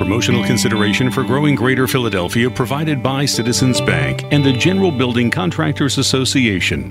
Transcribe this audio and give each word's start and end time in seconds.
Promotional 0.00 0.42
consideration 0.44 1.10
for 1.10 1.22
growing 1.22 1.54
Greater 1.54 1.86
Philadelphia 1.86 2.48
provided 2.50 3.02
by 3.02 3.26
Citizens 3.26 3.82
Bank 3.82 4.24
and 4.32 4.42
the 4.42 4.54
General 4.54 4.90
Building 4.90 5.30
Contractors 5.30 5.98
Association. 5.98 6.88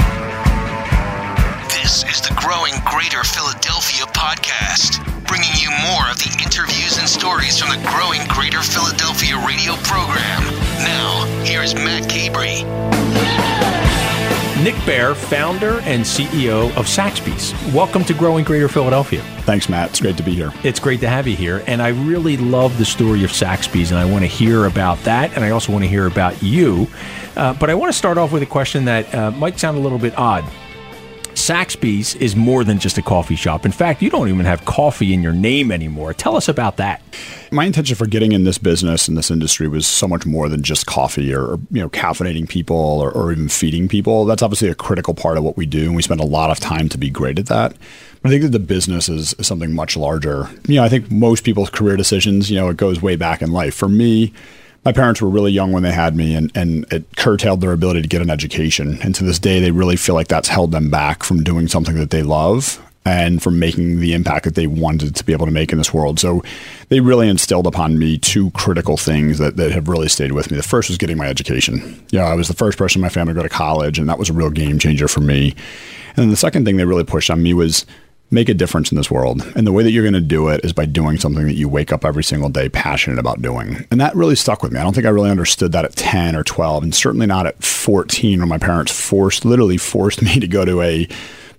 This 1.74 2.03
is 2.08 2.22
the 2.22 2.37
Growing 2.40 2.74
Greater 2.85 3.24
Philadelphia 3.24 4.06
podcast, 4.14 5.03
bringing 5.25 5.50
you 5.58 5.72
more 5.92 6.08
of 6.11 6.19
the 6.19 6.30
interviews 6.43 7.00
and 7.00 7.09
stories 7.09 7.58
from 7.58 7.69
the 7.69 7.90
Growing 7.90 8.21
Greater 8.27 8.61
Philadelphia 8.61 9.43
radio 9.43 9.73
program. 9.77 10.43
Now, 10.77 11.25
here's 11.43 11.73
Matt 11.73 12.07
Cabrey. 12.11 13.79
Nick 14.63 14.75
Bayer, 14.85 15.15
founder 15.15 15.79
and 15.83 16.03
CEO 16.03 16.67
of 16.75 16.85
Saxbys. 16.85 17.53
Welcome 17.73 18.03
to 18.03 18.13
Growing 18.13 18.43
Greater 18.43 18.67
Philadelphia. 18.67 19.21
Thanks, 19.43 19.69
Matt. 19.69 19.91
It's 19.91 20.01
great 20.01 20.17
to 20.17 20.23
be 20.23 20.35
here. 20.35 20.51
It's 20.65 20.81
great 20.81 20.99
to 20.99 21.07
have 21.07 21.27
you 21.27 21.35
here. 21.37 21.63
And 21.65 21.81
I 21.81 21.89
really 21.89 22.35
love 22.35 22.77
the 22.77 22.83
story 22.83 23.23
of 23.23 23.31
Saxbys, 23.31 23.91
and 23.91 23.97
I 23.97 24.03
want 24.03 24.23
to 24.23 24.27
hear 24.27 24.65
about 24.65 25.01
that. 25.03 25.33
And 25.33 25.45
I 25.45 25.51
also 25.51 25.71
want 25.71 25.86
to 25.86 25.89
hear 25.89 26.07
about 26.07 26.43
you. 26.43 26.87
Uh, 27.37 27.53
but 27.53 27.69
I 27.69 27.73
want 27.73 27.93
to 27.93 27.97
start 27.97 28.17
off 28.17 28.33
with 28.33 28.43
a 28.43 28.45
question 28.45 28.83
that 28.83 29.15
uh, 29.15 29.31
might 29.31 29.57
sound 29.57 29.77
a 29.77 29.81
little 29.81 29.97
bit 29.97 30.17
odd. 30.17 30.43
Saxbys 31.49 32.16
is 32.21 32.35
more 32.35 32.63
than 32.63 32.77
just 32.77 32.99
a 32.99 33.02
coffee 33.02 33.35
shop. 33.35 33.66
In 33.66 33.71
fact, 33.71 34.03
you 34.03 34.12
don't 34.12 34.30
even 34.30 34.45
have 34.45 34.66
coffee 34.66 35.16
in 35.16 35.23
your 35.23 35.34
name 35.34 35.72
anymore. 35.72 36.13
Tell 36.13 36.35
us 36.35 36.48
about 36.48 36.77
that. 36.77 37.02
My 37.52 37.66
intention 37.66 37.95
for 37.95 38.05
getting 38.05 38.34
in 38.34 38.44
this 38.44 38.59
business 38.59 39.08
in 39.08 39.16
this 39.16 39.31
industry 39.31 39.67
was 39.67 39.88
so 39.88 40.08
much 40.08 40.27
more 40.27 40.48
than 40.48 40.62
just 40.62 40.85
coffee 40.85 41.34
or 41.34 41.59
you 41.72 41.81
know 41.81 41.89
caffeinating 41.89 42.48
people 42.48 42.75
or, 42.75 43.12
or 43.12 43.31
even 43.31 43.49
feeding 43.49 43.88
people. 43.88 44.25
That's 44.25 44.44
obviously 44.44 44.70
a 44.70 44.75
critical 44.75 45.16
part 45.16 45.39
of 45.39 45.44
what 45.44 45.58
we 45.58 45.66
do, 45.66 45.85
and 45.85 45.95
we 45.95 46.03
spend 46.03 46.22
a 46.22 46.23
lot 46.23 46.52
of 46.52 46.59
time 46.59 46.88
to 46.88 46.99
be 46.99 47.09
great 47.09 47.39
at 47.39 47.48
that. 47.48 47.75
I 48.23 48.30
think 48.30 48.44
that 48.44 48.52
the 48.52 48.59
business 48.59 49.09
is, 49.09 49.34
is 49.39 49.47
something 49.47 49.73
much 49.73 49.97
larger. 49.97 50.47
You 50.67 50.75
know, 50.75 50.84
I 50.84 50.89
think 50.89 51.09
most 51.09 51.44
people's 51.44 51.72
career 51.72 51.97
decisions, 51.97 52.52
you 52.52 52.58
know, 52.59 52.70
it 52.70 52.77
goes 52.77 53.02
way 53.02 53.16
back 53.16 53.41
in 53.41 53.52
life. 53.52 53.73
For 53.73 53.89
me, 53.89 54.34
my 54.86 54.92
parents 54.92 55.22
were 55.22 55.30
really 55.30 55.52
young 55.52 55.72
when 55.72 55.84
they 55.84 55.92
had 55.92 56.16
me 56.16 56.36
and, 56.36 56.52
and 56.56 56.92
it 56.92 57.03
curtailed 57.17 57.62
their 57.62 57.73
ability 57.73 58.02
to 58.02 58.08
get 58.08 58.22
an 58.22 58.30
education. 58.30 59.00
And 59.02 59.14
to 59.16 59.23
this 59.23 59.40
day, 59.40 59.59
they 59.59 59.72
really 59.72 59.98
feel 59.98 60.16
like 60.16 60.28
that's 60.28 60.48
held 60.48 60.72
them 60.72 60.90
back 60.90 61.23
from 61.23 61.44
doing 61.44 61.67
something 61.67 61.95
that 61.95 62.12
they 62.12 62.23
love 62.23 62.81
and 63.06 63.42
from 63.42 63.59
making 63.59 64.00
the 64.00 64.14
impact 64.14 64.45
that 64.45 64.56
they 64.56 64.68
wanted 64.68 65.16
to 65.16 65.23
be 65.23 65.34
able 65.34 65.45
to 65.45 65.52
make 65.52 65.72
in 65.72 65.78
this 65.78 65.94
world. 65.94 66.20
So 66.20 66.44
they 66.90 67.00
really 67.00 67.28
instilled 67.28 67.66
upon 67.66 67.98
me 67.98 68.18
two 68.18 68.52
critical 68.52 68.98
things 68.98 69.40
that, 69.40 69.58
that 69.58 69.72
have 69.72 69.88
really 69.88 70.09
stayed 70.09 70.34
with 70.34 70.52
me. 70.52 70.58
The 70.58 70.64
first 70.64 70.90
was 70.90 70.98
getting 70.98 71.18
my 71.18 71.28
education. 71.28 72.06
Know, 72.12 72.22
I 72.22 72.36
was 72.36 72.48
the 72.48 72.53
first 72.53 72.78
person 72.78 73.00
in 73.00 73.02
my 73.02 73.09
family 73.09 73.34
to 73.34 73.40
go 73.40 73.44
to 73.44 73.50
college, 73.50 74.00
and 74.00 74.08
that 74.09 74.20
was 74.20 74.30
a 74.30 74.34
real 74.34 74.50
game 74.50 74.80
changer 74.80 75.08
for 75.08 75.22
me. 75.22 75.56
And 76.09 76.18
then 76.18 76.30
the 76.30 76.36
second 76.36 76.66
thing 76.66 76.78
they 76.78 76.86
really 76.86 77.03
pushed 77.03 77.30
on 77.30 77.42
me 77.42 77.53
was 77.53 77.86
make 78.31 78.49
a 78.49 78.53
difference 78.53 78.91
in 78.91 78.97
this 78.97 79.09
world. 79.09 79.41
And 79.55 79.66
the 79.66 79.72
way 79.72 79.83
that 79.83 79.91
you're 79.91 80.03
going 80.03 80.13
to 80.13 80.22
do 80.22 80.49
it 80.49 80.63
is 80.63 80.73
by 80.73 80.85
doing 80.85 81.17
something 81.17 81.45
that 81.47 81.55
you 81.55 81.67
wake 81.67 81.91
up 81.91 82.05
every 82.05 82.23
single 82.23 82.49
day 82.49 82.69
passionate 82.69 83.19
about 83.19 83.41
doing. 83.41 83.88
And 83.89 83.99
that 83.99 84.16
really 84.16 84.35
stuck 84.35 84.61
with 84.61 84.72
me. 84.72 84.80
I 84.80 84.83
don't 84.83 84.94
think 84.94 85.08
I 85.08 85.09
really 85.09 85.31
understood 85.31 85.72
that 85.72 85.85
at 85.85 85.95
10 85.95 86.35
or 86.35 86.44
12, 86.44 86.83
and 86.83 86.95
certainly 86.95 87.25
not 87.25 87.47
at 87.47 87.63
14 87.63 88.39
when 88.39 88.50
my 88.50 88.57
parents 88.57 88.91
forced, 88.91 89.45
literally 89.45 89.77
forced 89.77 90.22
me 90.23 90.39
to 90.39 90.47
go 90.47 90.66
to 90.66 90.81
a 90.81 91.07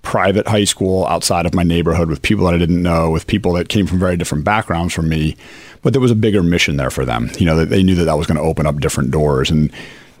private 0.01 0.47
high 0.47 0.63
school 0.63 1.05
outside 1.07 1.45
of 1.45 1.53
my 1.53 1.63
neighborhood 1.63 2.09
with 2.09 2.21
people 2.21 2.45
that 2.45 2.55
I 2.55 2.57
didn't 2.57 2.81
know, 2.81 3.11
with 3.11 3.27
people 3.27 3.53
that 3.53 3.69
came 3.69 3.85
from 3.85 3.99
very 3.99 4.17
different 4.17 4.43
backgrounds 4.43 4.93
from 4.93 5.09
me. 5.09 5.35
But 5.83 5.93
there 5.93 6.01
was 6.01 6.11
a 6.11 6.15
bigger 6.15 6.41
mission 6.41 6.77
there 6.77 6.89
for 6.89 7.05
them. 7.05 7.29
You 7.37 7.45
know, 7.45 7.65
they 7.65 7.83
knew 7.83 7.95
that 7.95 8.05
that 8.05 8.17
was 8.17 8.27
going 8.27 8.37
to 8.37 8.43
open 8.43 8.65
up 8.65 8.79
different 8.79 9.11
doors. 9.11 9.51
And 9.51 9.71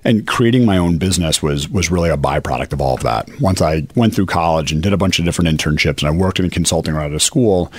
and 0.03 0.25
creating 0.27 0.65
my 0.65 0.77
own 0.77 0.97
business 0.97 1.41
was 1.41 1.69
was 1.69 1.91
really 1.91 2.09
a 2.09 2.17
byproduct 2.17 2.73
of 2.73 2.81
all 2.81 2.95
of 2.95 3.03
that. 3.03 3.29
Once 3.39 3.61
I 3.61 3.87
went 3.95 4.15
through 4.15 4.25
college 4.27 4.71
and 4.71 4.81
did 4.81 4.93
a 4.93 4.97
bunch 4.97 5.19
of 5.19 5.25
different 5.25 5.49
internships 5.49 5.99
and 5.99 6.07
I 6.07 6.11
worked 6.11 6.39
in 6.39 6.49
consulting 6.49 6.93
right 6.93 7.05
out 7.05 7.13
of 7.13 7.21
school, 7.21 7.71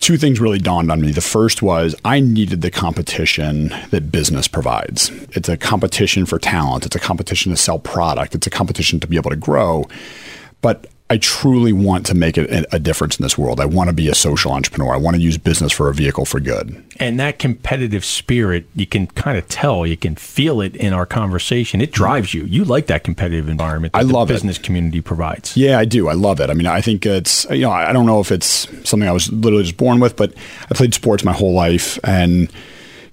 two 0.00 0.16
things 0.16 0.40
really 0.40 0.58
dawned 0.58 0.90
on 0.90 1.00
me. 1.00 1.12
The 1.12 1.20
first 1.20 1.62
was 1.62 1.94
I 2.04 2.20
needed 2.20 2.60
the 2.60 2.70
competition 2.70 3.74
that 3.90 4.12
business 4.12 4.48
provides. 4.48 5.10
It's 5.30 5.48
a 5.48 5.56
competition 5.56 6.26
for 6.26 6.38
talent, 6.38 6.86
it's 6.86 6.96
a 6.96 7.00
competition 7.00 7.50
to 7.52 7.56
sell 7.56 7.78
product, 7.78 8.34
it's 8.34 8.46
a 8.46 8.50
competition 8.50 9.00
to 9.00 9.06
be 9.06 9.16
able 9.16 9.30
to 9.30 9.36
grow. 9.36 9.88
But 10.60 10.86
I 11.14 11.18
truly 11.18 11.72
want 11.72 12.06
to 12.06 12.14
make 12.16 12.36
a, 12.36 12.66
a 12.72 12.80
difference 12.80 13.20
in 13.20 13.22
this 13.22 13.38
world. 13.38 13.60
I 13.60 13.66
want 13.66 13.88
to 13.88 13.94
be 13.94 14.08
a 14.08 14.16
social 14.16 14.50
entrepreneur. 14.50 14.92
I 14.92 14.96
want 14.96 15.14
to 15.14 15.22
use 15.22 15.38
business 15.38 15.70
for 15.70 15.88
a 15.88 15.94
vehicle 15.94 16.24
for 16.24 16.40
good. 16.40 16.84
And 16.98 17.20
that 17.20 17.38
competitive 17.38 18.04
spirit, 18.04 18.66
you 18.74 18.84
can 18.84 19.06
kind 19.06 19.38
of 19.38 19.46
tell, 19.46 19.86
you 19.86 19.96
can 19.96 20.16
feel 20.16 20.60
it 20.60 20.74
in 20.74 20.92
our 20.92 21.06
conversation. 21.06 21.80
It 21.80 21.92
drives 21.92 22.34
you. 22.34 22.42
You 22.46 22.64
like 22.64 22.88
that 22.88 23.04
competitive 23.04 23.48
environment 23.48 23.92
that 23.92 24.00
I 24.00 24.02
love 24.02 24.26
the 24.26 24.34
business 24.34 24.56
it. 24.56 24.64
community 24.64 25.00
provides. 25.00 25.56
Yeah, 25.56 25.78
I 25.78 25.84
do. 25.84 26.08
I 26.08 26.14
love 26.14 26.40
it. 26.40 26.50
I 26.50 26.54
mean, 26.54 26.66
I 26.66 26.80
think 26.80 27.06
it's, 27.06 27.48
you 27.48 27.60
know, 27.60 27.70
I 27.70 27.92
don't 27.92 28.06
know 28.06 28.18
if 28.18 28.32
it's 28.32 28.66
something 28.88 29.08
I 29.08 29.12
was 29.12 29.32
literally 29.32 29.62
just 29.62 29.76
born 29.76 30.00
with, 30.00 30.16
but 30.16 30.34
I 30.68 30.74
played 30.74 30.94
sports 30.94 31.22
my 31.22 31.32
whole 31.32 31.54
life 31.54 31.96
and 32.02 32.50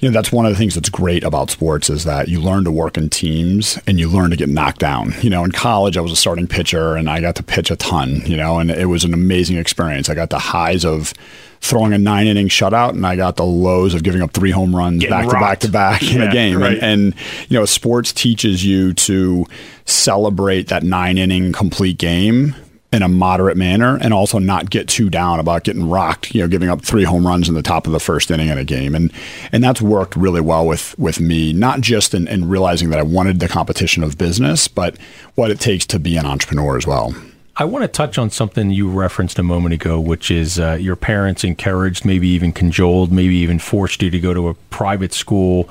you 0.02 0.10
know 0.10 0.14
that's 0.14 0.32
one 0.32 0.46
of 0.46 0.52
the 0.52 0.58
things 0.58 0.76
that's 0.76 0.90
great 0.90 1.24
about 1.24 1.50
sports 1.50 1.90
is 1.90 2.04
that 2.04 2.28
you 2.28 2.42
learn 2.42 2.64
to 2.66 2.72
work 2.72 2.98
in 2.98 3.10
teams 3.10 3.80
and 3.88 4.00
you 4.00 4.10
learn 4.10 4.32
to 4.32 4.36
get 4.36 4.50
knocked 4.50 4.80
down. 4.80 5.14
You 5.22 5.30
know 5.30 5.44
in 5.46 5.52
college 5.52 5.96
i 5.96 6.02
was 6.02 6.12
a 6.12 6.16
starting 6.16 6.48
pitcher 6.48 6.96
and 6.96 7.10
i 7.10 7.22
got 7.22 7.36
to 7.38 7.44
pitch 7.44 7.72
a 7.72 7.76
ton 7.76 8.22
you 8.26 8.36
know 8.36 8.60
and 8.60 8.70
it 8.72 8.88
was 8.88 9.04
an 9.04 9.14
amazing 9.14 9.58
experience. 9.58 10.10
I 10.10 10.16
got 10.16 10.30
the 10.32 10.40
highs 10.40 10.84
of 10.84 11.14
throwing 11.62 11.94
a 11.94 11.98
nine 12.00 12.26
inning 12.26 12.48
shutout 12.48 12.90
and 12.90 13.06
i 13.06 13.16
got 13.16 13.36
the 13.36 13.46
lows 13.46 13.94
of 13.94 14.02
giving 14.02 14.24
up 14.24 14.32
three 14.32 14.50
home 14.50 14.76
runs 14.76 15.02
Getting 15.02 15.16
back 15.16 15.30
to 15.30 15.34
back 15.40 15.60
to 15.60 15.70
back 15.70 16.02
in 16.02 16.18
Yeah, 16.20 16.30
a 16.30 16.32
game 16.34 16.58
right. 16.60 16.74
and, 16.74 16.84
and 16.84 17.16
you 17.50 17.60
know 17.60 17.66
sports 17.66 18.12
teaches 18.12 18.66
you 18.66 18.94
to 18.96 19.46
celebrate 19.86 20.70
that 20.70 20.82
nine 20.84 21.18
inning 21.20 21.52
complete 21.52 21.98
game 22.00 22.56
in 22.92 23.02
a 23.02 23.08
moderate 23.08 23.56
manner 23.56 23.98
and 24.02 24.14
also 24.14 24.38
not 24.38 24.70
get 24.70 24.88
too 24.88 25.10
down 25.10 25.40
about 25.40 25.64
getting 25.64 25.90
rocked, 25.90 26.36
you 26.36 26.42
know, 26.42 26.48
giving 26.48 26.70
up 26.70 26.82
three 26.82 27.06
home 27.06 27.26
runs 27.26 27.48
in 27.48 27.56
the 27.56 27.62
top 27.62 27.86
of 27.86 27.94
the 27.94 28.00
first 28.00 28.30
inning 28.30 28.50
in 28.50 28.58
a 28.58 28.66
game. 28.66 28.94
And 28.94 29.14
and 29.52 29.64
that's 29.64 29.82
worked 29.82 30.16
really 30.16 30.42
well 30.42 30.68
with 30.68 30.98
with 31.00 31.20
me, 31.20 31.54
not 31.54 31.82
just 31.82 32.14
in, 32.14 32.28
in 32.28 32.50
realizing 32.50 32.90
that 32.90 33.00
I 33.00 33.04
wanted 33.04 33.40
the 33.40 33.48
competition 33.48 34.04
of 34.04 34.18
business, 34.18 34.68
but 34.68 34.98
what 35.36 35.52
it 35.52 35.60
takes 35.60 35.86
to 35.88 36.00
be 36.00 36.18
an 36.18 36.26
entrepreneur 36.26 36.78
as 36.78 36.86
well. 36.86 37.16
I 37.58 37.66
want 37.66 37.84
to 37.84 37.88
touch 37.88 38.18
on 38.18 38.30
something 38.30 38.72
you 38.72 38.90
referenced 38.90 39.38
a 39.38 39.44
moment 39.44 39.74
ago, 39.74 40.00
which 40.00 40.32
is 40.32 40.60
uh, 40.60 40.78
your 40.80 40.96
parents 40.96 41.44
encouraged, 41.44 42.06
maybe 42.06 42.28
even 42.30 42.54
cajoled, 42.54 43.12
maybe 43.12 43.36
even 43.36 43.60
forced 43.60 44.02
you 44.02 44.10
to 44.10 44.20
go 44.20 44.34
to 44.34 44.48
a 44.48 44.54
private 44.54 45.14
school, 45.14 45.70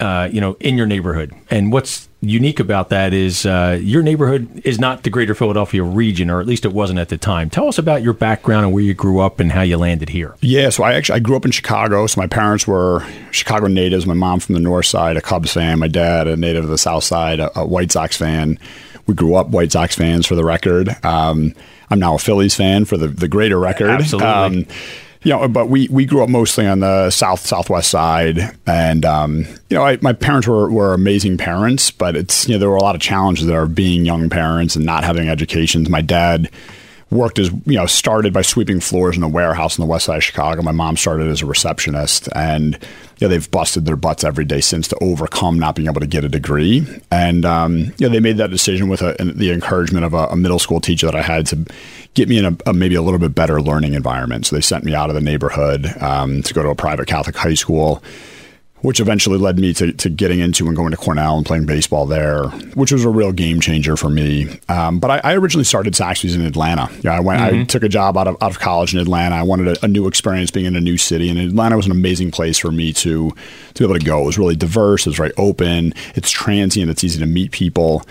uh, 0.00 0.28
you 0.32 0.40
know, 0.40 0.56
in 0.60 0.76
your 0.76 0.86
neighborhood. 0.86 1.32
And 1.50 1.72
what's 1.72 2.08
unique 2.20 2.58
about 2.58 2.88
that 2.88 3.12
is 3.12 3.46
uh, 3.46 3.78
your 3.80 4.02
neighborhood 4.02 4.62
is 4.64 4.78
not 4.78 5.02
the 5.02 5.10
greater 5.10 5.34
Philadelphia 5.34 5.82
region, 5.82 6.30
or 6.30 6.40
at 6.40 6.46
least 6.46 6.64
it 6.64 6.72
wasn't 6.72 6.98
at 6.98 7.10
the 7.10 7.18
time. 7.18 7.50
Tell 7.50 7.68
us 7.68 7.78
about 7.78 8.02
your 8.02 8.12
background 8.12 8.64
and 8.64 8.74
where 8.74 8.82
you 8.82 8.94
grew 8.94 9.20
up 9.20 9.40
and 9.40 9.52
how 9.52 9.62
you 9.62 9.76
landed 9.76 10.08
here. 10.08 10.34
Yeah, 10.40 10.70
so 10.70 10.82
I 10.82 10.94
actually 10.94 11.16
I 11.16 11.18
grew 11.20 11.36
up 11.36 11.44
in 11.44 11.52
Chicago. 11.52 12.06
So 12.06 12.20
my 12.20 12.26
parents 12.26 12.66
were 12.66 13.06
Chicago 13.30 13.66
natives. 13.66 14.06
My 14.06 14.14
mom 14.14 14.40
from 14.40 14.54
the 14.54 14.60
north 14.60 14.86
side, 14.86 15.16
a 15.16 15.20
Cubs 15.20 15.52
fan. 15.52 15.78
My 15.78 15.88
dad, 15.88 16.26
a 16.26 16.36
native 16.36 16.64
of 16.64 16.70
the 16.70 16.78
south 16.78 17.04
side, 17.04 17.40
a, 17.40 17.60
a 17.60 17.66
White 17.66 17.92
Sox 17.92 18.16
fan. 18.16 18.58
We 19.06 19.14
grew 19.14 19.34
up 19.34 19.50
White 19.50 19.70
Sox 19.70 19.94
fans 19.94 20.26
for 20.26 20.34
the 20.34 20.44
record. 20.44 20.88
Um, 21.04 21.54
I'm 21.90 22.00
now 22.00 22.14
a 22.14 22.18
Phillies 22.18 22.54
fan 22.54 22.86
for 22.86 22.96
the, 22.96 23.08
the 23.08 23.28
greater 23.28 23.58
record. 23.58 23.90
Absolutely. 23.90 24.28
Um, 24.28 24.66
you 25.24 25.30
know, 25.30 25.48
but 25.48 25.68
we, 25.68 25.88
we 25.90 26.04
grew 26.04 26.22
up 26.22 26.28
mostly 26.28 26.66
on 26.66 26.80
the 26.80 27.10
south 27.10 27.40
southwest 27.40 27.90
side, 27.90 28.56
and 28.66 29.04
um, 29.04 29.38
you 29.70 29.76
know, 29.76 29.82
I, 29.82 29.98
my 30.02 30.12
parents 30.12 30.46
were, 30.46 30.70
were 30.70 30.92
amazing 30.92 31.38
parents, 31.38 31.90
but 31.90 32.14
it's 32.14 32.46
you 32.46 32.54
know 32.54 32.58
there 32.58 32.68
were 32.68 32.76
a 32.76 32.82
lot 32.82 32.94
of 32.94 33.00
challenges 33.00 33.46
there 33.46 33.62
are 33.62 33.66
being 33.66 34.04
young 34.04 34.28
parents 34.28 34.76
and 34.76 34.84
not 34.84 35.02
having 35.02 35.28
educations. 35.28 35.88
My 35.88 36.02
dad 36.02 36.50
worked 37.14 37.38
as 37.38 37.50
you 37.50 37.76
know 37.76 37.86
started 37.86 38.32
by 38.32 38.42
sweeping 38.42 38.80
floors 38.80 39.16
in 39.16 39.22
a 39.22 39.28
warehouse 39.28 39.78
in 39.78 39.82
the 39.82 39.86
west 39.86 40.06
side 40.06 40.18
of 40.18 40.24
Chicago. 40.24 40.62
My 40.62 40.72
mom 40.72 40.96
started 40.96 41.28
as 41.28 41.42
a 41.42 41.46
receptionist, 41.46 42.28
and 42.34 42.78
know, 43.24 43.28
they've 43.28 43.50
busted 43.50 43.84
their 43.86 43.96
butts 43.96 44.24
every 44.24 44.44
day 44.44 44.60
since 44.60 44.88
to 44.88 44.98
overcome 45.02 45.58
not 45.58 45.74
being 45.74 45.88
able 45.88 46.00
to 46.00 46.06
get 46.06 46.24
a 46.24 46.28
degree. 46.28 46.86
And 47.10 47.44
um, 47.44 47.84
know, 48.00 48.08
they 48.08 48.20
made 48.20 48.36
that 48.36 48.50
decision 48.50 48.88
with 48.88 49.02
a, 49.02 49.16
the 49.18 49.50
encouragement 49.50 50.04
of 50.04 50.14
a, 50.14 50.26
a, 50.28 50.36
middle 50.36 50.58
school 50.58 50.80
teacher 50.80 51.06
that 51.06 51.14
I 51.14 51.22
had 51.22 51.46
to 51.48 51.64
get 52.14 52.28
me 52.28 52.38
in 52.38 52.44
a, 52.44 52.56
a, 52.66 52.72
maybe 52.72 52.94
a 52.94 53.02
little 53.02 53.18
bit 53.18 53.34
better 53.34 53.60
learning 53.60 53.94
environment. 53.94 54.46
So 54.46 54.56
they 54.56 54.62
sent 54.62 54.84
me 54.84 54.94
out 54.94 55.08
of 55.08 55.14
the 55.14 55.20
neighborhood 55.20 55.86
um, 56.00 56.42
to 56.42 56.54
go 56.54 56.62
to 56.62 56.70
a 56.70 56.74
private 56.74 57.08
Catholic 57.08 57.36
high 57.36 57.54
school 57.54 58.02
which 58.84 59.00
eventually 59.00 59.38
led 59.38 59.58
me 59.58 59.72
to, 59.72 59.92
to 59.92 60.10
getting 60.10 60.40
into 60.40 60.66
and 60.66 60.76
going 60.76 60.90
to 60.90 60.96
Cornell 60.98 61.38
and 61.38 61.46
playing 61.46 61.64
baseball 61.64 62.04
there, 62.04 62.48
which 62.74 62.92
was 62.92 63.02
a 63.02 63.08
real 63.08 63.32
game 63.32 63.58
changer 63.58 63.96
for 63.96 64.10
me. 64.10 64.60
Um, 64.68 64.98
but 64.98 65.10
I, 65.10 65.20
I, 65.24 65.34
originally 65.36 65.64
started 65.64 65.94
Saxbys 65.94 66.34
in 66.34 66.42
Atlanta. 66.42 66.90
Yeah, 67.00 67.16
I 67.16 67.20
went. 67.20 67.40
Mm-hmm. 67.40 67.60
I 67.62 67.64
took 67.64 67.82
a 67.82 67.88
job 67.88 68.18
out 68.18 68.28
of 68.28 68.36
out 68.42 68.50
of 68.50 68.58
college 68.58 68.92
in 68.92 69.00
Atlanta. 69.00 69.36
I 69.36 69.42
wanted 69.42 69.78
a, 69.78 69.86
a, 69.86 69.88
new 69.88 70.06
experience 70.06 70.50
being 70.50 70.66
in 70.66 70.76
a 70.76 70.82
new 70.82 70.98
city, 70.98 71.30
and 71.30 71.38
Atlanta 71.38 71.76
was 71.76 71.86
an 71.86 71.92
amazing 71.92 72.30
place 72.30 72.58
for 72.58 72.70
me 72.70 72.92
to 72.92 73.30
to 73.30 73.78
be 73.78 73.84
able 73.84 73.98
to 73.98 74.04
go. 74.04 74.20
It 74.20 74.26
was 74.26 74.38
really 74.38 74.54
diverse. 74.54 75.06
It 75.06 75.10
was 75.10 75.16
very 75.16 75.32
open. 75.38 75.94
It's 76.14 76.30
transient. 76.30 76.90
It's 76.90 77.02
easy 77.02 77.18
to 77.20 77.26
meet 77.26 77.52
people. 77.52 78.02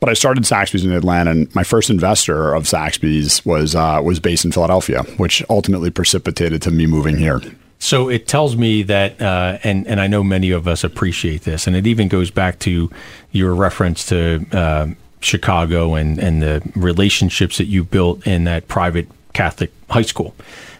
But 0.00 0.08
I 0.08 0.14
started 0.14 0.44
Saxbys 0.44 0.82
in 0.82 0.92
Atlanta, 0.92 1.30
and 1.30 1.54
my 1.54 1.62
first 1.62 1.90
investor 1.90 2.54
of 2.54 2.64
Saxbys 2.64 3.44
was 3.44 3.74
uh, 3.74 4.00
was 4.02 4.18
based 4.18 4.46
in 4.46 4.52
Philadelphia, 4.52 5.02
which 5.18 5.44
ultimately 5.50 5.90
precipitated 5.90 6.62
to 6.62 6.70
me 6.70 6.86
moving 6.86 7.18
here. 7.18 7.42
So 7.82 8.08
it 8.08 8.28
tells 8.28 8.56
me 8.56 8.84
that, 8.84 9.20
uh, 9.20 9.58
and 9.64 9.88
and 9.88 10.00
I 10.00 10.06
know 10.06 10.22
many 10.22 10.52
of 10.52 10.68
us 10.68 10.84
appreciate 10.84 11.42
this, 11.42 11.66
and 11.66 11.74
it 11.74 11.84
even 11.84 12.06
goes 12.06 12.30
back 12.30 12.60
to 12.60 12.88
your 13.32 13.56
reference 13.56 14.06
to 14.06 14.46
uh, 14.52 14.86
Chicago 15.18 15.96
and 15.96 16.16
and 16.20 16.40
the 16.40 16.62
relationships 16.76 17.58
that 17.58 17.64
you 17.66 17.82
built 17.82 18.24
in 18.24 18.44
that 18.44 18.68
private 18.68 19.08
Catholic 19.32 19.72
high 19.90 20.06
school. 20.06 20.32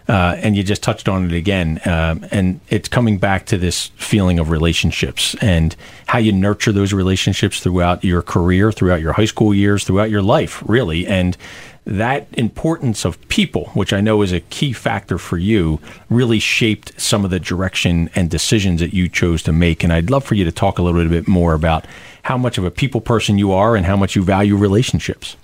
uh, 0.09 0.37
and 0.39 0.57
you 0.57 0.63
just 0.63 0.83
touched 0.83 1.09
on 1.09 1.25
it 1.25 1.33
again. 1.33 1.81
Um, 1.85 2.27
and 2.31 2.61
it's 2.69 2.89
coming 2.89 3.19
back 3.19 3.47
to 3.47 3.59
this 3.59 3.87
feeling 3.97 4.39
of 4.39 4.51
relationships 4.51 5.35
and 5.41 5.77
how 6.07 6.19
you 6.19 6.33
nurture 6.33 6.73
those 6.73 6.93
relationships 6.93 7.61
throughout 7.61 8.03
your 8.05 8.23
career, 8.23 8.73
throughout 8.73 9.01
your 9.01 9.13
high 9.13 9.27
school 9.27 9.55
years, 9.55 9.85
throughout 9.85 10.11
your 10.11 10.23
life, 10.23 10.63
really. 10.67 11.07
And 11.07 11.37
that 11.85 12.29
importance 12.33 13.05
of 13.05 13.21
people, 13.29 13.67
which 13.75 13.93
I 13.93 14.01
know 14.01 14.23
is 14.23 14.33
a 14.33 14.41
key 14.41 14.73
factor 14.73 15.19
for 15.19 15.37
you, 15.37 15.81
really 16.09 16.39
shaped 16.39 17.01
some 17.01 17.25
of 17.25 17.31
the 17.31 17.41
direction 17.41 18.09
and 18.15 18.31
decisions 18.31 18.81
that 18.81 18.95
you 18.95 19.09
chose 19.09 19.43
to 19.45 19.53
make. 19.53 19.83
And 19.83 19.93
I'd 19.93 20.11
love 20.11 20.25
for 20.25 20.35
you 20.35 20.45
to 20.45 20.53
talk 20.53 20.79
a 20.79 20.83
little 20.83 21.09
bit 21.09 21.27
more 21.27 21.55
about 21.55 21.87
how 22.23 22.39
much 22.39 22.57
of 22.57 22.65
a 22.65 22.71
people 22.71 23.01
person 23.01 23.37
you 23.37 23.53
are 23.53 23.75
and 23.75 23.85
how 23.85 23.97
much 23.97 24.15
you 24.15 24.23
value 24.23 24.57
relationships. 24.57 25.37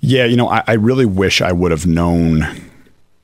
Yeah, 0.00 0.24
you 0.26 0.36
know, 0.36 0.48
I, 0.48 0.62
I 0.66 0.72
really 0.74 1.06
wish 1.06 1.40
I 1.40 1.52
would 1.52 1.72
have 1.72 1.86
known 1.86 2.69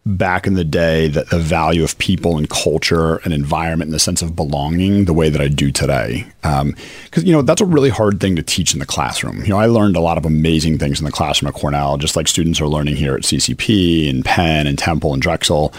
back 0.07 0.47
in 0.47 0.55
the 0.55 0.65
day 0.65 1.09
that 1.09 1.31
the 1.31 1.39
value 1.39 1.83
of 1.83 1.99
people 1.99 2.39
and 2.39 2.49
culture 2.49 3.17
and 3.17 3.35
environment 3.35 3.89
and 3.89 3.95
the 3.95 3.99
sense 3.99 4.23
of 4.23 4.37
belonging 4.37 5.05
the 5.05 5.13
way 5.13 5.29
that 5.29 5.41
I 5.41 5.49
do 5.49 5.73
today. 5.73 6.25
Because, 6.43 6.63
um, 6.63 7.25
you 7.25 7.33
know, 7.33 7.43
that's 7.43 7.61
a 7.61 7.67
really 7.67 7.91
hard 7.91 8.21
thing 8.21 8.37
to 8.37 8.43
teach 8.43 8.73
in 8.73 8.79
the 8.79 8.87
classroom. 8.87 9.41
You 9.41 9.49
know, 9.49 9.59
I 9.59 9.67
learned 9.67 9.97
a 9.97 10.01
lot 10.01 10.17
of 10.17 10.25
amazing 10.25 10.79
things 10.79 11.01
in 11.01 11.05
the 11.05 11.11
classroom 11.11 11.49
at 11.49 11.55
Cornell, 11.55 11.97
just 11.97 12.15
like 12.15 12.29
students 12.29 12.61
are 12.61 12.69
learning 12.69 12.95
here 12.95 13.17
at 13.17 13.23
CCP 13.23 14.09
and 14.09 14.25
Penn 14.25 14.69
and 14.69 14.79
Temple 14.79 15.13
and 15.13 15.21
Drexel. 15.21 15.75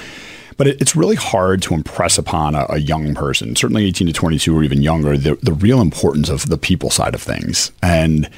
But 0.57 0.68
it, 0.68 0.81
it's 0.81 0.95
really 0.95 1.15
hard 1.15 1.62
to 1.63 1.74
impress 1.74 2.18
upon 2.18 2.53
a, 2.53 2.65
a, 2.69 2.77
young 2.79 3.15
person, 3.15 3.56
certainly 3.56 3.85
18 3.85 4.07
to 4.07 4.13
22 4.13 4.57
or 4.57 4.63
even 4.63 4.81
younger, 4.81 5.15
the, 5.15 5.35
the 5.35 5.53
real 5.53 5.79
importance 5.79 6.27
of 6.27 6.50
the 6.50 6.57
people 6.57 6.89
side 6.89 7.15
of 7.15 7.21
things. 7.21 7.71
And 7.81 8.29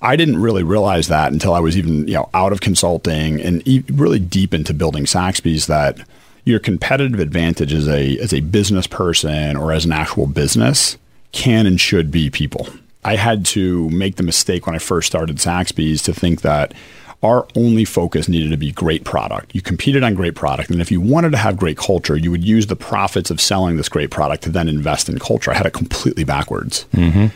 I 0.00 0.16
didn't 0.16 0.40
really 0.40 0.62
realize 0.62 1.08
that 1.08 1.32
until 1.32 1.54
I 1.54 1.60
was 1.60 1.76
even 1.76 2.06
you 2.06 2.14
know 2.14 2.28
out 2.34 2.52
of 2.52 2.60
consulting 2.60 3.40
and 3.40 3.66
e- 3.66 3.84
really 3.92 4.18
deep 4.18 4.54
into 4.54 4.74
building 4.74 5.04
Saxbys 5.04 5.66
that 5.66 5.98
your 6.44 6.58
competitive 6.58 7.20
advantage 7.20 7.72
as 7.72 7.88
a 7.88 8.18
as 8.18 8.32
a 8.32 8.40
business 8.40 8.86
person 8.86 9.56
or 9.56 9.72
as 9.72 9.84
an 9.84 9.92
actual 9.92 10.26
business 10.26 10.96
can 11.32 11.66
and 11.66 11.80
should 11.80 12.10
be 12.10 12.30
people. 12.30 12.68
I 13.04 13.16
had 13.16 13.44
to 13.46 13.88
make 13.90 14.16
the 14.16 14.22
mistake 14.22 14.66
when 14.66 14.74
I 14.74 14.78
first 14.78 15.06
started 15.06 15.36
Saxbys 15.36 16.02
to 16.04 16.12
think 16.12 16.42
that 16.42 16.74
our 17.22 17.46
only 17.56 17.84
focus 17.84 18.28
needed 18.28 18.50
to 18.50 18.56
be 18.56 18.70
great 18.70 19.04
product. 19.04 19.54
You 19.54 19.60
competed 19.60 20.04
on 20.04 20.14
great 20.14 20.36
product. 20.36 20.70
And 20.70 20.80
if 20.80 20.90
you 20.90 21.00
wanted 21.00 21.32
to 21.32 21.36
have 21.36 21.56
great 21.56 21.76
culture, 21.76 22.16
you 22.16 22.30
would 22.30 22.44
use 22.44 22.68
the 22.68 22.76
profits 22.76 23.30
of 23.30 23.40
selling 23.40 23.76
this 23.76 23.88
great 23.88 24.10
product 24.10 24.44
to 24.44 24.50
then 24.50 24.68
invest 24.68 25.08
in 25.08 25.18
culture. 25.18 25.50
I 25.50 25.54
had 25.54 25.66
it 25.66 25.72
completely 25.72 26.22
backwards. 26.22 26.86
Mm-hmm. 26.92 27.26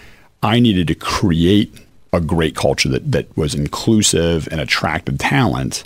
I 0.43 0.61
needed 0.61 0.87
to 0.89 0.95
create 0.95 1.75
a 2.13 2.21
great 2.21 2.55
culture 2.55 2.89
that, 2.91 3.11
that 3.13 3.35
was 3.37 3.55
inclusive 3.55 4.49
and 4.51 4.61
attracted 4.61 5.19
talent. 5.19 5.85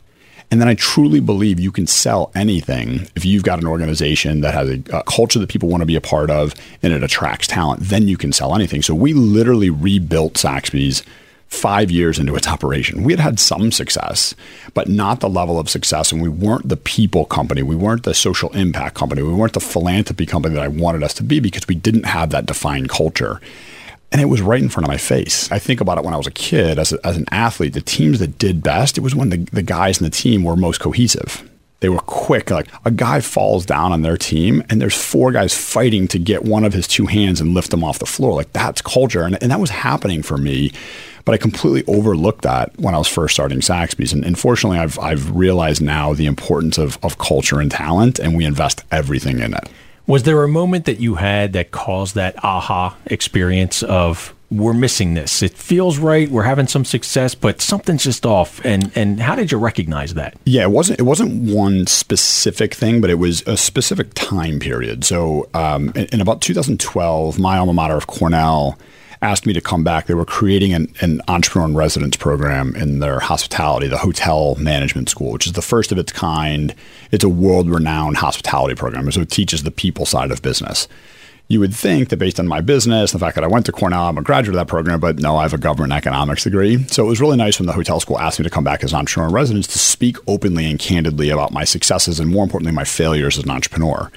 And 0.50 0.60
then 0.60 0.68
I 0.68 0.74
truly 0.74 1.20
believe 1.20 1.58
you 1.58 1.72
can 1.72 1.86
sell 1.86 2.30
anything 2.34 3.08
if 3.16 3.24
you've 3.24 3.42
got 3.42 3.60
an 3.60 3.66
organization 3.66 4.40
that 4.42 4.54
has 4.54 4.68
a, 4.68 4.82
a, 4.92 5.02
culture 5.04 5.38
that 5.38 5.48
people 5.48 5.68
want 5.68 5.82
to 5.82 5.86
be 5.86 5.96
a 5.96 6.00
part 6.00 6.30
of 6.30 6.54
and 6.82 6.92
it 6.92 7.02
attracts 7.02 7.46
talent, 7.46 7.82
then 7.82 8.06
you 8.06 8.16
can 8.16 8.32
sell 8.32 8.54
anything. 8.54 8.82
So 8.82 8.94
we 8.94 9.12
literally 9.12 9.70
rebuilt 9.70 10.34
Saxbys 10.34 11.04
five 11.48 11.90
years 11.90 12.18
into 12.18 12.34
its 12.34 12.48
operation. 12.48 13.04
We 13.04 13.12
had 13.12 13.20
had 13.20 13.40
some 13.40 13.70
success, 13.70 14.34
but 14.74 14.88
not 14.88 15.20
the 15.20 15.28
level 15.28 15.58
of 15.60 15.70
success. 15.70 16.10
And 16.10 16.20
we 16.20 16.28
weren't 16.28 16.68
the 16.68 16.76
people 16.76 17.24
company. 17.24 17.62
We 17.62 17.76
weren't 17.76 18.02
the 18.02 18.14
social 18.14 18.50
impact 18.50 18.96
company. 18.96 19.22
We 19.22 19.32
weren't 19.32 19.52
the 19.52 19.60
philanthropy 19.60 20.26
company 20.26 20.54
that 20.56 20.64
I 20.64 20.68
wanted 20.68 21.04
us 21.04 21.14
to 21.14 21.22
be 21.22 21.38
because 21.38 21.66
we 21.68 21.76
didn't 21.76 22.04
have 22.04 22.30
that 22.30 22.46
defined 22.46 22.88
culture 22.88 23.40
and 24.12 24.20
it 24.20 24.26
was 24.26 24.40
right 24.40 24.62
in 24.62 24.68
front 24.68 24.84
of 24.84 24.88
my 24.88 24.96
face. 24.96 25.50
I 25.50 25.58
think 25.58 25.80
about 25.80 25.98
it 25.98 26.04
when 26.04 26.14
I 26.14 26.16
was 26.16 26.26
a 26.26 26.32
kid 26.32 26.78
as, 26.78 26.92
a, 26.92 27.06
as 27.06 27.16
an 27.16 27.26
athlete, 27.30 27.72
the 27.72 27.80
teams 27.80 28.18
that 28.20 28.38
did 28.38 28.62
best, 28.62 28.96
it 28.96 29.00
was 29.00 29.14
when 29.14 29.30
the, 29.30 29.38
the 29.52 29.62
guys 29.62 29.98
in 30.00 30.04
the 30.04 30.10
team 30.10 30.44
were 30.44 30.56
most 30.56 30.80
cohesive. 30.80 31.48
They 31.80 31.88
were 31.90 31.98
quick. 32.00 32.50
Like 32.50 32.68
a 32.84 32.90
guy 32.90 33.20
falls 33.20 33.66
down 33.66 33.92
on 33.92 34.02
their 34.02 34.16
team, 34.16 34.62
and 34.70 34.80
there's 34.80 34.96
four 34.96 35.30
guys 35.30 35.52
fighting 35.54 36.08
to 36.08 36.18
get 36.18 36.44
one 36.44 36.64
of 36.64 36.72
his 36.72 36.88
two 36.88 37.06
hands 37.06 37.40
and 37.40 37.52
lift 37.52 37.72
him 37.72 37.84
off 37.84 37.98
the 37.98 38.06
floor. 38.06 38.34
Like 38.34 38.52
that's 38.52 38.80
culture. 38.80 39.22
And, 39.24 39.40
and 39.42 39.50
that 39.50 39.60
was 39.60 39.70
happening 39.70 40.22
for 40.22 40.38
me. 40.38 40.72
But 41.26 41.34
I 41.34 41.38
completely 41.38 41.84
overlooked 41.92 42.42
that 42.42 42.78
when 42.78 42.94
I 42.94 42.98
was 42.98 43.08
first 43.08 43.34
starting 43.34 43.58
Saxbys. 43.58 44.12
And 44.12 44.24
unfortunately, 44.24 44.78
I've, 44.78 44.98
I've 45.00 45.34
realized 45.34 45.82
now 45.82 46.14
the 46.14 46.26
importance 46.26 46.78
of, 46.78 46.98
of 47.02 47.18
culture 47.18 47.60
and 47.60 47.70
talent, 47.70 48.20
and 48.20 48.36
we 48.36 48.44
invest 48.44 48.84
everything 48.92 49.40
in 49.40 49.52
it. 49.52 49.68
Was 50.06 50.22
there 50.22 50.42
a 50.44 50.48
moment 50.48 50.84
that 50.84 51.00
you 51.00 51.16
had 51.16 51.52
that 51.54 51.70
caused 51.70 52.14
that 52.14 52.42
aha 52.44 52.96
experience 53.06 53.82
of 53.82 54.34
we're 54.50 54.74
missing 54.74 55.14
this. 55.14 55.42
It 55.42 55.54
feels 55.54 55.98
right. 55.98 56.30
We're 56.30 56.44
having 56.44 56.68
some 56.68 56.84
success, 56.84 57.34
but 57.34 57.60
something's 57.60 58.04
just 58.04 58.24
off. 58.24 58.64
And 58.64 58.92
and 58.94 59.20
how 59.20 59.34
did 59.34 59.50
you 59.50 59.58
recognize 59.58 60.14
that? 60.14 60.36
Yeah, 60.44 60.62
it 60.62 60.70
wasn't 60.70 61.00
it 61.00 61.02
wasn't 61.02 61.52
one 61.52 61.86
specific 61.86 62.74
thing, 62.74 63.00
but 63.00 63.10
it 63.10 63.16
was 63.16 63.42
a 63.46 63.56
specific 63.56 64.14
time 64.14 64.60
period. 64.60 65.04
So 65.04 65.48
um, 65.54 65.90
in, 65.96 66.06
in, 66.06 66.20
about 66.20 66.42
2012, 66.42 67.38
my 67.38 67.58
alma 67.58 67.72
mater 67.72 67.96
of 67.96 68.06
Cornell 68.06 68.78
asked 69.22 69.46
me 69.46 69.52
to 69.52 69.60
come 69.60 69.84
back. 69.84 70.06
They 70.06 70.14
were 70.14 70.24
creating 70.24 70.72
an, 70.72 70.92
an 71.00 71.20
entrepreneur 71.28 71.68
in 71.68 71.74
residence 71.74 72.16
program 72.16 72.74
in 72.76 72.98
their 72.98 73.20
hospitality, 73.20 73.88
the 73.88 73.98
hotel 73.98 74.54
management 74.56 75.08
school, 75.08 75.32
which 75.32 75.46
is 75.46 75.52
the 75.52 75.62
first 75.62 75.92
of 75.92 75.98
its 75.98 76.12
kind. 76.12 76.74
It's 77.10 77.24
a 77.24 77.28
world 77.28 77.68
renowned 77.70 78.18
hospitality 78.18 78.74
program. 78.74 79.10
So 79.12 79.22
it 79.22 79.30
teaches 79.30 79.62
the 79.62 79.70
people 79.70 80.06
side 80.06 80.30
of 80.30 80.42
business 80.42 80.88
you 81.48 81.60
would 81.60 81.74
think 81.74 82.08
that 82.08 82.16
based 82.16 82.40
on 82.40 82.48
my 82.48 82.60
business, 82.60 83.12
the 83.12 83.18
fact 83.20 83.36
that 83.36 83.44
I 83.44 83.46
went 83.46 83.66
to 83.66 83.72
Cornell, 83.72 84.08
I'm 84.08 84.18
a 84.18 84.22
graduate 84.22 84.56
of 84.56 84.60
that 84.60 84.68
program, 84.68 84.98
but 84.98 85.20
no, 85.20 85.36
I 85.36 85.42
have 85.42 85.54
a 85.54 85.58
government 85.58 85.92
economics 85.92 86.42
degree. 86.42 86.82
So 86.88 87.04
it 87.04 87.08
was 87.08 87.20
really 87.20 87.36
nice 87.36 87.60
when 87.60 87.66
the 87.66 87.72
hotel 87.72 88.00
school 88.00 88.18
asked 88.18 88.40
me 88.40 88.44
to 88.44 88.50
come 88.50 88.64
back 88.64 88.82
as 88.82 88.92
an 88.92 88.98
entrepreneur 88.98 89.28
in 89.28 89.34
residence 89.34 89.68
to 89.68 89.78
speak 89.78 90.16
openly 90.26 90.68
and 90.68 90.78
candidly 90.78 91.30
about 91.30 91.52
my 91.52 91.62
successes 91.62 92.18
and 92.18 92.30
more 92.30 92.42
importantly, 92.42 92.72
my 92.72 92.84
failures 92.84 93.38
as 93.38 93.44
an 93.44 93.50
entrepreneur. 93.50 94.10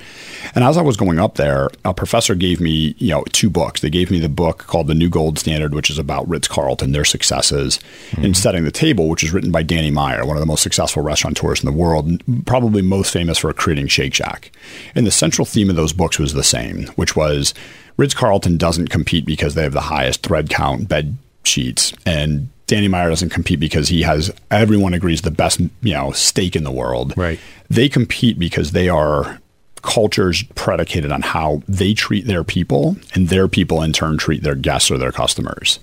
And 0.56 0.64
as 0.64 0.78
I 0.78 0.82
was 0.82 0.98
going 0.98 1.20
up 1.20 1.36
there, 1.36 1.70
a 1.86 1.94
professor 1.94 2.34
gave 2.34 2.60
me, 2.60 2.96
you 2.98 3.10
know, 3.10 3.24
two 3.32 3.50
books. 3.50 3.82
They 3.82 3.92
gave 3.92 4.10
me 4.10 4.20
the 4.20 4.30
book 4.30 4.60
called 4.60 4.88
The 4.88 4.96
New 4.96 5.10
Gold 5.10 5.38
Standard, 5.38 5.76
which 5.76 5.92
is 5.92 6.00
about 6.00 6.28
Ritz 6.28 6.48
Carlton, 6.48 6.94
their 6.94 7.06
successes 7.06 7.80
mm-hmm. 8.12 8.26
in 8.26 8.34
setting 8.34 8.64
the 8.64 8.72
table, 8.72 9.08
which 9.08 9.24
is 9.24 9.32
written 9.32 9.52
by 9.52 9.62
Danny 9.62 9.92
Meyer, 9.92 10.26
one 10.26 10.36
of 10.36 10.42
the 10.42 10.48
most 10.48 10.64
successful 10.64 11.04
restaurateurs 11.04 11.62
in 11.62 11.68
the 11.68 11.78
world, 11.78 12.24
probably 12.48 12.82
most 12.82 13.14
famous 13.14 13.38
for 13.38 13.54
creating 13.54 13.88
Shake 13.88 14.16
Shack. 14.16 14.52
And 14.96 15.06
the 15.06 15.12
central 15.12 15.46
theme 15.46 15.70
of 15.70 15.76
those 15.76 15.94
books 15.94 16.18
was 16.18 16.34
the 16.34 16.44
same, 16.44 16.88
which 16.96 17.16
was 17.20 17.54
Ritz 17.98 18.14
Carlton 18.14 18.58
doesn't 18.58 18.88
compete 18.88 19.26
because 19.26 19.56
they 19.56 19.64
have 19.64 19.74
the 19.74 19.82
highest 19.82 20.24
thread 20.24 20.50
count 20.50 20.88
bed 20.88 21.18
sheets, 21.44 21.92
and 22.06 22.48
Danny 22.66 22.88
Meyer 22.88 23.10
doesn't 23.10 23.32
compete 23.32 23.60
because 23.60 23.90
he 23.90 24.04
has 24.04 24.32
everyone 24.50 24.94
agrees 24.94 25.22
the 25.22 25.32
best 25.32 25.60
you 25.60 25.94
know 25.94 26.12
steak 26.12 26.56
in 26.56 26.64
the 26.64 26.72
world. 26.72 27.14
Right. 27.18 27.40
They 27.70 27.90
compete 27.90 28.40
because 28.40 28.72
they 28.72 28.88
are 28.88 29.40
cultures 29.82 30.44
predicated 30.56 31.12
on 31.12 31.22
how 31.22 31.62
they 31.68 31.94
treat 31.94 32.26
their 32.26 32.44
people, 32.44 32.96
and 33.14 33.28
their 33.28 33.48
people 33.48 33.82
in 33.82 33.92
turn 33.92 34.18
treat 34.18 34.44
their 34.44 34.56
guests 34.56 34.90
or 34.90 34.98
their 34.98 35.12
customers. 35.12 35.80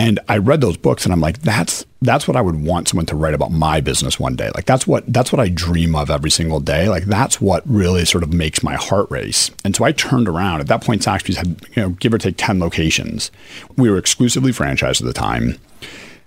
And 0.00 0.18
I 0.30 0.38
read 0.38 0.62
those 0.62 0.78
books 0.78 1.04
and 1.04 1.12
I'm 1.12 1.20
like, 1.20 1.42
that's 1.42 1.84
that's 2.00 2.26
what 2.26 2.34
I 2.34 2.40
would 2.40 2.64
want 2.64 2.88
someone 2.88 3.04
to 3.04 3.16
write 3.16 3.34
about 3.34 3.52
my 3.52 3.82
business 3.82 4.18
one 4.18 4.34
day. 4.34 4.50
Like 4.54 4.64
that's 4.64 4.86
what 4.86 5.04
that's 5.12 5.30
what 5.30 5.40
I 5.40 5.50
dream 5.50 5.94
of 5.94 6.08
every 6.08 6.30
single 6.30 6.58
day. 6.58 6.88
Like 6.88 7.04
that's 7.04 7.38
what 7.38 7.62
really 7.68 8.06
sort 8.06 8.24
of 8.24 8.32
makes 8.32 8.62
my 8.62 8.76
heart 8.76 9.10
race. 9.10 9.50
And 9.62 9.76
so 9.76 9.84
I 9.84 9.92
turned 9.92 10.26
around. 10.26 10.62
At 10.62 10.68
that 10.68 10.82
point, 10.82 11.02
Saxbys 11.02 11.36
had, 11.36 11.48
you 11.76 11.82
know, 11.82 11.90
give 11.90 12.14
or 12.14 12.18
take 12.18 12.36
10 12.38 12.58
locations. 12.58 13.30
We 13.76 13.90
were 13.90 13.98
exclusively 13.98 14.52
franchised 14.52 15.02
at 15.02 15.06
the 15.06 15.12
time. 15.12 15.58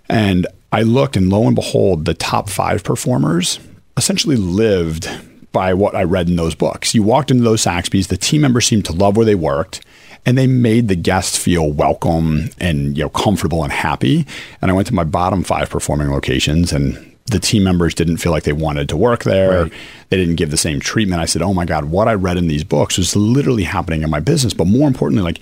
And 0.07 0.45
I 0.71 0.83
looked 0.83 1.17
and 1.17 1.31
lo 1.31 1.47
and 1.47 1.55
behold, 1.55 2.05
the 2.05 2.13
top 2.13 2.49
five 2.49 2.83
performers 2.83 3.59
essentially 3.97 4.35
lived 4.35 5.09
by 5.51 5.73
what 5.73 5.95
I 5.95 6.03
read 6.03 6.29
in 6.29 6.35
those 6.35 6.53
books. 6.53 6.93
You 6.93 7.01
walked 7.01 7.31
into 7.31 7.43
those 7.43 7.63
Saxbys, 7.63 8.09
the 8.09 8.17
team 8.17 8.41
members 8.41 8.67
seemed 8.67 8.85
to 8.85 8.93
love 8.93 9.17
where 9.17 9.25
they 9.25 9.33
worked 9.33 9.83
and 10.25 10.37
they 10.37 10.47
made 10.47 10.87
the 10.87 10.95
guests 10.95 11.37
feel 11.37 11.71
welcome 11.71 12.49
and 12.59 12.97
you 12.97 13.03
know 13.03 13.09
comfortable 13.09 13.63
and 13.63 13.73
happy. 13.73 14.25
And 14.61 14.71
I 14.71 14.73
went 14.73 14.87
to 14.87 14.93
my 14.93 15.03
bottom 15.03 15.43
five 15.43 15.69
performing 15.69 16.11
locations 16.11 16.71
and 16.71 17.09
the 17.27 17.39
team 17.39 17.63
members 17.63 17.93
didn't 17.93 18.17
feel 18.17 18.31
like 18.31 18.43
they 18.43 18.53
wanted 18.53 18.89
to 18.89 18.97
work 18.97 19.23
there. 19.23 19.63
Right. 19.63 19.73
They 20.09 20.17
didn't 20.17 20.35
give 20.35 20.51
the 20.51 20.57
same 20.57 20.79
treatment. 20.79 21.21
I 21.21 21.25
said, 21.25 21.41
"Oh 21.41 21.53
my 21.53 21.65
god, 21.65 21.85
what 21.85 22.07
I 22.07 22.13
read 22.13 22.37
in 22.37 22.47
these 22.47 22.63
books 22.63 22.97
was 22.97 23.15
literally 23.15 23.63
happening 23.63 24.03
in 24.03 24.09
my 24.09 24.19
business." 24.19 24.53
But 24.53 24.67
more 24.67 24.87
importantly, 24.87 25.23
like 25.23 25.39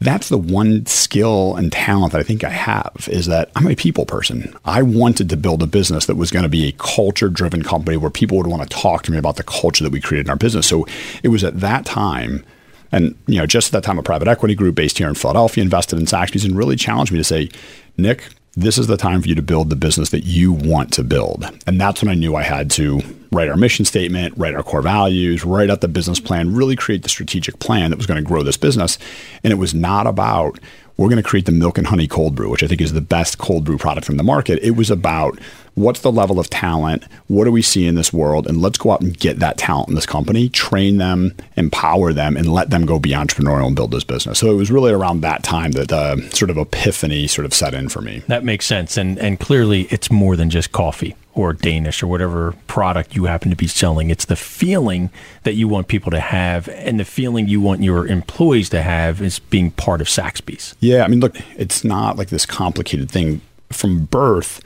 that's 0.00 0.28
the 0.28 0.38
one 0.38 0.84
skill 0.86 1.56
and 1.56 1.72
talent 1.72 2.12
that 2.12 2.18
I 2.18 2.24
think 2.24 2.44
I 2.44 2.50
have 2.50 3.08
is 3.10 3.26
that 3.26 3.50
I'm 3.56 3.66
a 3.66 3.74
people 3.74 4.04
person. 4.04 4.54
I 4.64 4.82
wanted 4.82 5.30
to 5.30 5.36
build 5.36 5.62
a 5.62 5.66
business 5.66 6.06
that 6.06 6.16
was 6.16 6.30
going 6.30 6.42
to 6.42 6.48
be 6.48 6.68
a 6.68 6.72
culture 6.72 7.28
driven 7.28 7.62
company 7.62 7.96
where 7.96 8.10
people 8.10 8.36
would 8.36 8.46
want 8.46 8.68
to 8.68 8.76
talk 8.76 9.02
to 9.04 9.12
me 9.12 9.18
about 9.18 9.36
the 9.36 9.44
culture 9.44 9.82
that 9.82 9.92
we 9.92 10.00
created 10.00 10.26
in 10.26 10.30
our 10.30 10.36
business. 10.36 10.66
So 10.66 10.86
it 11.22 11.28
was 11.28 11.42
at 11.42 11.60
that 11.60 11.86
time 11.86 12.44
and 12.94 13.16
you 13.26 13.38
know, 13.38 13.46
just 13.46 13.68
at 13.68 13.72
that 13.72 13.84
time, 13.84 13.98
a 13.98 14.02
private 14.02 14.28
equity 14.28 14.54
group 14.54 14.76
based 14.76 14.98
here 14.98 15.08
in 15.08 15.14
Philadelphia 15.14 15.62
invested 15.62 15.98
in 15.98 16.06
Saxbys 16.06 16.44
and 16.44 16.56
really 16.56 16.76
challenged 16.76 17.10
me 17.10 17.18
to 17.18 17.24
say, 17.24 17.50
Nick, 17.98 18.28
this 18.54 18.78
is 18.78 18.86
the 18.86 18.96
time 18.96 19.20
for 19.20 19.28
you 19.28 19.34
to 19.34 19.42
build 19.42 19.68
the 19.68 19.76
business 19.76 20.10
that 20.10 20.22
you 20.22 20.52
want 20.52 20.92
to 20.92 21.02
build. 21.02 21.44
And 21.66 21.80
that's 21.80 22.00
when 22.00 22.08
I 22.08 22.14
knew 22.14 22.36
I 22.36 22.44
had 22.44 22.70
to 22.72 23.00
write 23.32 23.48
our 23.48 23.56
mission 23.56 23.84
statement, 23.84 24.32
write 24.36 24.54
our 24.54 24.62
core 24.62 24.80
values, 24.80 25.44
write 25.44 25.70
out 25.70 25.80
the 25.80 25.88
business 25.88 26.20
plan, 26.20 26.54
really 26.54 26.76
create 26.76 27.02
the 27.02 27.08
strategic 27.08 27.58
plan 27.58 27.90
that 27.90 27.96
was 27.96 28.06
going 28.06 28.22
to 28.22 28.26
grow 28.26 28.44
this 28.44 28.56
business. 28.56 28.96
And 29.42 29.52
it 29.52 29.56
was 29.56 29.74
not 29.74 30.06
about 30.06 30.60
we're 30.96 31.08
going 31.08 31.20
to 31.20 31.28
create 31.28 31.46
the 31.46 31.52
milk 31.52 31.76
and 31.78 31.88
honey 31.88 32.06
cold 32.06 32.36
brew, 32.36 32.48
which 32.48 32.62
I 32.62 32.68
think 32.68 32.80
is 32.80 32.92
the 32.92 33.00
best 33.00 33.38
cold 33.38 33.64
brew 33.64 33.76
product 33.76 34.08
in 34.08 34.16
the 34.16 34.22
market. 34.22 34.60
It 34.62 34.76
was 34.76 34.88
about 34.88 35.40
what's 35.74 36.00
the 36.00 36.12
level 36.12 36.38
of 36.38 36.50
talent? 36.50 37.04
What 37.26 37.44
do 37.44 37.52
we 37.52 37.62
see 37.62 37.86
in 37.86 37.94
this 37.94 38.12
world? 38.12 38.46
And 38.46 38.60
let's 38.60 38.78
go 38.78 38.92
out 38.92 39.00
and 39.00 39.18
get 39.18 39.38
that 39.40 39.58
talent 39.58 39.88
in 39.88 39.94
this 39.94 40.06
company, 40.06 40.48
train 40.48 40.98
them, 40.98 41.34
empower 41.56 42.12
them, 42.12 42.36
and 42.36 42.52
let 42.52 42.70
them 42.70 42.86
go 42.86 42.98
be 42.98 43.10
entrepreneurial 43.10 43.66
and 43.66 43.76
build 43.76 43.90
this 43.90 44.04
business. 44.04 44.38
So 44.38 44.50
it 44.50 44.54
was 44.56 44.70
really 44.70 44.92
around 44.92 45.20
that 45.22 45.42
time 45.42 45.72
that 45.72 45.92
uh, 45.92 46.28
sort 46.30 46.50
of 46.50 46.58
epiphany 46.58 47.26
sort 47.26 47.44
of 47.44 47.54
set 47.54 47.74
in 47.74 47.88
for 47.88 48.00
me. 48.00 48.22
That 48.28 48.44
makes 48.44 48.66
sense. 48.66 48.96
And, 48.96 49.18
and 49.18 49.38
clearly, 49.38 49.82
it's 49.90 50.10
more 50.10 50.36
than 50.36 50.50
just 50.50 50.72
coffee 50.72 51.16
or 51.34 51.52
Danish 51.52 52.00
or 52.00 52.06
whatever 52.06 52.54
product 52.68 53.16
you 53.16 53.24
happen 53.24 53.50
to 53.50 53.56
be 53.56 53.66
selling. 53.66 54.08
It's 54.10 54.26
the 54.26 54.36
feeling 54.36 55.10
that 55.42 55.54
you 55.54 55.66
want 55.66 55.88
people 55.88 56.12
to 56.12 56.20
have 56.20 56.68
and 56.68 57.00
the 57.00 57.04
feeling 57.04 57.48
you 57.48 57.60
want 57.60 57.82
your 57.82 58.06
employees 58.06 58.68
to 58.68 58.82
have 58.82 59.20
is 59.20 59.40
being 59.40 59.72
part 59.72 60.00
of 60.00 60.06
Saxbys. 60.06 60.74
Yeah. 60.78 61.02
I 61.02 61.08
mean, 61.08 61.18
look, 61.18 61.36
it's 61.58 61.82
not 61.82 62.16
like 62.16 62.28
this 62.28 62.46
complicated 62.46 63.10
thing. 63.10 63.40
From 63.70 64.04
birth, 64.04 64.60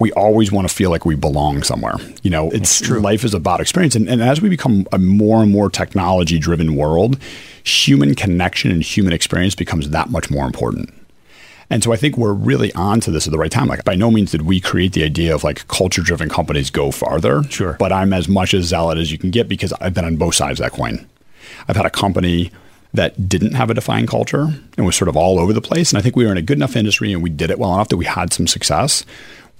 we 0.00 0.10
always 0.12 0.50
want 0.50 0.66
to 0.66 0.74
feel 0.74 0.90
like 0.90 1.04
we 1.04 1.14
belong 1.14 1.62
somewhere. 1.62 1.94
You 2.22 2.30
know, 2.30 2.50
it's 2.50 2.80
true. 2.80 3.00
Life 3.00 3.22
is 3.22 3.34
about 3.34 3.60
experience. 3.60 3.94
And, 3.94 4.08
and 4.08 4.22
as 4.22 4.40
we 4.40 4.48
become 4.48 4.88
a 4.92 4.98
more 4.98 5.42
and 5.42 5.52
more 5.52 5.68
technology 5.68 6.38
driven 6.38 6.74
world, 6.74 7.18
human 7.62 8.14
connection 8.14 8.70
and 8.70 8.82
human 8.82 9.12
experience 9.12 9.54
becomes 9.54 9.90
that 9.90 10.08
much 10.08 10.30
more 10.30 10.46
important. 10.46 10.92
And 11.68 11.84
so 11.84 11.92
I 11.92 11.96
think 11.96 12.16
we're 12.16 12.32
really 12.32 12.72
onto 12.72 13.12
this 13.12 13.28
at 13.28 13.30
the 13.30 13.38
right 13.38 13.52
time. 13.52 13.68
Like 13.68 13.84
by 13.84 13.94
no 13.94 14.10
means 14.10 14.32
did 14.32 14.42
we 14.42 14.58
create 14.58 14.94
the 14.94 15.04
idea 15.04 15.34
of 15.34 15.44
like 15.44 15.68
culture 15.68 16.02
driven 16.02 16.30
companies 16.30 16.70
go 16.70 16.90
farther. 16.90 17.44
Sure. 17.44 17.74
But 17.78 17.92
I'm 17.92 18.12
as 18.14 18.26
much 18.26 18.54
as 18.54 18.64
zealot 18.64 18.98
as 18.98 19.12
you 19.12 19.18
can 19.18 19.30
get 19.30 19.48
because 19.48 19.72
I've 19.74 19.94
been 19.94 20.06
on 20.06 20.16
both 20.16 20.34
sides 20.34 20.58
of 20.60 20.64
that 20.64 20.72
coin. 20.72 21.06
I've 21.68 21.76
had 21.76 21.86
a 21.86 21.90
company 21.90 22.50
that 22.92 23.28
didn't 23.28 23.54
have 23.54 23.70
a 23.70 23.74
defined 23.74 24.08
culture 24.08 24.48
and 24.76 24.86
was 24.86 24.96
sort 24.96 25.08
of 25.08 25.16
all 25.16 25.38
over 25.38 25.52
the 25.52 25.60
place. 25.60 25.92
And 25.92 25.98
I 25.98 26.02
think 26.02 26.16
we 26.16 26.24
were 26.24 26.32
in 26.32 26.38
a 26.38 26.42
good 26.42 26.58
enough 26.58 26.74
industry 26.74 27.12
and 27.12 27.22
we 27.22 27.30
did 27.30 27.50
it 27.50 27.58
well 27.58 27.74
enough 27.74 27.88
that 27.88 27.96
we 27.96 28.06
had 28.06 28.32
some 28.32 28.48
success 28.48 29.04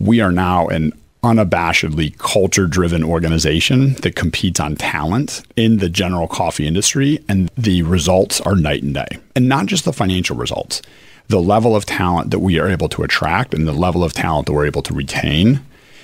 we 0.00 0.20
are 0.20 0.32
now 0.32 0.66
an 0.68 0.92
unabashedly 1.22 2.16
culture 2.16 2.66
driven 2.66 3.04
organization 3.04 3.92
that 3.96 4.16
competes 4.16 4.58
on 4.58 4.74
talent 4.74 5.42
in 5.54 5.76
the 5.76 5.88
general 5.88 6.26
coffee 6.26 6.66
industry. 6.66 7.22
And 7.28 7.50
the 7.56 7.82
results 7.82 8.40
are 8.40 8.56
night 8.56 8.82
and 8.82 8.94
day. 8.94 9.18
And 9.36 9.48
not 9.48 9.66
just 9.66 9.84
the 9.84 9.92
financial 9.92 10.36
results, 10.36 10.80
the 11.28 11.40
level 11.40 11.76
of 11.76 11.84
talent 11.84 12.30
that 12.30 12.38
we 12.38 12.58
are 12.58 12.68
able 12.68 12.88
to 12.88 13.02
attract 13.02 13.54
and 13.54 13.68
the 13.68 13.72
level 13.72 14.02
of 14.02 14.14
talent 14.14 14.46
that 14.46 14.52
we're 14.52 14.66
able 14.66 14.82
to 14.82 14.94
retain. 14.94 15.60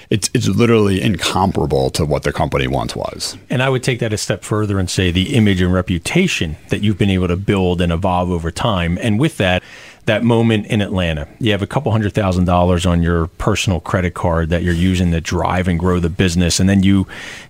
It's, 0.09 0.31
it's 0.35 0.47
literally 0.47 1.03
incomparable 1.03 1.91
to 1.91 2.05
what 2.05 2.23
the 2.23 2.33
company 2.33 2.69
once 2.69 2.95
was. 2.95 3.37
And 3.51 3.61
I 3.61 3.69
would 3.69 3.83
take 3.83 3.99
that 3.99 4.13
a 4.13 4.19
step 4.19 4.45
further 4.45 4.79
and 4.79 4.89
say 4.89 5.11
the 5.11 5.35
image 5.35 5.61
and 5.61 5.73
reputation 5.73 6.57
that 6.69 6.81
you've 6.81 6.99
been 6.99 7.11
able 7.11 7.27
to 7.27 7.37
build 7.37 7.81
and 7.81 7.91
evolve 7.91 8.31
over 8.31 8.53
time. 8.53 8.99
And 9.03 9.19
with 9.19 9.37
that, 9.39 9.65
that 10.07 10.23
moment 10.23 10.67
in 10.67 10.81
Atlanta. 10.81 11.27
You 11.41 11.51
have 11.51 11.63
a 11.63 11.67
couple 11.67 11.91
hundred 11.93 12.15
thousand 12.15 12.45
dollars 12.45 12.87
on 12.87 13.03
your 13.03 13.27
personal 13.27 13.81
credit 13.81 14.15
card 14.15 14.51
that 14.51 14.63
you're 14.63 14.73
using 14.73 15.11
to 15.11 15.21
drive 15.21 15.67
and 15.67 15.79
grow 15.79 15.99
the 15.99 16.09
business, 16.09 16.61
and 16.61 16.69
then 16.69 16.83
you 16.85 17.07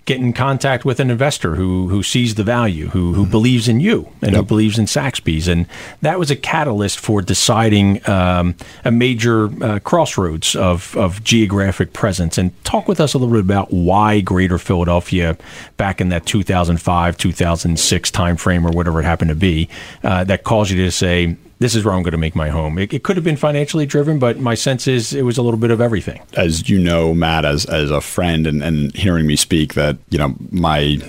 get 0.06 0.18
in 0.18 0.32
contact 0.32 0.84
with 0.84 0.98
an 0.98 1.10
investor 1.10 1.56
who 1.56 1.88
who 1.88 2.02
sees 2.02 2.34
the 2.34 2.42
value, 2.42 2.88
who 2.88 3.12
who 3.12 3.26
believes 3.26 3.68
in 3.68 3.78
you, 3.78 4.08
and 4.22 4.32
yep. 4.32 4.40
who 4.40 4.42
believes 4.42 4.78
in 4.78 4.86
Saxby's, 4.86 5.48
and 5.48 5.66
that 6.00 6.18
was 6.18 6.30
a 6.30 6.36
catalyst 6.36 6.98
for 6.98 7.20
deciding 7.20 8.06
um, 8.08 8.56
a 8.84 8.90
major 8.90 9.50
uh, 9.62 9.78
crossroads 9.80 10.56
of 10.56 10.96
of 10.96 11.22
geographic 11.22 11.92
presence. 11.92 12.38
And 12.38 12.52
talk 12.64 12.88
with 12.88 13.00
us 13.00 13.12
a 13.12 13.18
little 13.18 13.34
bit 13.34 13.42
about 13.42 13.70
why 13.70 14.20
Greater 14.20 14.56
Philadelphia, 14.56 15.36
back 15.76 16.00
in 16.00 16.08
that 16.08 16.24
2005 16.24 17.18
2006 17.18 18.10
timeframe 18.10 18.64
or 18.64 18.74
whatever 18.74 19.00
it 19.00 19.04
happened 19.04 19.28
to 19.28 19.34
be, 19.34 19.68
uh, 20.02 20.24
that 20.24 20.42
caused 20.42 20.70
you 20.70 20.82
to 20.82 20.90
say 20.90 21.36
this 21.58 21.74
is 21.74 21.84
where 21.84 21.94
I'm 21.94 22.02
going 22.02 22.12
to 22.12 22.18
make 22.18 22.36
my 22.36 22.50
home. 22.50 22.78
It, 22.78 22.92
it, 22.92 23.02
could 23.02 23.16
have 23.16 23.24
been 23.24 23.36
financially 23.36 23.86
driven, 23.86 24.18
but 24.18 24.38
my 24.38 24.54
sense 24.54 24.86
is 24.86 25.14
it 25.14 25.22
was 25.22 25.38
a 25.38 25.42
little 25.42 25.58
bit 25.58 25.70
of 25.70 25.80
everything. 25.80 26.20
As 26.34 26.68
you 26.68 26.78
know, 26.78 27.14
Matt, 27.14 27.44
as 27.44 27.64
as 27.66 27.90
a 27.90 28.00
friend 28.00 28.46
and, 28.46 28.62
and 28.62 28.94
hearing 28.94 29.26
me 29.26 29.36
speak, 29.36 29.74
that 29.74 29.96
you 30.10 30.18
know 30.18 30.34
my 30.50 31.00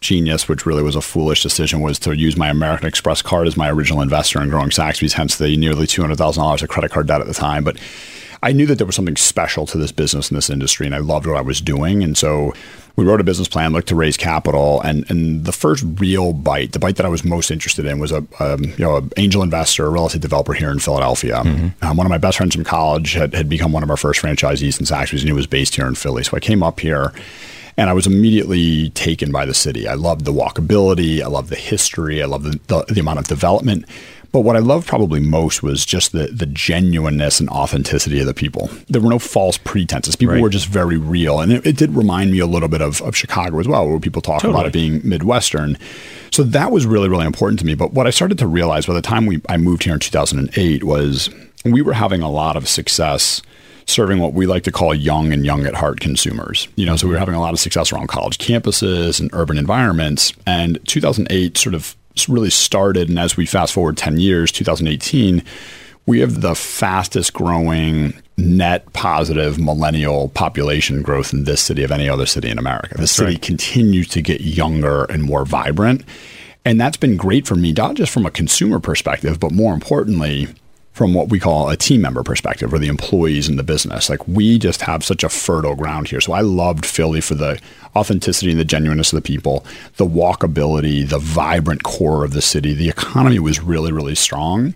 genius, 0.00 0.48
which 0.48 0.66
really 0.66 0.82
was 0.82 0.94
a 0.94 1.00
foolish 1.00 1.42
decision, 1.42 1.80
was 1.80 1.98
to 2.00 2.16
use 2.16 2.36
my 2.36 2.48
American 2.48 2.86
Express 2.86 3.22
card 3.22 3.48
as 3.48 3.56
my 3.56 3.68
original 3.68 4.02
investor 4.02 4.40
in 4.40 4.48
growing 4.48 4.70
Saxbys, 4.70 5.12
hence 5.12 5.36
the 5.36 5.56
nearly 5.56 5.86
two 5.86 6.02
hundred 6.02 6.18
thousand 6.18 6.42
dollars 6.42 6.62
of 6.62 6.68
credit 6.68 6.92
card 6.92 7.08
debt 7.08 7.20
at 7.20 7.26
the 7.26 7.34
time. 7.34 7.64
But 7.64 7.78
I 8.46 8.52
knew 8.52 8.66
that 8.66 8.76
there 8.76 8.86
was 8.86 8.94
something 8.94 9.16
special 9.16 9.66
to 9.66 9.76
this 9.76 9.90
business 9.90 10.28
and 10.28 10.36
this 10.36 10.50
industry, 10.50 10.86
and 10.86 10.94
I 10.94 10.98
loved 10.98 11.26
what 11.26 11.36
I 11.36 11.40
was 11.40 11.60
doing, 11.60 12.04
and 12.04 12.16
so 12.16 12.54
we 12.94 13.04
wrote 13.04 13.20
a 13.20 13.24
business 13.24 13.48
plan, 13.48 13.72
looked 13.72 13.88
to 13.88 13.96
raise 13.96 14.16
capital, 14.16 14.80
and 14.82 15.04
and 15.10 15.44
the 15.44 15.50
first 15.50 15.84
real 15.98 16.32
bite, 16.32 16.70
the 16.70 16.78
bite 16.78 16.94
that 16.94 17.04
I 17.04 17.08
was 17.08 17.24
most 17.24 17.50
interested 17.50 17.86
in, 17.86 17.98
was 17.98 18.12
a, 18.12 18.24
a 18.38 18.56
you 18.56 18.78
know 18.78 18.98
an 18.98 19.10
angel 19.16 19.42
investor, 19.42 19.84
a 19.84 19.90
real 19.90 20.06
estate 20.06 20.22
developer 20.22 20.52
here 20.52 20.70
in 20.70 20.78
Philadelphia. 20.78 21.38
Mm-hmm. 21.38 21.84
Um, 21.84 21.96
one 21.96 22.06
of 22.06 22.10
my 22.10 22.18
best 22.18 22.36
friends 22.36 22.54
from 22.54 22.62
college 22.62 23.14
had, 23.14 23.34
had 23.34 23.48
become 23.48 23.72
one 23.72 23.82
of 23.82 23.90
our 23.90 23.96
first 23.96 24.22
franchisees 24.22 24.78
in 24.78 24.86
Saxbys, 24.86 25.18
and 25.18 25.28
he 25.28 25.32
was 25.32 25.48
based 25.48 25.74
here 25.74 25.88
in 25.88 25.96
Philly. 25.96 26.22
So 26.22 26.36
I 26.36 26.40
came 26.40 26.62
up 26.62 26.78
here. 26.78 27.12
And 27.78 27.90
I 27.90 27.92
was 27.92 28.06
immediately 28.06 28.88
taken 28.90 29.30
by 29.30 29.44
the 29.44 29.52
city. 29.52 29.86
I 29.86 29.92
loved 29.92 30.24
the 30.24 30.32
walkability. 30.32 31.20
I 31.20 31.26
loved 31.26 31.50
the 31.50 31.56
history. 31.56 32.22
I 32.22 32.26
loved 32.26 32.46
the, 32.46 32.58
the, 32.68 32.94
the 32.94 33.00
amount 33.00 33.18
of 33.18 33.26
development. 33.26 33.84
But 34.32 34.40
what 34.40 34.56
I 34.56 34.60
loved 34.60 34.86
probably 34.86 35.20
most 35.20 35.62
was 35.62 35.86
just 35.86 36.12
the 36.12 36.26
the 36.26 36.46
genuineness 36.46 37.40
and 37.40 37.48
authenticity 37.48 38.20
of 38.20 38.26
the 38.26 38.34
people. 38.34 38.70
There 38.88 39.00
were 39.00 39.10
no 39.10 39.18
false 39.18 39.58
pretenses. 39.58 40.16
People 40.16 40.34
right. 40.34 40.42
were 40.42 40.50
just 40.50 40.66
very 40.66 40.96
real. 40.96 41.40
And 41.40 41.52
it, 41.52 41.66
it, 41.66 41.76
did 41.76 41.94
remind 41.94 42.32
me 42.32 42.38
a 42.38 42.46
little 42.46 42.68
bit 42.68 42.80
of, 42.80 43.00
of 43.02 43.16
Chicago 43.16 43.58
as 43.58 43.68
well, 43.68 43.88
where 43.88 43.98
people 44.00 44.22
talk 44.22 44.42
totally. 44.42 44.54
about 44.54 44.66
it 44.66 44.72
being 44.72 45.00
Midwestern. 45.08 45.78
So 46.32 46.42
that 46.42 46.70
was 46.70 46.86
really, 46.86 47.08
really 47.08 47.26
important 47.26 47.58
to 47.60 47.66
me. 47.66 47.74
But 47.74 47.92
what 47.92 48.06
I 48.06 48.10
started 48.10 48.38
to 48.38 48.46
realize 48.46 48.86
by 48.86 48.94
the 48.94 49.02
time 49.02 49.26
we 49.26 49.40
I 49.48 49.56
moved 49.56 49.84
here 49.84 49.94
in 49.94 50.00
2008 50.00 50.84
was 50.84 51.30
we 51.64 51.82
were 51.82 51.94
having 51.94 52.22
a 52.22 52.30
lot 52.30 52.56
of 52.56 52.68
success 52.68 53.42
serving 53.86 54.18
what 54.18 54.32
we 54.32 54.46
like 54.46 54.64
to 54.64 54.72
call 54.72 54.94
young 54.94 55.32
and 55.32 55.44
young 55.44 55.64
at 55.64 55.74
heart 55.74 56.00
consumers. 56.00 56.68
You 56.76 56.86
know, 56.86 56.96
so 56.96 57.06
we 57.06 57.12
were 57.12 57.18
having 57.18 57.36
a 57.36 57.40
lot 57.40 57.52
of 57.52 57.60
success 57.60 57.92
around 57.92 58.08
college 58.08 58.38
campuses 58.38 59.20
and 59.20 59.30
urban 59.32 59.58
environments. 59.58 60.32
And 60.46 60.78
2008 60.88 61.56
sort 61.56 61.74
of 61.74 61.96
really 62.28 62.50
started, 62.50 63.08
and 63.08 63.18
as 63.18 63.36
we 63.36 63.46
fast 63.46 63.72
forward 63.72 63.96
10 63.96 64.18
years, 64.18 64.52
2018, 64.52 65.42
we 66.06 66.20
have 66.20 66.40
the 66.40 66.54
fastest 66.54 67.32
growing 67.32 68.14
net 68.38 68.92
positive 68.92 69.58
millennial 69.58 70.28
population 70.30 71.02
growth 71.02 71.32
in 71.32 71.44
this 71.44 71.60
city 71.60 71.82
of 71.82 71.90
any 71.90 72.08
other 72.08 72.26
city 72.26 72.48
in 72.48 72.58
America. 72.58 72.96
The 72.96 73.06
city 73.06 73.32
right. 73.32 73.42
continues 73.42 74.08
to 74.08 74.22
get 74.22 74.40
younger 74.40 75.04
and 75.04 75.22
more 75.22 75.44
vibrant. 75.44 76.04
And 76.64 76.80
that's 76.80 76.96
been 76.96 77.16
great 77.16 77.46
for 77.46 77.54
me, 77.54 77.72
not 77.72 77.94
just 77.94 78.12
from 78.12 78.26
a 78.26 78.30
consumer 78.30 78.80
perspective, 78.80 79.38
but 79.38 79.52
more 79.52 79.72
importantly, 79.72 80.48
from 80.96 81.12
what 81.12 81.28
we 81.28 81.38
call 81.38 81.68
a 81.68 81.76
team 81.76 82.00
member 82.00 82.22
perspective 82.22 82.72
or 82.72 82.78
the 82.78 82.88
employees 82.88 83.50
in 83.50 83.56
the 83.56 83.62
business. 83.62 84.08
Like 84.08 84.26
we 84.26 84.58
just 84.58 84.80
have 84.80 85.04
such 85.04 85.22
a 85.22 85.28
fertile 85.28 85.74
ground 85.74 86.08
here. 86.08 86.22
So 86.22 86.32
I 86.32 86.40
loved 86.40 86.86
Philly 86.86 87.20
for 87.20 87.34
the 87.34 87.60
authenticity 87.94 88.50
and 88.50 88.58
the 88.58 88.64
genuineness 88.64 89.12
of 89.12 89.18
the 89.18 89.28
people, 89.28 89.66
the 89.98 90.06
walkability, 90.06 91.06
the 91.06 91.18
vibrant 91.18 91.82
core 91.82 92.24
of 92.24 92.32
the 92.32 92.40
city. 92.40 92.72
The 92.72 92.88
economy 92.88 93.38
was 93.38 93.60
really, 93.60 93.92
really 93.92 94.14
strong. 94.14 94.74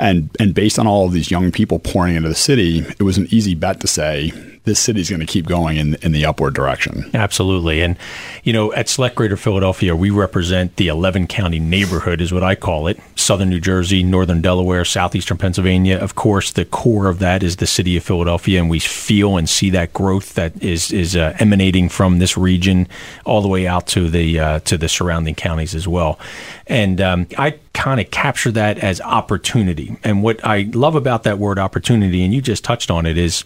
And 0.00 0.28
and 0.40 0.52
based 0.54 0.76
on 0.80 0.88
all 0.88 1.06
of 1.06 1.12
these 1.12 1.30
young 1.30 1.52
people 1.52 1.78
pouring 1.78 2.16
into 2.16 2.28
the 2.28 2.34
city, 2.34 2.80
it 2.80 3.04
was 3.04 3.16
an 3.16 3.28
easy 3.30 3.54
bet 3.54 3.78
to 3.82 3.86
say 3.86 4.32
this 4.64 4.78
city's 4.78 5.08
going 5.08 5.20
to 5.20 5.26
keep 5.26 5.46
going 5.46 5.78
in, 5.78 5.94
in 6.02 6.12
the 6.12 6.26
upward 6.26 6.54
direction. 6.54 7.10
Absolutely. 7.14 7.80
And, 7.80 7.96
you 8.44 8.52
know, 8.52 8.72
at 8.74 8.88
Select 8.88 9.16
Greater 9.16 9.36
Philadelphia, 9.36 9.96
we 9.96 10.10
represent 10.10 10.76
the 10.76 10.88
11 10.88 11.28
county 11.28 11.58
neighborhood, 11.58 12.20
is 12.20 12.32
what 12.32 12.42
I 12.42 12.54
call 12.54 12.86
it 12.86 13.00
Southern 13.16 13.48
New 13.48 13.60
Jersey, 13.60 14.02
Northern 14.02 14.42
Delaware, 14.42 14.84
Southeastern 14.84 15.38
Pennsylvania. 15.38 15.96
Of 15.96 16.14
course, 16.14 16.50
the 16.50 16.66
core 16.66 17.08
of 17.08 17.20
that 17.20 17.42
is 17.42 17.56
the 17.56 17.66
city 17.66 17.96
of 17.96 18.04
Philadelphia, 18.04 18.60
and 18.60 18.68
we 18.68 18.80
feel 18.80 19.38
and 19.38 19.48
see 19.48 19.70
that 19.70 19.94
growth 19.94 20.34
that 20.34 20.62
is, 20.62 20.92
is 20.92 21.16
uh, 21.16 21.34
emanating 21.38 21.88
from 21.88 22.18
this 22.18 22.36
region 22.36 22.86
all 23.24 23.40
the 23.40 23.48
way 23.48 23.66
out 23.66 23.86
to 23.88 24.10
the, 24.10 24.38
uh, 24.38 24.58
to 24.60 24.76
the 24.76 24.88
surrounding 24.88 25.34
counties 25.34 25.74
as 25.74 25.88
well. 25.88 26.18
And 26.66 27.00
um, 27.00 27.26
I 27.38 27.58
kind 27.72 27.98
of 27.98 28.10
capture 28.10 28.52
that 28.52 28.78
as 28.78 29.00
opportunity. 29.00 29.96
And 30.04 30.22
what 30.22 30.44
I 30.44 30.70
love 30.74 30.96
about 30.96 31.22
that 31.22 31.38
word 31.38 31.58
opportunity, 31.58 32.22
and 32.22 32.34
you 32.34 32.42
just 32.42 32.62
touched 32.62 32.90
on 32.90 33.06
it, 33.06 33.16
is 33.16 33.44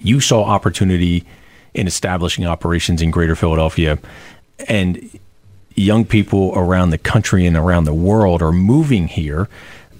you 0.00 0.20
saw 0.20 0.44
opportunity 0.44 1.24
in 1.74 1.86
establishing 1.86 2.46
operations 2.46 3.02
in 3.02 3.10
greater 3.10 3.36
Philadelphia 3.36 3.98
and 4.68 5.10
young 5.74 6.04
people 6.04 6.52
around 6.56 6.90
the 6.90 6.98
country 6.98 7.46
and 7.46 7.56
around 7.56 7.84
the 7.84 7.94
world 7.94 8.42
are 8.42 8.52
moving 8.52 9.08
here 9.08 9.48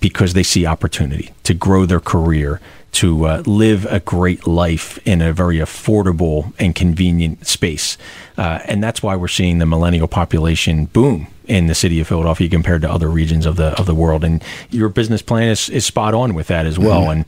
because 0.00 0.32
they 0.32 0.42
see 0.42 0.66
opportunity 0.66 1.32
to 1.42 1.54
grow 1.54 1.86
their 1.86 2.00
career, 2.00 2.60
to 2.92 3.26
uh, 3.26 3.42
live 3.46 3.86
a 3.86 4.00
great 4.00 4.46
life 4.46 4.98
in 5.06 5.20
a 5.20 5.32
very 5.32 5.58
affordable 5.58 6.52
and 6.58 6.74
convenient 6.74 7.46
space. 7.46 7.98
Uh, 8.38 8.60
and 8.64 8.82
that's 8.82 9.02
why 9.02 9.14
we're 9.14 9.28
seeing 9.28 9.58
the 9.58 9.66
millennial 9.66 10.08
population 10.08 10.86
boom 10.86 11.26
in 11.46 11.66
the 11.66 11.74
city 11.74 12.00
of 12.00 12.08
Philadelphia 12.08 12.48
compared 12.48 12.82
to 12.82 12.90
other 12.90 13.08
regions 13.08 13.46
of 13.46 13.56
the 13.56 13.78
of 13.78 13.86
the 13.86 13.94
world. 13.94 14.24
And 14.24 14.42
your 14.70 14.88
business 14.88 15.22
plan 15.22 15.48
is, 15.48 15.68
is 15.68 15.84
spot 15.86 16.14
on 16.14 16.34
with 16.34 16.48
that 16.48 16.66
as 16.66 16.78
well. 16.78 17.02
Mm-hmm. 17.02 17.10
And 17.10 17.24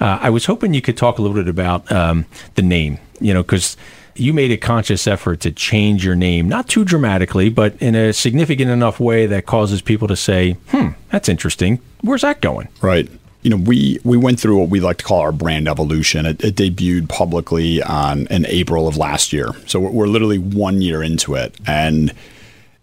uh, 0.00 0.18
I 0.20 0.30
was 0.30 0.46
hoping 0.46 0.74
you 0.74 0.82
could 0.82 0.96
talk 0.96 1.18
a 1.18 1.22
little 1.22 1.36
bit 1.36 1.48
about 1.48 1.90
um, 1.90 2.26
the 2.54 2.62
name, 2.62 2.98
you 3.20 3.32
know, 3.32 3.42
because 3.42 3.76
you 4.14 4.32
made 4.32 4.50
a 4.50 4.56
conscious 4.56 5.06
effort 5.06 5.40
to 5.40 5.50
change 5.52 6.04
your 6.04 6.14
name, 6.14 6.48
not 6.48 6.68
too 6.68 6.84
dramatically, 6.84 7.48
but 7.48 7.74
in 7.80 7.94
a 7.94 8.12
significant 8.12 8.70
enough 8.70 9.00
way 9.00 9.26
that 9.26 9.46
causes 9.46 9.80
people 9.80 10.08
to 10.08 10.16
say, 10.16 10.52
hmm, 10.68 10.88
that's 11.10 11.28
interesting. 11.28 11.80
Where's 12.02 12.22
that 12.22 12.40
going? 12.40 12.68
Right. 12.80 13.08
you 13.42 13.50
know, 13.50 13.56
we 13.56 13.98
we 14.04 14.16
went 14.16 14.38
through 14.38 14.58
what 14.58 14.68
we 14.68 14.80
like 14.80 14.98
to 14.98 15.04
call 15.04 15.20
our 15.20 15.32
brand 15.32 15.66
evolution. 15.66 16.26
It, 16.26 16.44
it 16.44 16.54
debuted 16.54 17.08
publicly 17.08 17.82
on 17.82 18.26
in 18.28 18.46
April 18.46 18.86
of 18.86 18.96
last 18.96 19.32
year, 19.32 19.48
so 19.66 19.80
we're, 19.80 19.90
we're, 19.90 20.06
literally 20.06 20.38
one 20.38 20.80
year 20.80 21.02
into 21.02 21.34
it, 21.34 21.56
and 21.66 22.12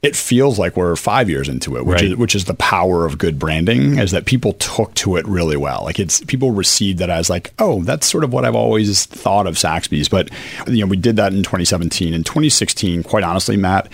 it 0.01 0.15
feels 0.15 0.57
like 0.57 0.77
we're 0.77 0.95
five 0.95 1.29
years 1.29 1.49
into 1.49 1.75
it, 1.75 1.85
which 1.85 2.01
right. 2.01 2.11
is 2.11 2.15
which 2.15 2.35
is 2.35 2.45
the 2.45 2.53
power 2.53 3.05
of 3.05 3.17
good 3.17 3.37
branding. 3.37 3.99
Is 3.99 4.11
that 4.11 4.25
people 4.25 4.53
took 4.53 4.93
to 4.95 5.17
it 5.17 5.27
really 5.27 5.57
well. 5.57 5.81
Like 5.83 5.99
it's 5.99 6.21
people 6.21 6.51
received 6.51 6.99
that 6.99 7.09
as 7.09 7.29
like, 7.29 7.53
oh, 7.59 7.83
that's 7.83 8.07
sort 8.07 8.23
of 8.23 8.31
what 8.31 8.45
I've 8.45 8.55
always 8.55 9.05
thought 9.05 9.45
of 9.45 9.55
Saxbys. 9.55 10.09
But 10.09 10.29
you 10.67 10.85
know, 10.85 10.89
we 10.89 10.97
did 10.97 11.17
that 11.17 11.33
in 11.33 11.43
2017. 11.43 12.13
In 12.13 12.23
2016, 12.23 13.03
quite 13.03 13.23
honestly, 13.23 13.57
Matt. 13.57 13.91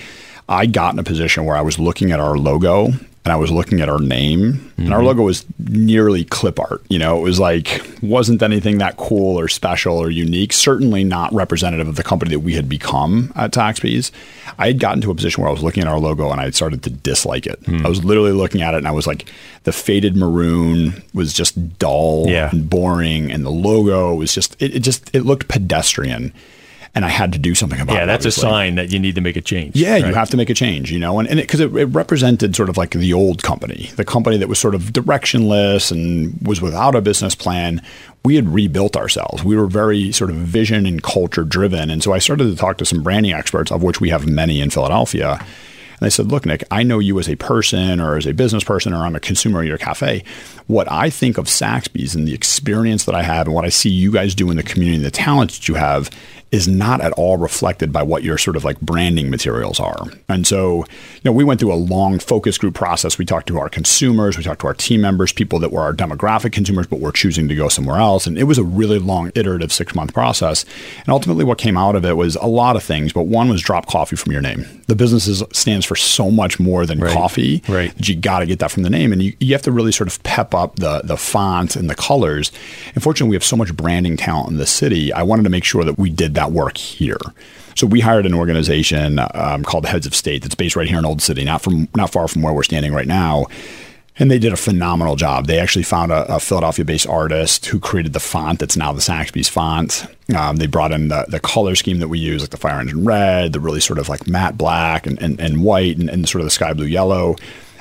I 0.48 0.68
got 0.68 0.94
in 0.94 1.00
a 1.00 1.04
position 1.04 1.46
where 1.46 1.56
I 1.56 1.62
was 1.62 1.80
looking 1.80 2.12
at 2.12 2.20
our 2.20 2.38
logo 2.38 2.90
and 3.26 3.32
I 3.34 3.38
was 3.38 3.52
looking 3.52 3.82
at 3.82 3.90
our 3.90 4.00
name, 4.00 4.54
mm-hmm. 4.54 4.84
and 4.84 4.94
our 4.94 5.00
mm-hmm. 5.00 5.08
logo 5.08 5.24
was 5.24 5.46
nearly 5.58 6.26
clip 6.26 6.60
art. 6.60 6.86
You 6.90 7.00
know, 7.00 7.18
it 7.18 7.24
was 7.24 7.40
like 7.40 7.84
wasn't 8.04 8.44
anything 8.44 8.78
that 8.78 8.98
cool 8.98 9.40
or 9.40 9.48
special 9.48 9.98
or 9.98 10.12
unique. 10.12 10.54
Certainly 10.54 11.06
not 11.06 11.34
representative 11.34 11.88
of 11.88 11.96
the 11.96 12.04
company 12.04 12.30
that 12.30 12.42
we 12.42 12.54
had 12.54 12.70
become 12.70 13.34
at 13.36 13.52
Saxbys. 13.52 14.12
I 14.60 14.68
had 14.68 14.80
gotten 14.80 15.02
to 15.02 15.12
a 15.12 15.16
position 15.16 15.42
where 15.42 15.50
I 15.50 15.54
was 15.54 15.64
looking 15.64 15.82
at 15.82 15.90
our 15.90 16.00
logo 16.00 16.30
and 16.30 16.40
I 16.40 16.44
had 16.44 16.56
started 16.56 16.84
to 16.84 16.92
dislike 16.92 17.48
it. 17.48 17.62
Mm. 17.64 17.84
I 17.84 17.90
was 17.90 18.06
literally 18.06 18.32
looking 18.32 18.62
at 18.62 18.76
it 18.76 18.78
and 18.78 18.88
I 18.88 18.92
was 18.92 19.08
like, 19.08 19.28
the 19.64 19.74
faded 19.74 20.16
maroon 20.16 21.02
was 21.16 21.34
just 21.34 21.80
dull 21.80 22.26
yeah. 22.28 22.52
and 22.52 22.70
boring, 22.70 23.32
and 23.32 23.44
the 23.44 23.50
logo 23.50 24.14
was 24.14 24.36
just 24.36 24.56
it, 24.62 24.76
it 24.76 24.80
just 24.82 25.14
it 25.16 25.24
looked 25.24 25.48
pedestrian 25.48 26.32
and 26.96 27.04
I 27.04 27.10
had 27.10 27.34
to 27.34 27.40
do 27.40 27.54
something 27.54 27.80
about 27.80 27.94
yeah, 27.94 28.00
it. 28.00 28.02
Yeah, 28.04 28.06
that's 28.06 28.26
obviously. 28.26 28.48
a 28.48 28.52
sign 28.52 28.76
that 28.76 28.92
you 28.92 29.00
need 29.00 29.16
to 29.16 29.22
make 29.22 29.36
a 29.36 29.42
change. 29.42 29.76
Yeah, 29.76 29.94
right? 29.94 30.06
you 30.06 30.14
have 30.14 30.30
to 30.30 30.38
make 30.38 30.50
a 30.50 30.54
change, 30.54 30.92
you 30.92 30.98
know, 30.98 31.20
and 31.20 31.28
because 31.30 31.60
it, 31.60 31.76
it, 31.76 31.82
it, 31.82 31.86
represented 31.88 32.56
sort 32.56 32.70
of 32.70 32.78
like 32.78 32.92
the 32.92 33.12
old 33.14 33.44
company, 33.44 33.92
the 33.98 34.06
company 34.06 34.38
that 34.38 34.48
was 34.48 34.58
sort 34.58 34.74
of 34.74 34.94
directionless 34.94 35.92
and 35.92 36.36
was 36.48 36.62
without 36.62 36.96
a 36.96 37.02
business 37.02 37.36
plan. 37.36 37.82
We 38.24 38.36
had 38.36 38.52
rebuilt 38.52 38.98
ourselves. 38.98 39.44
We 39.44 39.56
were 39.56 39.68
very 39.68 40.12
sort 40.12 40.32
of 40.32 40.38
vision 40.38 40.88
and 40.88 41.04
culture 41.04 41.44
driven, 41.44 41.92
and 41.92 42.02
so 42.02 42.14
I 42.14 42.18
started 42.18 42.46
to 42.46 42.56
talk 42.56 42.80
to 42.80 42.86
some 42.86 43.04
branding 43.04 43.34
experts, 43.34 43.72
of 43.72 43.84
which 43.84 44.02
we 44.02 44.10
have 44.10 44.28
many 44.28 44.62
in 44.62 44.72
Philadelphia. 44.72 45.46
And 46.00 46.06
I 46.06 46.10
said, 46.10 46.32
Look, 46.32 46.46
Nick, 46.46 46.64
I 46.72 46.84
know 46.84 47.00
you 47.00 47.20
as 47.20 47.30
a 47.30 47.36
person 47.36 48.00
or 48.00 48.18
as 48.18 48.26
a 48.26 48.34
business 48.34 48.64
person 48.64 48.94
or 48.94 49.06
I'm 49.06 49.16
a 49.16 49.20
consumer 49.20 49.62
at 49.62 49.68
your 49.68 49.78
cafe. 49.78 50.24
What 50.68 50.92
I 50.92 51.10
think 51.10 51.38
of 51.38 51.46
Saxbys 51.46 52.16
and 52.16 52.28
the 52.28 52.34
experience 52.34 53.06
that 53.06 53.16
I 53.16 53.24
have 53.24 53.48
and 53.48 53.56
what 53.56 53.66
I 53.66 53.70
see 53.70 53.90
you 53.90 54.12
guys 54.12 54.36
do 54.36 54.50
in 54.50 54.58
the 54.58 54.64
community, 54.64 55.04
the 55.04 55.12
talent 55.12 55.52
that 55.52 55.68
you 55.68 55.76
have 55.76 56.10
is 56.52 56.68
not 56.68 57.02
at 57.02 57.12
all 57.14 57.38
reflected 57.38 57.92
by 57.92 58.04
what 58.04 58.24
your 58.24 58.38
sort 58.38 58.56
of 58.56 58.64
like 58.64 58.80
branding 58.80 59.30
materials 59.30 59.80
are. 59.80 60.06
And 60.30 60.46
so, 60.48 60.78
you 60.78 61.22
know, 61.26 61.32
we 61.32 61.44
went 61.44 61.60
through 61.60 61.74
a 61.74 61.76
long 61.76 62.20
focus 62.20 62.58
group 62.58 62.74
process. 62.74 63.18
We 63.18 63.26
talked 63.26 63.48
to 63.48 63.60
our 63.60 63.70
consumers, 63.70 64.38
we 64.38 64.44
talked 64.44 64.62
to 64.62 64.68
our 64.68 64.74
team 64.74 65.02
members, 65.02 65.34
people 65.34 65.60
that 65.60 65.72
were 65.72 65.82
our 65.82 65.94
demographic 65.94 66.54
consumers, 66.54 66.88
but 66.88 67.00
were 67.00 67.12
choosing 67.12 67.48
to 67.48 67.56
go 67.56 67.68
somewhere 67.68 68.00
else. 68.00 68.28
And 68.28 68.38
it 68.38 68.44
was 68.44 68.58
a 68.58 68.64
really 68.64 69.00
long, 69.00 69.32
iterative 69.36 69.72
six 69.72 69.96
month 69.96 70.14
process. 70.14 70.66
And 71.00 71.10
ultimately, 71.10 71.44
what 71.44 71.58
came 71.58 71.78
out 71.78 71.96
of 71.96 72.06
it 72.06 72.16
was 72.16 72.36
a 72.36 72.48
lot 72.48 72.76
of 72.76 72.84
things, 72.84 73.12
but 73.12 73.24
one 73.24 73.50
was 73.50 73.62
drop 73.62 73.88
coffee 73.88 74.16
from 74.16 74.32
your 74.32 74.42
name. 74.42 74.66
The 74.88 74.96
business 74.96 75.28
is, 75.28 75.44
stands 75.52 75.86
for 75.86 75.96
so 75.96 76.30
much 76.30 76.60
more 76.60 76.86
than 76.86 77.00
right. 77.00 77.14
coffee. 77.14 77.64
Right. 77.68 77.96
That 77.96 78.08
you 78.08 78.16
got 78.16 78.40
to 78.40 78.46
get 78.46 78.60
that 78.60 78.72
from 78.72 78.84
the 78.84 78.90
name. 78.90 79.12
And 79.12 79.22
you, 79.22 79.34
you 79.40 79.54
have 79.54 79.64
to 79.64 79.72
really 79.72 79.92
sort 79.92 80.08
of 80.08 80.22
pep 80.24 80.54
up 80.54 80.76
the, 80.78 81.02
the 81.04 81.18
font 81.18 81.76
and 81.76 81.90
the 81.90 81.96
colors. 81.96 82.52
Unfortunately, 82.94 83.32
we 83.32 83.36
have 83.36 83.44
so 83.44 83.56
much 83.56 83.76
branding 83.76 84.16
talent 84.16 84.52
in 84.52 84.58
the 84.58 84.68
city. 84.68 85.12
I 85.12 85.24
wanted 85.24 85.44
to 85.44 85.50
make 85.50 85.64
sure 85.64 85.84
that 85.84 85.98
we 85.98 86.10
did 86.10 86.35
that 86.36 86.52
work 86.52 86.78
here. 86.78 87.18
So 87.76 87.86
we 87.88 88.00
hired 88.00 88.26
an 88.26 88.34
organization 88.34 89.20
um, 89.34 89.64
called 89.64 89.86
Heads 89.86 90.06
of 90.06 90.16
State 90.16 90.44
that's 90.44 90.56
based 90.56 90.76
right 90.76 90.88
here 90.88 91.00
in 91.00 91.06
Old 91.06 91.22
City, 91.22 91.44
not 91.44 91.62
from 91.62 91.90
not 91.96 92.12
far 92.12 92.28
from 92.28 92.42
where 92.42 92.54
we're 92.54 92.64
standing 92.64 92.94
right 92.94 93.08
now. 93.08 93.48
And 94.18 94.32
they 94.32 94.40
did 94.40 94.54
a 94.54 94.58
phenomenal 94.58 95.18
job. 95.18 95.48
They 95.48 95.60
actually 95.60 95.84
found 95.84 96.10
a, 96.10 96.36
a 96.36 96.40
Philadelphia-based 96.40 97.06
artist 97.06 97.66
who 97.66 97.82
created 97.82 98.14
the 98.14 98.22
font 98.22 98.60
that's 98.60 98.78
now 98.78 98.94
the 98.94 99.02
Saxbys 99.02 99.50
font. 99.50 100.06
Um, 100.34 100.56
they 100.56 100.68
brought 100.68 100.94
in 100.94 101.10
the, 101.10 101.26
the 101.28 101.42
color 101.42 101.76
scheme 101.76 102.00
that 102.00 102.08
we 102.08 102.18
use, 102.18 102.42
like 102.42 102.52
the 102.52 102.58
fire 102.58 102.80
engine 102.80 103.04
red, 103.04 103.52
the 103.52 103.60
really 103.60 103.82
sort 103.82 104.00
of 104.00 104.08
like 104.08 104.26
matte 104.26 104.58
black 104.58 105.06
and, 105.06 105.22
and, 105.22 105.42
and 105.42 105.64
white, 105.66 105.98
and, 105.98 106.10
and 106.10 106.30
sort 106.30 106.40
of 106.40 106.46
the 106.46 106.52
sky 106.52 106.72
blue 106.72 106.86
yellow. 106.86 107.36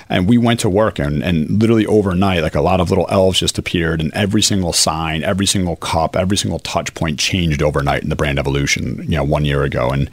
And 0.09 0.29
we 0.29 0.39
went 0.39 0.61
to 0.61 0.71
work 0.71 0.99
and, 0.99 1.23
and 1.23 1.61
literally 1.61 1.87
overnight, 1.87 2.43
like 2.43 2.55
a 2.55 2.61
lot 2.61 2.81
of 2.81 2.91
little 2.91 3.07
elves 3.11 3.41
just 3.41 3.59
appeared 3.59 4.01
and 4.01 4.13
every 4.13 4.43
single 4.43 4.73
sign, 4.73 5.23
every 5.23 5.47
single 5.47 5.77
cup, 5.77 6.17
every 6.17 6.37
single 6.37 6.59
touch 6.59 6.93
point 6.95 7.19
changed 7.19 7.63
overnight 7.63 8.03
in 8.03 8.09
the 8.09 8.17
brand 8.17 8.39
evolution, 8.39 9.03
you 9.03 9.17
know, 9.17 9.25
one 9.25 9.45
year 9.45 9.63
ago. 9.63 9.91
And 9.91 10.11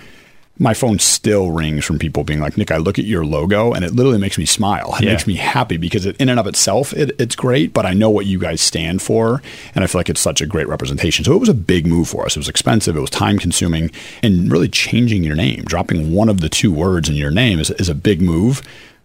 my 0.62 0.76
phone 0.76 1.00
still 1.00 1.50
rings 1.50 1.84
from 1.84 1.98
people 1.98 2.24
being 2.24 2.40
like, 2.40 2.56
Nick, 2.56 2.72
I 2.72 2.78
look 2.78 3.00
at 3.00 3.06
your 3.06 3.26
logo 3.26 3.74
and 3.74 3.84
it 3.84 3.96
literally 3.96 4.20
makes 4.20 4.38
me 4.38 4.46
smile. 4.46 4.94
It 4.96 5.06
yeah. 5.06 5.12
makes 5.12 5.26
me 5.26 5.36
happy 5.36 5.78
because 5.78 6.06
it, 6.06 6.16
in 6.18 6.30
and 6.30 6.40
of 6.40 6.46
itself, 6.46 6.94
it, 6.94 7.20
it's 7.20 7.36
great, 7.36 7.74
but 7.74 7.86
I 7.86 7.94
know 7.94 8.12
what 8.12 8.28
you 8.28 8.38
guys 8.38 8.62
stand 8.62 9.02
for. 9.02 9.42
And 9.74 9.84
I 9.84 9.88
feel 9.88 9.98
like 10.00 10.10
it's 10.10 10.22
such 10.22 10.40
a 10.40 10.46
great 10.46 10.68
representation. 10.68 11.26
So 11.26 11.34
it 11.34 11.40
was 11.40 11.50
a 11.50 11.56
big 11.56 11.88
move 11.88 12.10
for 12.10 12.26
us. 12.26 12.36
It 12.36 12.40
was 12.40 12.50
expensive, 12.50 12.96
it 12.96 13.02
was 13.02 13.10
time 13.10 13.40
consuming, 13.40 13.90
and 14.22 14.52
really 14.52 14.70
changing 14.70 15.24
your 15.24 15.36
name, 15.36 15.64
dropping 15.64 16.14
one 16.14 16.30
of 16.30 16.42
the 16.42 16.50
two 16.50 16.72
words 16.72 17.10
in 17.10 17.16
your 17.16 17.32
name 17.32 17.60
is, 17.60 17.72
is 17.72 17.90
a 17.90 17.96
big 17.96 18.22
move 18.22 18.62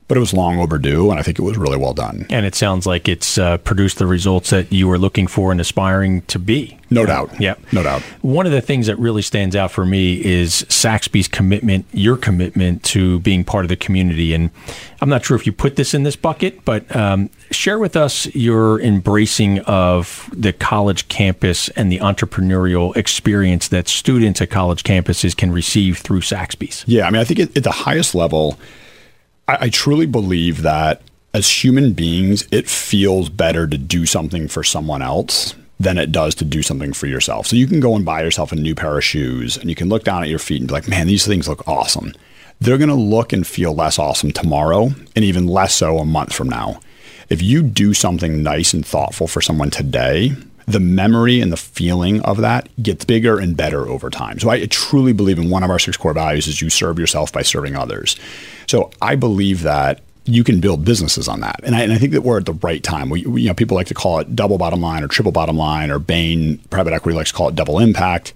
but 0.09 0.17
it 0.17 0.21
was 0.21 0.33
long 0.33 0.61
overdue, 0.61 1.11
and 1.11 1.19
I 1.19 1.23
think 1.23 1.39
it 1.39 1.43
was 1.43 1.59
really 1.59 1.77
well 1.77 1.95
done. 1.95 2.27
And 2.31 2.47
it 2.47 2.55
sounds 2.55 2.87
like 2.87 3.09
it's 3.09 3.39
uh, 3.39 3.59
produced 3.59 3.99
the 3.99 4.07
results 4.07 4.51
that 4.51 4.73
you 4.73 4.87
were 4.87 4.99
looking 4.99 5.27
for 5.27 5.51
and 5.51 5.61
aspiring 5.61 6.23
to 6.23 6.39
be. 6.39 6.79
No 6.91 7.05
doubt. 7.05 7.41
Yeah. 7.41 7.57
No 7.73 7.83
doubt. 7.83 8.03
One 8.23 8.47
of 8.47 8.53
the 8.53 8.61
things 8.61 8.87
that 8.87 8.97
really 9.01 9.23
stands 9.23 9.57
out 9.57 9.73
for 9.73 9.85
me 9.85 10.25
is 10.25 10.65
Saxby's 10.69 11.27
commitment, 11.27 11.87
your 11.93 12.17
commitment 12.17 12.85
to 12.85 13.19
being 13.21 13.43
part 13.43 13.65
of 13.65 13.69
the 13.69 13.77
community. 13.77 14.33
And 14.33 14.51
I'm 15.01 15.09
not 15.09 15.25
sure 15.25 15.37
if 15.37 15.47
you 15.47 15.53
put 15.53 15.75
this 15.75 15.95
in 15.95 16.05
this 16.05 16.15
bucket, 16.15 16.65
but 16.65 16.95
um, 16.95 17.29
share 17.51 17.81
with 17.81 17.97
us 17.97 18.33
your 18.37 18.81
embracing 18.81 19.59
of 19.61 20.31
the 20.33 20.53
college 20.53 21.09
campus 21.09 21.69
and 21.71 21.91
the 21.91 21.99
entrepreneurial 21.99 22.97
experience 22.97 23.67
that 23.69 23.89
students 23.89 24.41
at 24.41 24.51
college 24.51 24.85
campuses 24.85 25.37
can 25.37 25.51
receive 25.51 25.99
through 25.99 26.21
Saxbys. 26.21 26.85
Yeah. 26.87 27.09
I 27.09 27.11
mean, 27.11 27.21
I 27.21 27.25
think 27.25 27.41
at 27.41 27.65
the 27.65 27.73
highest 27.73 28.15
level, 28.15 28.57
I, 29.49 29.59
I 29.63 29.69
truly 29.69 30.07
believe 30.07 30.63
that 30.63 31.03
as 31.35 31.65
human 31.65 31.93
beings, 31.93 32.47
it 32.51 32.69
feels 32.69 33.29
better 33.29 33.67
to 33.67 33.77
do 33.79 34.07
something 34.07 34.49
for 34.49 34.65
someone 34.65 35.03
else 35.03 35.55
than 35.79 35.99
it 35.99 36.11
does 36.11 36.35
to 36.37 36.45
do 36.45 36.63
something 36.63 36.93
for 36.93 37.07
yourself. 37.07 37.47
So 37.47 37.57
you 37.57 37.67
can 37.67 37.81
go 37.81 37.95
and 37.95 38.05
buy 38.05 38.23
yourself 38.23 38.53
a 38.53 38.57
new 38.57 38.75
pair 38.75 38.97
of 38.97 39.05
shoes 39.05 39.59
and 39.59 39.69
you 39.69 39.77
can 39.77 39.91
look 39.91 40.05
down 40.05 40.23
at 40.23 40.31
your 40.31 40.39
feet 40.39 40.61
and 40.61 40.69
be 40.69 40.73
like, 40.73 40.89
man, 40.89 41.07
these 41.07 41.27
things 41.27 41.49
look 41.49 41.67
awesome. 41.69 42.15
They're 42.61 42.79
going 42.79 42.89
to 42.89 42.95
look 42.95 43.35
and 43.35 43.47
feel 43.47 43.75
less 43.75 43.99
awesome 43.99 44.33
tomorrow 44.33 44.89
and 45.15 45.25
even 45.25 45.47
less 45.47 45.75
so 45.75 45.99
a 45.99 46.07
month 46.07 46.33
from 46.33 46.49
now. 46.49 46.81
If 47.29 47.43
you 47.43 47.63
do 47.63 47.93
something 47.93 48.43
nice 48.43 48.73
and 48.73 48.87
thoughtful 48.87 49.27
for 49.27 49.43
someone 49.43 49.71
today, 49.71 50.33
the 50.67 50.81
memory 50.81 51.41
and 51.41 51.53
the 51.53 51.57
feeling 51.57 52.21
of 52.23 52.39
that 52.39 52.69
gets 52.83 53.05
bigger 53.05 53.39
and 53.39 53.57
better 53.57 53.89
over 53.89 54.11
time. 54.11 54.39
So 54.39 54.51
I 54.51 54.67
truly 54.67 55.13
believe 55.13 55.39
in 55.39 55.49
one 55.49 55.63
of 55.63 55.71
our 55.71 55.79
six 55.79 55.97
core 55.97 56.13
values 56.13 56.49
is 56.49 56.61
you 56.61 56.71
serve 56.71 56.99
yourself 56.99 57.33
by 57.33 57.43
serving 57.43 57.77
others. 57.77 58.17
So 58.67 58.91
I 59.01 59.15
believe 59.15 59.63
that 59.63 60.01
you 60.25 60.43
can 60.43 60.59
build 60.59 60.85
businesses 60.85 61.29
on 61.29 61.39
that. 61.41 61.61
And 61.63 61.77
I, 61.77 61.83
and 61.83 61.93
I, 61.93 61.99
think 61.99 62.13
that 62.13 62.23
we're 62.23 62.39
at 62.39 62.47
the 62.47 62.53
right 62.55 62.83
time. 62.83 63.11
We, 63.11 63.25
we, 63.25 63.43
you 63.43 63.49
know, 63.49 63.55
people 63.55 63.77
like 63.77 63.87
to 63.87 63.95
call 63.95 64.19
it 64.19 64.35
double 64.35 64.59
bottom 64.59 64.81
line 64.81 65.05
or 65.05 65.09
triple 65.09 65.31
bottom 65.31 65.57
line, 65.57 65.89
or 65.89 66.01
Bain 66.01 66.59
private 66.71 66.93
equity 66.93 67.17
likes 67.17 67.31
to 67.31 67.37
call 67.37 67.49
it 67.49 67.55
double 67.55 67.79
impact 67.79 68.35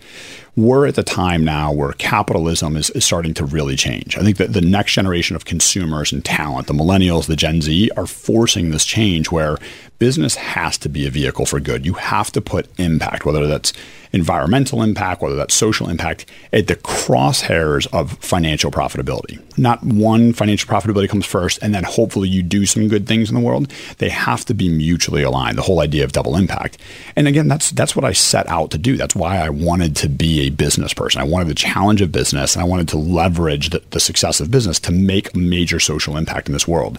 we're 0.57 0.87
at 0.87 0.95
the 0.95 1.03
time 1.03 1.45
now 1.45 1.73
where 1.73 1.93
capitalism 1.93 2.77
is, 2.77 2.91
is 2.91 3.05
starting 3.05 3.35
to 3.35 3.45
really 3.45 3.77
change. 3.77 4.17
I 4.17 4.23
think 4.23 4.37
that 4.39 4.53
the 4.53 4.61
next 4.61 4.93
generation 4.93 5.37
of 5.37 5.45
consumers 5.45 6.13
and 6.13 6.25
talent, 6.25 6.67
the 6.67 6.75
millennials, 6.75 7.27
the 7.27 7.37
Gen 7.37 7.63
Z, 7.63 7.91
are 7.97 8.07
forcing 8.07 8.71
this 8.71 8.85
change 8.85 9.31
where 9.31 9.59
business 10.01 10.35
has 10.35 10.79
to 10.79 10.89
be 10.89 11.07
a 11.07 11.11
vehicle 11.11 11.47
for 11.47 11.61
good. 11.61 11.87
You 11.87 11.93
have 11.93 12.33
to 12.33 12.41
put 12.41 12.67
impact, 12.79 13.25
whether 13.25 13.47
that's 13.47 13.73
environmental 14.13 14.83
impact, 14.83 15.23
whether 15.23 15.37
that's 15.37 15.55
social 15.55 15.89
impact, 15.89 16.27
at 16.53 16.67
the 16.67 16.75
crosshairs 16.75 17.87
of 17.93 18.13
financial 18.19 18.71
profitability. 18.71 19.39
Not 19.59 19.85
one 19.85 20.33
financial 20.33 20.69
profitability 20.69 21.09
comes 21.09 21.27
first, 21.27 21.59
and 21.63 21.75
then 21.75 21.85
hopefully 21.85 22.29
you 22.29 22.43
do 22.43 22.67
some 22.67 22.89
good 22.89 23.07
things 23.07 23.29
in 23.29 23.35
the 23.35 23.41
world. 23.41 23.71
They 23.99 24.09
have 24.09 24.45
to 24.47 24.55
be 24.55 24.69
mutually 24.71 25.23
aligned. 25.23 25.59
The 25.59 25.63
whole 25.63 25.81
idea 25.81 26.03
of 26.03 26.13
double 26.13 26.35
impact. 26.35 26.79
And 27.15 27.29
again, 27.29 27.47
that's 27.47 27.71
that's 27.71 27.95
what 27.95 28.05
I 28.05 28.13
set 28.13 28.49
out 28.49 28.71
to 28.71 28.79
do. 28.79 28.97
That's 28.97 29.15
why 29.15 29.37
I 29.37 29.51
wanted 29.51 29.95
to 29.97 30.09
be 30.09 30.41
a 30.41 30.51
business 30.51 30.95
person. 30.95 31.21
I 31.21 31.25
wanted 31.25 31.49
the 31.49 31.55
challenge 31.55 32.01
of 32.01 32.11
business, 32.11 32.57
and 32.57 32.63
I 32.63 32.67
wanted 32.67 32.89
to 32.89 32.99
leverage 32.99 33.71
the, 33.71 33.83
the 33.91 34.01
success 34.01 34.41
of 34.41 34.51
business 34.51 34.81
to 34.81 34.93
make 34.93 35.35
a 35.35 35.39
major 35.39 35.79
social 35.79 36.17
impact 36.17 36.49
in 36.49 36.55
this 36.55 36.67
world. 36.67 36.99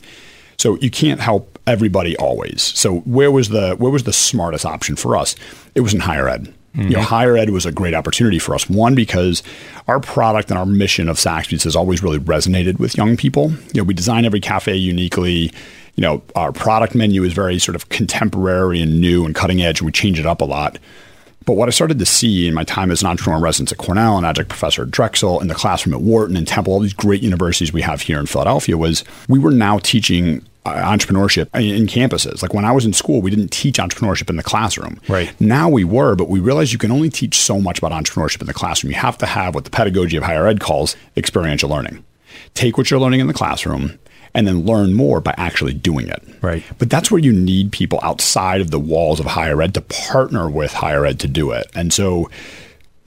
So 0.61 0.77
you 0.77 0.91
can't 0.91 1.19
help 1.19 1.57
everybody 1.65 2.15
always. 2.17 2.61
So 2.61 2.99
where 2.99 3.31
was 3.31 3.49
the 3.49 3.73
where 3.79 3.91
was 3.91 4.03
the 4.03 4.13
smartest 4.13 4.63
option 4.63 4.95
for 4.95 5.17
us? 5.17 5.35
It 5.73 5.81
was 5.81 5.91
in 5.91 6.01
higher 6.01 6.29
ed. 6.29 6.53
Mm-hmm. 6.75 6.83
You 6.83 6.97
know, 6.97 7.01
higher 7.01 7.35
ed 7.35 7.49
was 7.49 7.65
a 7.65 7.71
great 7.71 7.95
opportunity 7.95 8.37
for 8.37 8.53
us. 8.53 8.69
One, 8.69 8.93
because 8.93 9.41
our 9.87 9.99
product 9.99 10.51
and 10.51 10.59
our 10.59 10.67
mission 10.67 11.09
of 11.09 11.17
Saxbys 11.17 11.63
has 11.63 11.75
always 11.75 12.03
really 12.03 12.19
resonated 12.19 12.77
with 12.77 12.95
young 12.95 13.17
people. 13.17 13.49
You 13.73 13.81
know, 13.81 13.83
we 13.85 13.95
design 13.95 14.23
every 14.23 14.39
cafe 14.39 14.75
uniquely. 14.75 15.51
You 15.95 16.01
know, 16.01 16.21
our 16.35 16.51
product 16.51 16.93
menu 16.93 17.23
is 17.23 17.33
very 17.33 17.57
sort 17.57 17.75
of 17.75 17.89
contemporary 17.89 18.83
and 18.83 19.01
new 19.01 19.25
and 19.25 19.33
cutting 19.33 19.63
edge. 19.63 19.79
and 19.79 19.87
We 19.87 19.91
change 19.91 20.19
it 20.19 20.27
up 20.27 20.41
a 20.41 20.45
lot. 20.45 20.77
But 21.43 21.53
what 21.53 21.69
I 21.69 21.71
started 21.71 21.97
to 21.97 22.05
see 22.05 22.47
in 22.47 22.53
my 22.53 22.65
time 22.65 22.91
as 22.91 23.01
an 23.01 23.07
entrepreneur 23.07 23.37
in 23.37 23.43
residence 23.43 23.71
at 23.71 23.79
Cornell, 23.79 24.15
and 24.15 24.27
adjunct 24.27 24.49
professor 24.49 24.83
at 24.83 24.91
Drexel, 24.91 25.39
in 25.39 25.47
the 25.47 25.55
classroom 25.55 25.95
at 25.95 26.01
Wharton 26.01 26.37
and 26.37 26.47
Temple, 26.47 26.71
all 26.71 26.79
these 26.79 26.93
great 26.93 27.23
universities 27.23 27.73
we 27.73 27.81
have 27.81 28.03
here 28.03 28.19
in 28.19 28.27
Philadelphia, 28.27 28.77
was 28.77 29.03
we 29.27 29.39
were 29.39 29.49
now 29.49 29.79
teaching 29.79 30.45
Uh, 30.63 30.75
entrepreneurship 30.75 31.47
in 31.55 31.87
campuses. 31.87 32.43
Like 32.43 32.53
when 32.53 32.65
I 32.65 32.71
was 32.71 32.85
in 32.85 32.93
school, 32.93 33.19
we 33.19 33.31
didn't 33.31 33.51
teach 33.51 33.77
entrepreneurship 33.77 34.29
in 34.29 34.35
the 34.35 34.43
classroom. 34.43 35.01
Right. 35.07 35.33
Now 35.41 35.67
we 35.67 35.83
were, 35.83 36.13
but 36.15 36.29
we 36.29 36.39
realized 36.39 36.71
you 36.71 36.77
can 36.77 36.91
only 36.91 37.09
teach 37.09 37.39
so 37.39 37.59
much 37.59 37.79
about 37.79 37.91
entrepreneurship 37.91 38.41
in 38.41 38.47
the 38.47 38.53
classroom. 38.53 38.91
You 38.91 38.99
have 38.99 39.17
to 39.17 39.25
have 39.25 39.55
what 39.55 39.63
the 39.63 39.71
pedagogy 39.71 40.17
of 40.17 40.23
higher 40.23 40.45
ed 40.45 40.59
calls 40.59 40.95
experiential 41.17 41.67
learning. 41.67 42.03
Take 42.53 42.77
what 42.77 42.91
you're 42.91 42.99
learning 42.99 43.21
in 43.21 43.27
the 43.27 43.33
classroom 43.33 43.97
and 44.35 44.47
then 44.47 44.63
learn 44.63 44.93
more 44.93 45.19
by 45.19 45.33
actually 45.35 45.73
doing 45.73 46.07
it. 46.07 46.23
Right. 46.41 46.63
But 46.77 46.91
that's 46.91 47.09
where 47.09 47.19
you 47.19 47.33
need 47.33 47.71
people 47.71 47.99
outside 48.03 48.61
of 48.61 48.69
the 48.69 48.79
walls 48.79 49.19
of 49.19 49.25
higher 49.25 49.61
ed 49.63 49.73
to 49.73 49.81
partner 49.81 50.47
with 50.47 50.73
higher 50.73 51.05
ed 51.07 51.19
to 51.21 51.27
do 51.27 51.49
it. 51.51 51.71
And 51.73 51.91
so 51.91 52.29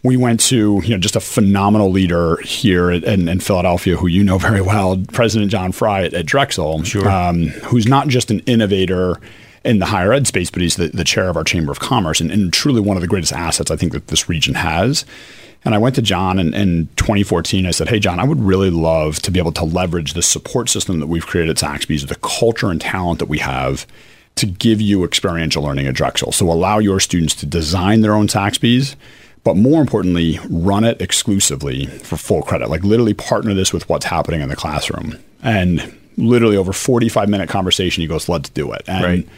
we 0.04 0.18
went 0.18 0.38
to 0.38 0.80
you 0.84 0.90
know 0.90 0.98
just 0.98 1.16
a 1.16 1.20
phenomenal 1.20 1.90
leader 1.90 2.36
here 2.42 2.90
in, 2.90 3.28
in 3.28 3.40
Philadelphia, 3.40 3.96
who 3.96 4.06
you 4.06 4.22
know 4.22 4.38
very 4.38 4.60
well, 4.60 5.02
President 5.12 5.50
John 5.50 5.72
Fry 5.72 6.04
at, 6.04 6.14
at 6.14 6.26
Drexel, 6.26 6.84
sure. 6.84 7.08
um, 7.08 7.46
who's 7.64 7.88
not 7.88 8.06
just 8.06 8.30
an 8.30 8.40
innovator 8.40 9.18
in 9.64 9.78
the 9.78 9.86
higher 9.86 10.12
ed 10.12 10.26
space, 10.26 10.50
but 10.50 10.60
he's 10.60 10.76
the, 10.76 10.88
the 10.88 11.04
chair 11.04 11.28
of 11.30 11.36
our 11.38 11.42
Chamber 11.42 11.72
of 11.72 11.80
Commerce 11.80 12.20
and, 12.20 12.30
and, 12.30 12.52
truly 12.52 12.82
one 12.82 12.98
of 12.98 13.00
the 13.00 13.06
greatest 13.06 13.32
assets 13.32 13.70
I 13.70 13.76
think 13.76 13.92
that 13.92 14.08
this 14.08 14.28
region 14.28 14.52
has. 14.54 15.06
And 15.64 15.74
I 15.74 15.78
went 15.78 15.94
to 15.94 16.02
John 16.02 16.38
in, 16.38 16.52
in 16.52 16.88
2014. 16.96 17.64
I 17.64 17.70
said, 17.70 17.88
Hey, 17.88 17.98
John, 17.98 18.20
I 18.20 18.24
would 18.24 18.40
really 18.40 18.68
love 18.68 19.20
to 19.22 19.30
be 19.30 19.38
able 19.38 19.52
to 19.52 19.64
leverage 19.64 20.12
the 20.12 20.20
support 20.20 20.68
system 20.68 21.00
that 21.00 21.06
we've 21.06 21.26
created 21.26 21.52
at 21.52 21.56
Saxbys, 21.56 22.06
the 22.06 22.16
culture 22.16 22.70
and 22.70 22.78
talent 22.78 23.20
that 23.20 23.30
we 23.30 23.38
have 23.38 23.86
to 24.34 24.44
give 24.44 24.82
you 24.82 25.02
experiential 25.02 25.62
learning 25.62 25.86
at 25.86 25.94
Drexel. 25.94 26.32
So 26.32 26.50
allow 26.50 26.78
your 26.78 27.00
students 27.00 27.34
to 27.36 27.46
design 27.46 28.02
their 28.02 28.12
own 28.12 28.28
Saxbys 28.28 28.96
but 29.44 29.56
more 29.56 29.80
importantly, 29.82 30.40
run 30.48 30.84
it 30.84 31.00
exclusively 31.00 31.86
for 31.86 32.16
full 32.16 32.42
credit. 32.42 32.70
Like 32.70 32.82
literally 32.82 33.14
partner 33.14 33.52
this 33.52 33.72
with 33.72 33.88
what's 33.88 34.06
happening 34.06 34.40
in 34.40 34.48
the 34.48 34.56
classroom. 34.56 35.18
And 35.42 35.94
literally 36.16 36.56
over 36.56 36.72
45 36.72 37.28
minute 37.28 37.50
conversation, 37.50 38.00
he 38.00 38.06
goes, 38.06 38.28
let's 38.28 38.48
do 38.48 38.72
it. 38.72 38.82
And 38.88 39.04
right. 39.04 39.28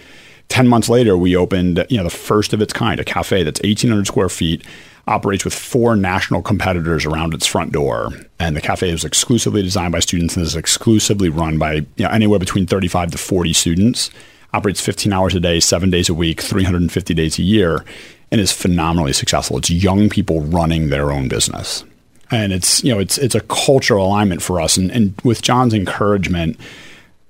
10 0.48 0.68
months 0.68 0.88
later, 0.88 1.16
we 1.16 1.34
opened, 1.34 1.84
you 1.90 1.96
know, 1.96 2.04
the 2.04 2.10
first 2.10 2.52
of 2.52 2.62
its 2.62 2.72
kind, 2.72 3.00
a 3.00 3.04
cafe 3.04 3.42
that's 3.42 3.60
1,800 3.62 4.06
square 4.06 4.28
feet, 4.28 4.64
operates 5.08 5.44
with 5.44 5.54
four 5.54 5.96
national 5.96 6.42
competitors 6.42 7.04
around 7.04 7.34
its 7.34 7.46
front 7.46 7.72
door. 7.72 8.10
And 8.38 8.56
the 8.56 8.60
cafe 8.60 8.90
is 8.90 9.04
exclusively 9.04 9.62
designed 9.62 9.92
by 9.92 10.00
students 10.00 10.36
and 10.36 10.46
is 10.46 10.54
exclusively 10.54 11.28
run 11.28 11.58
by, 11.58 11.74
you 11.74 11.86
know, 11.98 12.10
anywhere 12.10 12.38
between 12.38 12.66
35 12.66 13.12
to 13.12 13.18
40 13.18 13.52
students. 13.52 14.10
Operates 14.52 14.80
15 14.80 15.12
hours 15.12 15.34
a 15.34 15.40
day, 15.40 15.58
seven 15.58 15.90
days 15.90 16.08
a 16.08 16.14
week, 16.14 16.40
350 16.40 17.12
days 17.14 17.38
a 17.38 17.42
year 17.42 17.84
and 18.30 18.40
is 18.40 18.52
phenomenally 18.52 19.12
successful. 19.12 19.58
It's 19.58 19.70
young 19.70 20.08
people 20.08 20.40
running 20.42 20.88
their 20.88 21.12
own 21.12 21.28
business. 21.28 21.84
And 22.30 22.52
it's, 22.52 22.82
you 22.82 22.92
know, 22.92 22.98
it's 22.98 23.18
it's 23.18 23.36
a 23.36 23.40
cultural 23.40 24.06
alignment 24.06 24.42
for 24.42 24.60
us. 24.60 24.76
And, 24.76 24.90
and 24.90 25.14
with 25.22 25.42
John's 25.42 25.74
encouragement, 25.74 26.58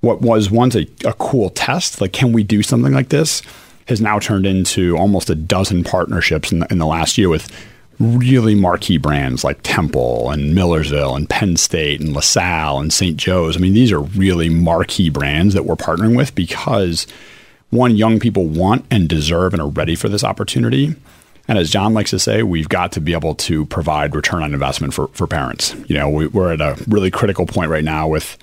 what 0.00 0.22
was 0.22 0.50
once 0.50 0.74
a, 0.74 0.86
a 1.04 1.12
cool 1.14 1.50
test, 1.50 2.00
like 2.00 2.12
can 2.12 2.32
we 2.32 2.42
do 2.42 2.62
something 2.62 2.94
like 2.94 3.10
this, 3.10 3.42
has 3.88 4.00
now 4.00 4.18
turned 4.18 4.46
into 4.46 4.96
almost 4.96 5.28
a 5.28 5.34
dozen 5.34 5.84
partnerships 5.84 6.50
in 6.50 6.60
the, 6.60 6.66
in 6.72 6.78
the 6.78 6.86
last 6.86 7.18
year 7.18 7.28
with 7.28 7.50
really 7.98 8.54
marquee 8.54 8.98
brands 8.98 9.44
like 9.44 9.58
Temple 9.62 10.30
and 10.30 10.54
Millersville 10.54 11.14
and 11.14 11.28
Penn 11.28 11.56
State 11.56 12.00
and 12.00 12.14
LaSalle 12.14 12.78
and 12.78 12.92
St. 12.92 13.16
Joe's. 13.16 13.56
I 13.56 13.60
mean, 13.60 13.74
these 13.74 13.92
are 13.92 14.00
really 14.00 14.48
marquee 14.48 15.08
brands 15.08 15.54
that 15.54 15.66
we're 15.66 15.76
partnering 15.76 16.16
with 16.16 16.34
because– 16.34 17.06
one, 17.70 17.96
young 17.96 18.18
people 18.18 18.46
want 18.46 18.84
and 18.90 19.08
deserve 19.08 19.52
and 19.52 19.60
are 19.60 19.68
ready 19.68 19.94
for 19.94 20.08
this 20.08 20.24
opportunity. 20.24 20.94
And 21.48 21.58
as 21.58 21.70
John 21.70 21.94
likes 21.94 22.10
to 22.10 22.18
say, 22.18 22.42
we've 22.42 22.68
got 22.68 22.92
to 22.92 23.00
be 23.00 23.12
able 23.12 23.34
to 23.36 23.66
provide 23.66 24.14
return 24.14 24.42
on 24.42 24.52
investment 24.52 24.94
for, 24.94 25.08
for 25.08 25.26
parents. 25.26 25.74
You 25.88 25.96
know, 25.96 26.08
we, 26.08 26.26
we're 26.26 26.52
at 26.52 26.60
a 26.60 26.76
really 26.88 27.10
critical 27.10 27.46
point 27.46 27.70
right 27.70 27.84
now 27.84 28.08
with 28.08 28.36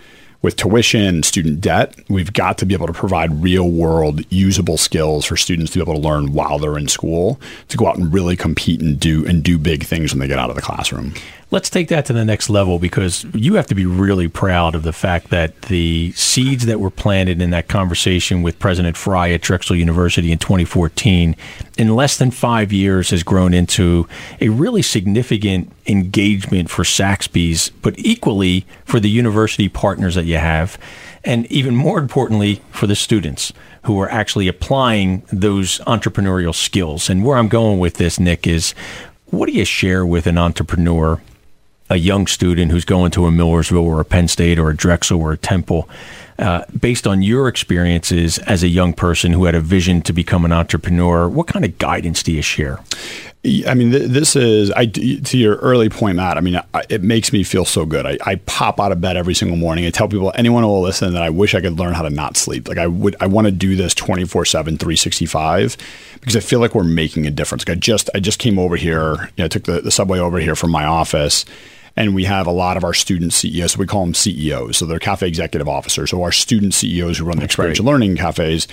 with 0.44 0.58
tuition, 0.58 1.24
student 1.24 1.62
debt, 1.62 1.96
we've 2.10 2.34
got 2.34 2.58
to 2.58 2.66
be 2.66 2.74
able 2.74 2.88
to 2.88 2.94
provide 2.94 3.42
real 3.42 3.70
world 3.70 4.22
usable 4.30 4.78
skills 4.78 5.26
for 5.26 5.38
students 5.38 5.72
to 5.72 5.80
be 5.80 5.82
able 5.82 5.94
to 5.94 6.08
learn 6.08 6.34
while 6.34 6.60
they're 6.60 6.78
in 6.78 6.90
school 6.90 7.40
to 7.70 7.78
go 7.78 7.88
out 7.88 7.96
and 7.96 8.14
really 8.14 8.36
compete 8.36 8.82
and 8.82 9.00
do 9.00 9.26
and 9.26 9.42
do 9.42 9.58
big 9.58 9.86
things 9.86 10.12
when 10.12 10.20
they 10.20 10.28
get 10.28 10.38
out 10.38 10.50
of 10.50 10.58
the 10.58 10.62
classroom. 10.62 11.14
Let's 11.54 11.70
take 11.70 11.90
that 11.90 12.08
to 12.08 12.14
the 12.14 12.26
next 12.26 12.50
level 12.50 12.80
because 12.80 13.26
you 13.36 13.54
have 13.54 13.68
to 13.68 13.76
be 13.76 13.86
really 13.86 14.28
proud 14.28 14.74
of 14.74 14.82
the 14.82 14.92
fact 14.92 15.30
that 15.30 15.62
the 15.62 16.12
seeds 16.14 16.66
that 16.66 16.80
were 16.80 16.90
planted 16.90 17.44
in 17.44 17.52
that 17.52 17.68
conversation 17.68 18.42
with 18.42 18.58
President 18.58 18.98
Fry 18.98 19.30
at 19.30 19.42
Drexel 19.42 19.76
University 19.76 20.32
in 20.32 20.40
2014 20.40 21.36
in 21.78 21.96
less 21.96 22.18
than 22.18 22.32
five 22.32 22.74
years 22.74 23.12
has 23.12 23.22
grown 23.22 23.54
into 23.54 24.08
a 24.42 24.50
really 24.50 24.82
significant 24.82 25.72
engagement 25.86 26.72
for 26.72 26.82
Saxbys, 26.82 27.70
but 27.84 27.94
equally 28.00 28.66
for 28.84 29.00
the 29.00 29.12
university 29.12 29.70
partners 29.70 30.16
that 30.16 30.26
you 30.26 30.40
have, 30.40 30.80
and 31.24 31.46
even 31.52 31.76
more 31.76 32.00
importantly, 32.00 32.64
for 32.72 32.88
the 32.88 32.96
students 32.96 33.54
who 33.84 34.02
are 34.02 34.10
actually 34.10 34.48
applying 34.48 35.22
those 35.32 35.78
entrepreneurial 35.82 36.56
skills. 36.56 37.12
And 37.12 37.24
where 37.24 37.38
I'm 37.38 37.48
going 37.48 37.78
with 37.78 37.98
this, 37.98 38.20
Nick, 38.20 38.48
is 38.48 38.74
what 39.28 39.46
do 39.46 39.52
you 39.52 39.66
share 39.66 40.04
with 40.04 40.26
an 40.26 40.40
entrepreneur 40.40 41.22
a 41.90 41.98
young 41.98 42.28
student 42.28 42.72
who's 42.72 42.86
going 42.86 43.12
to 43.12 43.26
a 43.26 43.32
Millersville 43.32 43.86
or 43.86 44.00
a 44.00 44.06
Penn 44.06 44.28
State 44.28 44.58
or 44.58 44.70
a 44.70 44.76
Drexel 44.76 45.20
or 45.20 45.34
a 45.34 45.38
Temple, 45.38 45.90
uh, 46.40 46.64
based 46.80 47.06
on 47.06 47.22
your 47.22 47.48
experiences 47.48 48.38
as 48.40 48.64
a 48.64 48.68
young 48.68 48.94
person 48.94 49.32
who 49.32 49.46
had 49.46 49.56
a 49.56 49.62
vision 49.62 50.02
to 50.02 50.14
become 50.14 50.46
an 50.46 50.52
entrepreneur, 50.52 51.30
what 51.30 51.48
kind 51.48 51.64
of 51.64 51.78
guidance 51.78 52.24
do 52.24 52.32
you 52.32 52.42
share? 52.42 52.80
I 53.68 53.74
mean, 53.74 53.90
this 53.90 54.38
is 54.38 54.72
I, 54.72 54.86
to 54.86 55.38
your 55.38 55.58
early 55.58 55.90
point, 55.90 56.16
Matt. 56.16 56.38
I 56.38 56.40
mean, 56.40 56.62
it 56.88 57.04
makes 57.04 57.34
me 57.34 57.44
feel 57.44 57.66
so 57.66 57.86
good. 57.86 58.06
I, 58.06 58.18
I, 58.26 58.36
pop 58.36 58.80
out 58.80 58.94
of 58.94 59.02
bed 59.02 59.18
every 59.18 59.34
single 59.34 59.58
morning. 59.58 59.86
I 59.86 59.90
tell 59.90 60.08
people, 60.08 60.32
anyone 60.36 60.64
who 60.64 60.70
will 60.70 60.82
listen, 60.82 61.12
that 61.14 61.24
I 61.24 61.30
wish 61.30 61.54
I 61.54 61.60
could 61.60 61.78
learn 61.78 61.94
how 61.94 62.04
to 62.04 62.10
not 62.10 62.38
sleep. 62.38 62.70
Like 62.70 62.78
I 62.78 62.88
would, 62.88 63.18
I 63.20 63.28
want 63.28 63.46
to 63.46 63.52
do 63.52 63.76
this 63.76 63.94
24 63.94 64.46
7, 64.46 64.78
365 64.78 65.76
because 66.22 66.38
I 66.38 66.40
feel 66.40 66.62
like 66.62 66.74
we're 66.74 66.86
making 66.86 67.28
a 67.28 67.32
difference. 67.32 67.68
Like 67.68 67.76
I 67.76 67.80
just, 67.80 68.10
I 68.16 68.22
just 68.22 68.40
came 68.40 68.58
over 68.58 68.78
here, 68.78 69.16
you 69.36 69.40
know, 69.40 69.46
I 69.46 69.48
took 69.50 69.64
the, 69.64 69.82
the 69.82 69.92
subway 69.92 70.20
over 70.20 70.40
here 70.40 70.56
from 70.56 70.72
my 70.72 70.86
office 70.86 71.44
and 71.96 72.16
we 72.16 72.24
have 72.24 72.48
a 72.48 72.52
lot 72.52 72.78
of 72.78 72.84
our 72.84 72.94
student 72.94 73.34
CEOs. 73.34 73.74
So 73.74 73.80
we 73.80 73.88
call 73.88 74.06
them 74.06 74.14
CEOs. 74.14 74.78
So 74.78 74.86
they're 74.86 75.00
cafe 75.00 75.28
executive 75.28 75.68
officers. 75.68 76.12
So 76.12 76.24
our 76.24 76.32
student 76.32 76.74
CEOs 76.74 77.18
who 77.18 77.26
run 77.26 77.38
the 77.38 77.44
experiential 77.44 77.86
learning 77.86 78.16
cafes. 78.16 78.68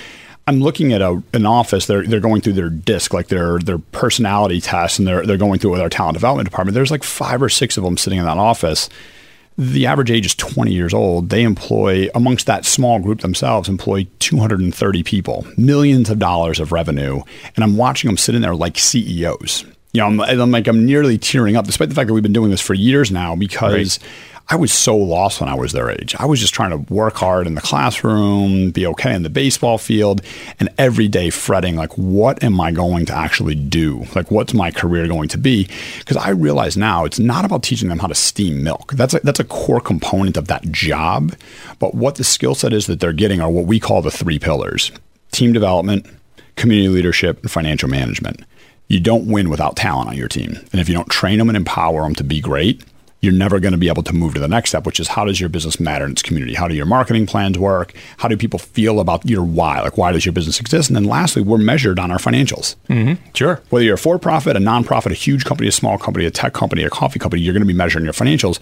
I'm 0.51 0.61
looking 0.61 0.93
at 0.93 1.01
a, 1.01 1.23
an 1.33 1.47
office. 1.47 1.87
They're 1.87 2.05
they're 2.05 2.19
going 2.19 2.41
through 2.41 2.55
their 2.55 2.71
disc, 2.71 3.15
like 3.15 3.29
their 3.29 3.61
their 3.61 3.79
personality 3.79 4.61
tests, 4.61 4.99
and 4.99 5.07
they're 5.07 5.25
they're 5.25 5.37
going 5.37 5.61
through 5.61 5.71
it 5.71 5.73
with 5.75 5.81
our 5.81 5.89
talent 5.89 6.15
development 6.15 6.51
department. 6.51 6.75
There's 6.75 6.91
like 6.91 7.05
five 7.05 7.41
or 7.41 7.49
six 7.49 7.77
of 7.77 7.85
them 7.85 7.97
sitting 7.97 8.19
in 8.19 8.25
that 8.25 8.37
office. 8.37 8.89
The 9.57 9.87
average 9.87 10.11
age 10.11 10.27
is 10.27 10.35
20 10.35 10.73
years 10.73 10.93
old. 10.93 11.29
They 11.29 11.43
employ, 11.43 12.09
amongst 12.15 12.47
that 12.47 12.65
small 12.65 12.99
group 12.99 13.21
themselves, 13.21 13.69
employ 13.69 14.09
230 14.19 15.03
people, 15.03 15.47
millions 15.57 16.09
of 16.09 16.19
dollars 16.19 16.59
of 16.59 16.73
revenue. 16.73 17.21
And 17.55 17.63
I'm 17.63 17.77
watching 17.77 18.09
them 18.09 18.17
sit 18.17 18.35
in 18.35 18.43
there 18.43 18.55
like 18.55 18.79
CEOs 18.79 19.67
you 19.93 20.01
know, 20.01 20.07
I'm, 20.07 20.21
I'm, 20.21 20.51
like 20.51 20.69
I'm 20.69 20.87
nearly 20.87 21.19
tearing 21.19 21.57
up, 21.57 21.67
despite 21.67 21.89
the 21.89 21.95
fact 21.95 22.07
that 22.07 22.15
we've 22.15 22.23
been 22.23 22.33
doing 22.33 22.51
this 22.51 22.61
for 22.61 22.75
years 22.75 23.11
now, 23.11 23.35
because 23.35 23.99
right. 23.99 24.09
I 24.53 24.57
was 24.57 24.73
so 24.73 24.97
lost 24.97 25.41
when 25.41 25.49
I 25.49 25.55
was 25.55 25.71
their 25.71 25.89
age. 25.89 26.17
I 26.19 26.27
was 26.27 26.41
just 26.41 26.53
trying 26.53 26.71
to 26.71 26.93
work 26.93 27.15
hard 27.15 27.47
in 27.47 27.55
the 27.55 27.61
classroom, 27.61 28.73
be 28.73 28.85
okay 28.89 29.15
in 29.15 29.23
the 29.23 29.31
baseball 29.31 29.79
field, 29.79 30.23
and 30.59 30.69
every 30.77 31.07
day 31.07 31.31
fretting 31.31 31.77
like, 31.77 31.97
what 31.97 32.43
am 32.43 32.61
I 32.61 32.73
going 32.73 33.07
to 33.07 33.15
actually 33.15 33.55
do? 33.55 34.07
Like, 34.17 34.33
what's 34.33 34.53
my 34.53 34.73
career 34.73 35.07
going 35.07 35.29
to 35.29 35.39
be? 35.39 35.69
Because 36.01 36.17
I 36.17 36.31
realize 36.31 36.77
now 36.77 37.05
it's 37.05 37.21
not 37.21 37.45
about 37.45 37.63
teaching 37.63 37.89
them 37.89 38.01
how 38.01 38.09
to 38.09 38.15
steam 38.15 38.65
milk. 38.65 38.93
That's 38.95 39.15
a, 39.15 39.21
that's 39.21 39.39
a 39.39 39.45
core 39.45 39.81
component 39.81 40.37
of 40.37 40.49
that 40.49 40.65
job. 40.73 41.33
But 41.79 41.95
what 41.95 42.17
the 42.17 42.25
skill 42.25 42.57
set 42.57 42.73
is 42.73 42.89
that 42.89 42.99
they're 42.99 43.13
getting 43.13 43.41
are 43.41 43.51
what 43.51 43.67
we 43.67 43.79
call 43.79 44.03
the 44.03 44.11
three 44.11 44.41
pillars: 44.41 44.91
team 45.31 45.53
development, 45.53 46.07
community 46.57 46.89
leadership, 46.89 47.41
and 47.43 47.51
financial 47.51 47.89
management 47.89 48.45
you 48.89 48.99
don't 48.99 49.29
win 49.29 49.49
without 49.49 49.77
talent 49.77 50.09
on 50.09 50.17
your 50.17 50.27
team. 50.27 50.51
And 50.73 50.81
if 50.81 50.89
you 50.89 50.95
don't 50.97 51.09
train 51.09 51.39
them 51.39 51.49
and 51.49 51.57
empower 51.57 52.03
them 52.03 52.17
to 52.17 52.25
be 52.25 52.41
great, 52.41 52.83
you're 53.20 53.33
never 53.33 53.61
going 53.61 53.72
to 53.72 53.78
be 53.78 53.88
able 53.88 54.02
to 54.02 54.14
move 54.14 54.35
to 54.35 54.40
the 54.40 54.48
next 54.48 54.70
step, 54.70 54.87
which 54.87 54.98
is 54.98 55.09
how 55.09 55.24
does 55.24 55.38
your 55.38 55.48
business 55.48 55.78
matter 55.78 56.04
in 56.04 56.12
its 56.12 56.22
community? 56.22 56.54
How 56.54 56.68
do 56.68 56.74
your 56.74 56.87
marketing 56.87 57.26
plans 57.26 57.59
work? 57.59 57.92
How 58.18 58.28
do 58.28 58.37
people 58.37 58.59
feel 58.59 58.98
about 58.98 59.28
your 59.28 59.44
why? 59.44 59.80
Like, 59.80 59.98
why 59.98 60.12
does 60.12 60.24
your 60.24 60.33
business 60.33 60.59
exist? 60.59 60.88
And 60.88 60.96
then 60.96 61.04
lastly, 61.04 61.42
we're 61.42 61.59
measured 61.59 61.98
on 61.98 62.11
our 62.11 62.18
financials. 62.18 62.76
Mm-hmm. 62.88 63.22
Sure. 63.35 63.61
Whether 63.68 63.85
you're 63.85 63.94
a 63.94 63.98
for 63.98 64.18
profit, 64.18 64.56
a 64.56 64.61
nonprofit, 64.61 65.11
a 65.11 65.14
huge 65.14 65.44
company, 65.44 65.68
a 65.68 65.72
small 65.72 65.98
company, 65.98 66.24
a 66.24 66.30
tech 66.30 66.54
company, 66.54 66.83
a 66.83 66.90
coffee 66.90 67.18
company, 67.18 67.42
you're 67.42 67.52
going 67.54 67.61
to 67.62 67.66
be 67.66 67.74
measuring 67.74 68.04
your 68.04 68.14
financials. 68.14 68.59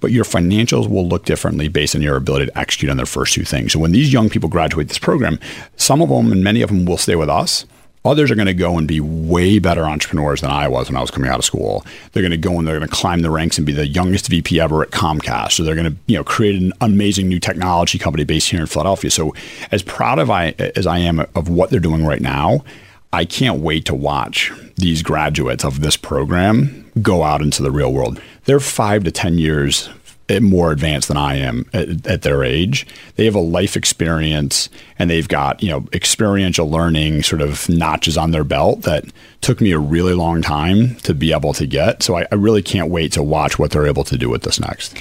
But 0.00 0.12
your 0.12 0.24
financials 0.24 0.88
will 0.88 1.08
look 1.08 1.24
differently 1.24 1.68
based 1.68 1.94
on 1.94 2.02
your 2.02 2.16
ability 2.16 2.46
to 2.46 2.58
execute 2.58 2.90
on 2.90 2.98
their 2.98 3.06
first 3.06 3.34
two 3.34 3.44
things. 3.44 3.72
So 3.72 3.78
when 3.78 3.92
these 3.92 4.12
young 4.12 4.28
people 4.28 4.50
graduate 4.50 4.88
this 4.88 4.98
program, 4.98 5.38
some 5.76 6.02
of 6.02 6.10
them 6.10 6.32
and 6.32 6.44
many 6.44 6.60
of 6.60 6.68
them 6.68 6.84
will 6.84 6.98
stay 6.98 7.16
with 7.16 7.30
us 7.30 7.64
Others 8.04 8.32
are 8.32 8.34
going 8.34 8.46
to 8.46 8.54
go 8.54 8.78
and 8.78 8.88
be 8.88 9.00
way 9.00 9.60
better 9.60 9.84
entrepreneurs 9.84 10.40
than 10.40 10.50
I 10.50 10.66
was 10.66 10.88
when 10.88 10.96
I 10.96 11.00
was 11.00 11.10
coming 11.10 11.30
out 11.30 11.38
of 11.38 11.44
school. 11.44 11.86
They're 12.12 12.22
going 12.22 12.32
to 12.32 12.36
go 12.36 12.58
and 12.58 12.66
they're 12.66 12.76
going 12.76 12.88
to 12.88 12.94
climb 12.94 13.22
the 13.22 13.30
ranks 13.30 13.58
and 13.58 13.66
be 13.66 13.72
the 13.72 13.86
youngest 13.86 14.28
VP 14.28 14.58
ever 14.58 14.82
at 14.82 14.90
Comcast. 14.90 15.52
So 15.52 15.62
they're 15.62 15.76
going 15.76 15.92
to, 15.92 15.96
you 16.06 16.16
know, 16.16 16.24
create 16.24 16.60
an 16.60 16.72
amazing 16.80 17.28
new 17.28 17.38
technology 17.38 17.98
company 17.98 18.24
based 18.24 18.48
here 18.50 18.60
in 18.60 18.66
Philadelphia. 18.66 19.10
So 19.10 19.34
as 19.70 19.82
proud 19.82 20.18
of 20.18 20.30
I 20.30 20.50
as 20.76 20.86
I 20.86 20.98
am 20.98 21.20
of 21.20 21.48
what 21.48 21.70
they're 21.70 21.78
doing 21.78 22.04
right 22.04 22.20
now, 22.20 22.64
I 23.12 23.24
can't 23.24 23.60
wait 23.60 23.84
to 23.86 23.94
watch 23.94 24.50
these 24.76 25.02
graduates 25.02 25.64
of 25.64 25.80
this 25.80 25.96
program 25.96 26.90
go 27.00 27.22
out 27.22 27.40
into 27.40 27.62
the 27.62 27.70
real 27.70 27.92
world. 27.92 28.20
They're 28.44 28.60
five 28.60 29.04
to 29.04 29.12
ten 29.12 29.38
years 29.38 29.88
Eh, 30.32 30.40
more 30.40 30.72
advanced 30.72 31.08
than 31.08 31.18
I 31.18 31.36
am 31.36 31.66
at, 31.74 32.06
at, 32.06 32.22
their 32.22 32.42
age. 32.42 32.86
They 33.16 33.26
have 33.26 33.34
a 33.34 33.40
life 33.40 33.76
experience 33.76 34.70
and 34.98 35.10
they've 35.10 35.28
got, 35.28 35.62
you 35.62 35.68
know, 35.68 35.86
experiential 35.92 36.70
learning 36.70 37.22
sort 37.22 37.42
of 37.42 37.68
notches 37.68 38.16
on 38.16 38.30
their 38.30 38.44
belt 38.44 38.82
that 38.82 39.04
took 39.42 39.60
me 39.60 39.72
a 39.72 39.78
really 39.78 40.14
long 40.14 40.40
time 40.40 40.94
to 41.00 41.12
be 41.12 41.32
able 41.32 41.52
to 41.52 41.66
get. 41.66 42.02
So 42.02 42.16
I, 42.16 42.26
I 42.32 42.36
really 42.36 42.62
can't 42.62 42.90
wait 42.90 43.12
to 43.12 43.22
watch 43.22 43.58
what 43.58 43.72
they're 43.72 43.86
able 43.86 44.04
to 44.04 44.16
do 44.16 44.30
with 44.30 44.42
this 44.42 44.58
next. 44.58 44.96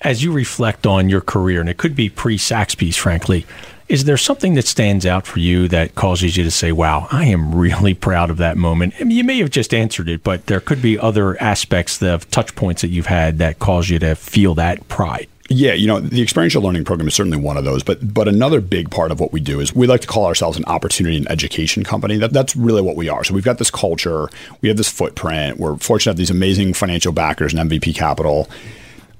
As 0.00 0.24
you 0.24 0.32
reflect 0.32 0.84
on 0.84 1.08
your 1.08 1.20
career, 1.20 1.60
and 1.60 1.68
it 1.68 1.76
could 1.76 1.94
be 1.94 2.08
pre 2.08 2.36
Saxbys, 2.36 2.96
frankly, 2.96 3.46
is 3.92 4.04
there 4.04 4.16
something 4.16 4.54
that 4.54 4.66
stands 4.66 5.04
out 5.04 5.26
for 5.26 5.38
you 5.38 5.68
that 5.68 5.94
causes 5.94 6.34
you 6.34 6.42
to 6.44 6.50
say, 6.50 6.72
wow, 6.72 7.06
I 7.12 7.26
am 7.26 7.54
really 7.54 7.92
proud 7.92 8.30
of 8.30 8.38
that 8.38 8.56
moment? 8.56 8.94
I 8.98 9.04
mean, 9.04 9.14
you 9.14 9.22
may 9.22 9.38
have 9.40 9.50
just 9.50 9.74
answered 9.74 10.08
it, 10.08 10.24
but 10.24 10.46
there 10.46 10.60
could 10.60 10.80
be 10.80 10.98
other 10.98 11.40
aspects 11.42 12.02
of 12.02 12.28
touch 12.30 12.56
points 12.56 12.80
that 12.80 12.88
you've 12.88 13.04
had 13.04 13.36
that 13.36 13.58
cause 13.58 13.90
you 13.90 13.98
to 13.98 14.14
feel 14.14 14.54
that 14.54 14.88
pride. 14.88 15.28
Yeah, 15.50 15.74
you 15.74 15.86
know, 15.86 16.00
the 16.00 16.22
experiential 16.22 16.62
learning 16.62 16.86
program 16.86 17.06
is 17.06 17.12
certainly 17.12 17.36
one 17.36 17.58
of 17.58 17.64
those. 17.64 17.82
But 17.82 18.14
but 18.14 18.28
another 18.28 18.62
big 18.62 18.90
part 18.90 19.10
of 19.10 19.20
what 19.20 19.30
we 19.30 19.40
do 19.40 19.60
is 19.60 19.74
we 19.74 19.86
like 19.86 20.00
to 20.00 20.06
call 20.06 20.24
ourselves 20.24 20.56
an 20.56 20.64
opportunity 20.64 21.18
and 21.18 21.30
education 21.30 21.84
company. 21.84 22.16
That 22.16 22.32
that's 22.32 22.56
really 22.56 22.80
what 22.80 22.96
we 22.96 23.10
are. 23.10 23.22
So 23.24 23.34
we've 23.34 23.44
got 23.44 23.58
this 23.58 23.70
culture, 23.70 24.30
we 24.62 24.68
have 24.68 24.78
this 24.78 24.88
footprint. 24.88 25.58
We're 25.58 25.76
fortunate 25.76 26.04
to 26.04 26.10
have 26.10 26.16
these 26.16 26.30
amazing 26.30 26.72
financial 26.72 27.12
backers 27.12 27.52
and 27.52 27.70
MVP 27.70 27.94
capital. 27.94 28.48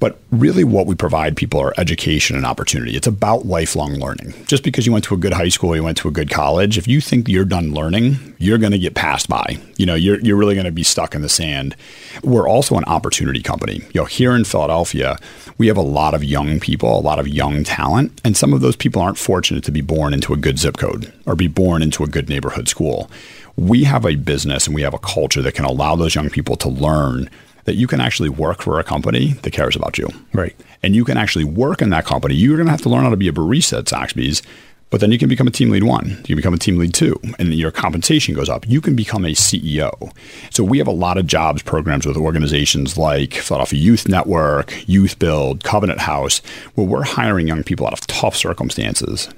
But 0.02 0.18
really, 0.32 0.64
what 0.64 0.88
we 0.88 0.96
provide 0.96 1.36
people 1.36 1.60
are 1.60 1.72
education 1.78 2.34
and 2.34 2.44
opportunity. 2.44 2.96
It's 2.96 3.06
about 3.06 3.46
lifelong 3.46 4.00
learning. 4.00 4.34
Just 4.46 4.64
because 4.64 4.84
you 4.84 4.90
went 4.90 5.04
to 5.04 5.14
a 5.14 5.16
good 5.16 5.32
high 5.32 5.48
school, 5.48 5.76
you 5.76 5.84
went 5.84 5.96
to 5.98 6.08
a 6.08 6.10
good 6.10 6.28
college, 6.28 6.76
if 6.76 6.88
you 6.88 7.00
think 7.00 7.28
you're 7.28 7.44
done 7.44 7.72
learning, 7.72 8.34
you're 8.38 8.58
going 8.58 8.72
to 8.72 8.80
get 8.80 8.96
passed 8.96 9.28
by. 9.28 9.58
You 9.76 9.86
know, 9.86 9.94
you're, 9.94 10.18
you're 10.18 10.36
really 10.36 10.56
going 10.56 10.66
to 10.66 10.72
be 10.72 10.82
stuck 10.82 11.14
in 11.14 11.22
the 11.22 11.28
sand. 11.28 11.76
We're 12.24 12.48
also 12.48 12.76
an 12.76 12.84
opportunity 12.86 13.42
company. 13.42 13.74
You 13.94 14.00
know, 14.00 14.04
here 14.04 14.34
in 14.34 14.42
Philadelphia, 14.42 15.20
we 15.56 15.68
have 15.68 15.76
a 15.76 15.82
lot 15.82 16.14
of 16.14 16.24
young 16.24 16.58
people, 16.58 16.98
a 16.98 17.00
lot 17.00 17.20
of 17.20 17.28
young 17.28 17.62
talent, 17.62 18.20
and 18.24 18.36
some 18.36 18.52
of 18.52 18.60
those 18.60 18.74
people 18.74 19.00
aren't 19.00 19.18
fortunate 19.18 19.62
to 19.62 19.70
be 19.70 19.82
born 19.82 20.14
into 20.14 20.32
a 20.32 20.36
good 20.36 20.58
zip 20.58 20.78
code 20.78 21.12
or 21.26 21.36
be 21.36 21.46
born 21.46 21.80
into 21.80 22.02
a 22.02 22.08
good 22.08 22.28
neighborhood 22.28 22.66
school. 22.66 23.08
We 23.54 23.84
have 23.84 24.04
a 24.04 24.16
business 24.16 24.66
and 24.66 24.74
we 24.74 24.82
have 24.82 24.94
a 24.94 24.98
culture 24.98 25.42
that 25.42 25.54
can 25.54 25.64
allow 25.64 25.94
those 25.94 26.16
young 26.16 26.28
people 26.28 26.56
to 26.56 26.68
learn 26.68 27.30
that 27.64 27.74
you 27.74 27.86
can 27.86 28.00
actually 28.00 28.28
work 28.28 28.62
for 28.62 28.78
a 28.78 28.84
company 28.84 29.32
that 29.42 29.52
cares 29.52 29.76
about 29.76 29.98
you. 29.98 30.08
Right. 30.32 30.54
And 30.82 30.96
you 30.96 31.04
can 31.04 31.16
actually 31.16 31.44
work 31.44 31.80
in 31.80 31.90
that 31.90 32.04
company. 32.04 32.34
You're 32.34 32.56
going 32.56 32.66
to 32.66 32.72
have 32.72 32.82
to 32.82 32.88
learn 32.88 33.04
how 33.04 33.10
to 33.10 33.16
be 33.16 33.28
a 33.28 33.32
barista 33.32 33.78
at 33.78 33.84
Saxbys, 33.84 34.42
but 34.90 35.00
then 35.00 35.10
you 35.10 35.18
can 35.18 35.28
become 35.28 35.46
a 35.46 35.50
team 35.50 35.70
lead 35.70 35.84
one. 35.84 36.10
You 36.10 36.22
can 36.22 36.36
become 36.36 36.52
a 36.52 36.58
team 36.58 36.76
lead 36.76 36.92
two, 36.92 37.18
and 37.38 37.54
your 37.54 37.70
compensation 37.70 38.34
goes 38.34 38.50
up. 38.50 38.68
You 38.68 38.82
can 38.82 38.94
become 38.94 39.24
a 39.24 39.30
CEO. 39.30 40.12
So 40.50 40.62
we 40.62 40.76
have 40.78 40.86
a 40.86 40.92
lot 40.92 41.16
of 41.16 41.26
jobs 41.26 41.62
programs 41.62 42.04
with 42.04 42.16
organizations 42.16 42.98
like 42.98 43.34
Philadelphia 43.34 43.80
Youth 43.80 44.06
Network, 44.06 44.86
Youth 44.86 45.18
Build, 45.18 45.64
Covenant 45.64 46.00
House, 46.00 46.42
where 46.74 46.86
we're 46.86 47.04
hiring 47.04 47.48
young 47.48 47.62
people 47.62 47.86
out 47.86 47.94
of 47.94 48.06
tough 48.06 48.36
circumstances 48.36 49.28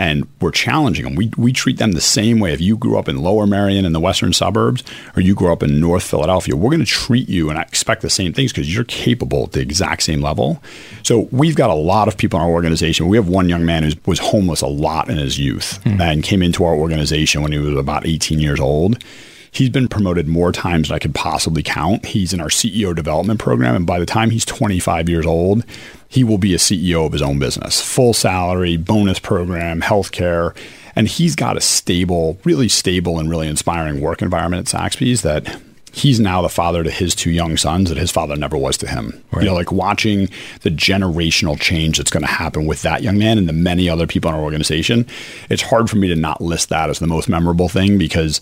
and 0.00 0.26
we're 0.40 0.50
challenging 0.50 1.04
them. 1.04 1.14
We, 1.14 1.30
we 1.36 1.52
treat 1.52 1.76
them 1.76 1.92
the 1.92 2.00
same 2.00 2.40
way. 2.40 2.54
If 2.54 2.60
you 2.62 2.78
grew 2.78 2.98
up 2.98 3.06
in 3.06 3.18
Lower 3.18 3.46
Merion 3.46 3.84
in 3.84 3.92
the 3.92 4.00
western 4.00 4.32
suburbs 4.32 4.82
or 5.14 5.20
you 5.20 5.34
grew 5.34 5.52
up 5.52 5.62
in 5.62 5.78
North 5.78 6.04
Philadelphia, 6.04 6.56
we're 6.56 6.70
going 6.70 6.80
to 6.80 6.86
treat 6.86 7.28
you 7.28 7.50
and 7.50 7.58
expect 7.58 8.00
the 8.00 8.08
same 8.08 8.32
things 8.32 8.50
because 8.50 8.74
you're 8.74 8.84
capable 8.84 9.44
at 9.44 9.52
the 9.52 9.60
exact 9.60 10.02
same 10.02 10.22
level. 10.22 10.62
So 11.02 11.28
we've 11.32 11.54
got 11.54 11.68
a 11.68 11.74
lot 11.74 12.08
of 12.08 12.16
people 12.16 12.40
in 12.40 12.46
our 12.46 12.50
organization. 12.50 13.08
We 13.08 13.18
have 13.18 13.28
one 13.28 13.50
young 13.50 13.66
man 13.66 13.82
who 13.82 13.90
was 14.06 14.18
homeless 14.18 14.62
a 14.62 14.68
lot 14.68 15.10
in 15.10 15.18
his 15.18 15.38
youth 15.38 15.78
mm. 15.84 16.00
and 16.00 16.24
came 16.24 16.42
into 16.42 16.64
our 16.64 16.74
organization 16.74 17.42
when 17.42 17.52
he 17.52 17.58
was 17.58 17.78
about 17.78 18.06
18 18.06 18.38
years 18.38 18.58
old. 18.58 19.04
He's 19.52 19.68
been 19.68 19.88
promoted 19.88 20.28
more 20.28 20.50
times 20.50 20.88
than 20.88 20.94
I 20.94 20.98
could 20.98 21.14
possibly 21.14 21.62
count. 21.62 22.06
He's 22.06 22.32
in 22.32 22.40
our 22.40 22.48
CEO 22.48 22.94
development 22.94 23.38
program. 23.38 23.76
And 23.76 23.86
by 23.86 23.98
the 23.98 24.06
time 24.06 24.30
he's 24.30 24.46
25 24.46 25.10
years 25.10 25.26
old, 25.26 25.64
he 26.10 26.24
will 26.24 26.38
be 26.38 26.54
a 26.54 26.58
CEO 26.58 27.06
of 27.06 27.12
his 27.12 27.22
own 27.22 27.38
business, 27.38 27.80
full 27.80 28.12
salary, 28.12 28.76
bonus 28.76 29.20
program, 29.20 29.80
healthcare. 29.80 30.56
And 30.96 31.06
he's 31.06 31.36
got 31.36 31.56
a 31.56 31.60
stable, 31.60 32.36
really 32.44 32.68
stable 32.68 33.20
and 33.20 33.30
really 33.30 33.46
inspiring 33.46 34.00
work 34.00 34.20
environment 34.20 34.74
at 34.74 34.80
Saxbys 34.80 35.22
that 35.22 35.62
he's 35.92 36.18
now 36.18 36.42
the 36.42 36.48
father 36.48 36.82
to 36.82 36.90
his 36.90 37.14
two 37.14 37.30
young 37.30 37.56
sons 37.56 37.88
that 37.88 37.96
his 37.96 38.10
father 38.10 38.34
never 38.34 38.56
was 38.56 38.76
to 38.78 38.88
him. 38.88 39.22
Right. 39.30 39.44
You 39.44 39.50
know, 39.50 39.54
like 39.54 39.70
watching 39.70 40.28
the 40.62 40.70
generational 40.70 41.58
change 41.58 41.98
that's 41.98 42.10
going 42.10 42.24
to 42.24 42.30
happen 42.30 42.66
with 42.66 42.82
that 42.82 43.04
young 43.04 43.16
man 43.16 43.38
and 43.38 43.48
the 43.48 43.52
many 43.52 43.88
other 43.88 44.08
people 44.08 44.30
in 44.30 44.34
our 44.34 44.42
organization. 44.42 45.06
It's 45.48 45.62
hard 45.62 45.88
for 45.88 45.96
me 45.96 46.08
to 46.08 46.16
not 46.16 46.40
list 46.40 46.70
that 46.70 46.90
as 46.90 46.98
the 46.98 47.06
most 47.06 47.28
memorable 47.28 47.68
thing 47.68 47.98
because 47.98 48.40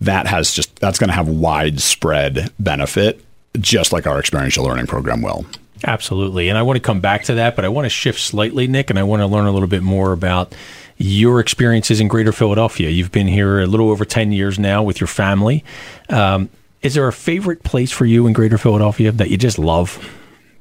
that 0.00 0.26
has 0.26 0.54
just 0.54 0.74
that's 0.76 0.98
going 0.98 1.08
to 1.08 1.14
have 1.14 1.28
widespread 1.28 2.50
benefit, 2.58 3.22
just 3.58 3.92
like 3.92 4.06
our 4.06 4.18
experiential 4.18 4.64
learning 4.64 4.86
program 4.86 5.20
will. 5.20 5.44
Absolutely, 5.82 6.48
and 6.48 6.58
I 6.58 6.62
want 6.62 6.76
to 6.76 6.80
come 6.80 7.00
back 7.00 7.24
to 7.24 7.34
that, 7.34 7.56
but 7.56 7.64
I 7.64 7.68
want 7.68 7.86
to 7.86 7.90
shift 7.90 8.20
slightly, 8.20 8.66
Nick, 8.66 8.90
and 8.90 8.98
I 8.98 9.02
want 9.02 9.20
to 9.20 9.26
learn 9.26 9.46
a 9.46 9.52
little 9.52 9.68
bit 9.68 9.82
more 9.82 10.12
about 10.12 10.54
your 10.98 11.40
experiences 11.40 12.00
in 12.00 12.08
Greater 12.08 12.32
Philadelphia. 12.32 12.90
You've 12.90 13.12
been 13.12 13.26
here 13.26 13.60
a 13.60 13.66
little 13.66 13.90
over 13.90 14.04
ten 14.04 14.32
years 14.32 14.58
now 14.58 14.82
with 14.82 15.00
your 15.00 15.06
family. 15.06 15.64
Um, 16.10 16.50
is 16.82 16.94
there 16.94 17.08
a 17.08 17.12
favorite 17.12 17.62
place 17.62 17.90
for 17.90 18.04
you 18.04 18.26
in 18.26 18.34
Greater 18.34 18.58
Philadelphia 18.58 19.10
that 19.12 19.30
you 19.30 19.38
just 19.38 19.58
love? 19.58 19.98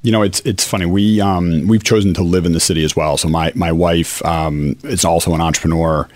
You 0.02 0.14
know, 0.14 0.22
it's 0.22 0.40
it's 0.42 0.64
funny. 0.64 0.86
We 0.86 1.20
um, 1.20 1.68
we've 1.68 1.84
chosen 1.84 2.14
to 2.14 2.24
live 2.24 2.46
in 2.46 2.54
the 2.54 2.60
city 2.62 2.86
as 2.86 2.96
well. 2.96 3.18
So 3.18 3.28
my 3.28 3.52
my 3.56 3.74
wife 3.74 4.24
um, 4.26 4.78
is 4.84 5.04
also 5.04 5.34
an 5.34 5.42
entrepreneur 5.42 6.08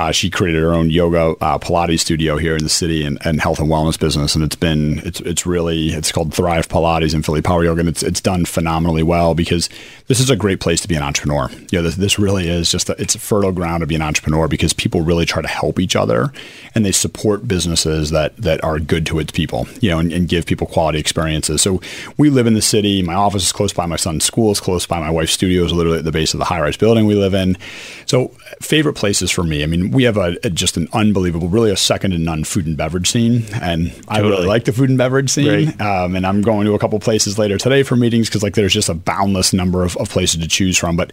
uh, 0.00 0.10
she 0.10 0.30
created 0.30 0.62
her 0.62 0.72
own 0.72 0.88
yoga 0.88 1.36
uh, 1.42 1.58
Pilates 1.58 2.00
studio 2.00 2.38
here 2.38 2.56
in 2.56 2.62
the 2.62 2.70
city 2.70 3.04
and, 3.04 3.18
and, 3.26 3.38
health 3.38 3.58
and 3.58 3.68
wellness 3.68 4.00
business, 4.00 4.34
and 4.34 4.42
it's 4.42 4.56
been 4.56 4.98
it's 5.00 5.20
it's 5.20 5.44
really 5.44 5.88
it's 5.88 6.10
called 6.10 6.32
Thrive 6.32 6.68
Pilates 6.68 7.12
and 7.12 7.22
Philly 7.22 7.42
Power 7.42 7.64
Yoga, 7.64 7.80
and 7.80 7.88
it's 7.88 8.02
it's 8.02 8.20
done 8.22 8.46
phenomenally 8.46 9.02
well 9.02 9.34
because 9.34 9.68
this 10.06 10.18
is 10.18 10.30
a 10.30 10.36
great 10.36 10.58
place 10.58 10.80
to 10.80 10.88
be 10.88 10.94
an 10.94 11.02
entrepreneur. 11.02 11.50
You 11.70 11.78
know, 11.78 11.82
this, 11.82 11.96
this 11.96 12.18
really 12.18 12.48
is 12.48 12.70
just 12.70 12.88
a, 12.88 13.00
it's 13.00 13.14
a 13.14 13.18
fertile 13.18 13.52
ground 13.52 13.82
to 13.82 13.86
be 13.86 13.94
an 13.94 14.00
entrepreneur 14.00 14.48
because 14.48 14.72
people 14.72 15.02
really 15.02 15.26
try 15.26 15.42
to 15.42 15.48
help 15.48 15.78
each 15.78 15.94
other 15.94 16.32
and 16.74 16.82
they 16.82 16.92
support 16.92 17.46
businesses 17.46 18.08
that 18.08 18.34
that 18.38 18.64
are 18.64 18.78
good 18.78 19.04
to 19.06 19.18
its 19.18 19.32
people. 19.32 19.68
You 19.80 19.90
know, 19.90 19.98
and, 19.98 20.12
and 20.14 20.28
give 20.28 20.46
people 20.46 20.66
quality 20.66 20.98
experiences. 20.98 21.60
So 21.60 21.82
we 22.16 22.30
live 22.30 22.46
in 22.46 22.54
the 22.54 22.62
city. 22.62 23.02
My 23.02 23.14
office 23.14 23.44
is 23.44 23.52
close 23.52 23.74
by. 23.74 23.84
My 23.84 23.96
son's 23.96 24.24
school 24.24 24.50
is 24.50 24.60
close 24.60 24.86
by. 24.86 24.98
My 24.98 25.10
wife's 25.10 25.32
studio 25.32 25.62
is 25.62 25.74
literally 25.74 25.98
at 25.98 26.04
the 26.06 26.12
base 26.12 26.32
of 26.32 26.38
the 26.38 26.46
high 26.46 26.60
rise 26.62 26.78
building 26.78 27.04
we 27.04 27.16
live 27.16 27.34
in. 27.34 27.58
So 28.06 28.32
favorite 28.60 28.94
places 28.94 29.30
for 29.30 29.42
me. 29.42 29.62
I 29.62 29.66
mean 29.66 29.90
we 29.90 30.04
have 30.04 30.16
a, 30.16 30.36
a, 30.44 30.50
just 30.50 30.76
an 30.76 30.88
unbelievable, 30.92 31.48
really 31.48 31.70
a 31.70 31.76
second 31.76 32.12
to 32.12 32.18
none 32.18 32.44
food 32.44 32.66
and 32.66 32.76
beverage 32.76 33.10
scene, 33.10 33.46
and 33.60 33.90
totally. 33.90 34.06
I 34.08 34.20
really 34.20 34.46
like 34.46 34.64
the 34.64 34.72
food 34.72 34.90
and 34.90 34.98
beverage 34.98 35.30
scene. 35.30 35.74
Um, 35.80 36.14
and 36.14 36.26
I'm 36.26 36.42
going 36.42 36.66
to 36.66 36.74
a 36.74 36.78
couple 36.78 36.98
places 37.00 37.38
later 37.38 37.56
today 37.58 37.82
for 37.82 37.96
meetings 37.96 38.28
because 38.28 38.42
like 38.42 38.54
there's 38.54 38.72
just 38.72 38.88
a 38.88 38.94
boundless 38.94 39.52
number 39.52 39.82
of, 39.82 39.96
of 39.96 40.10
places 40.10 40.40
to 40.40 40.48
choose 40.48 40.76
from. 40.76 40.96
But 40.96 41.12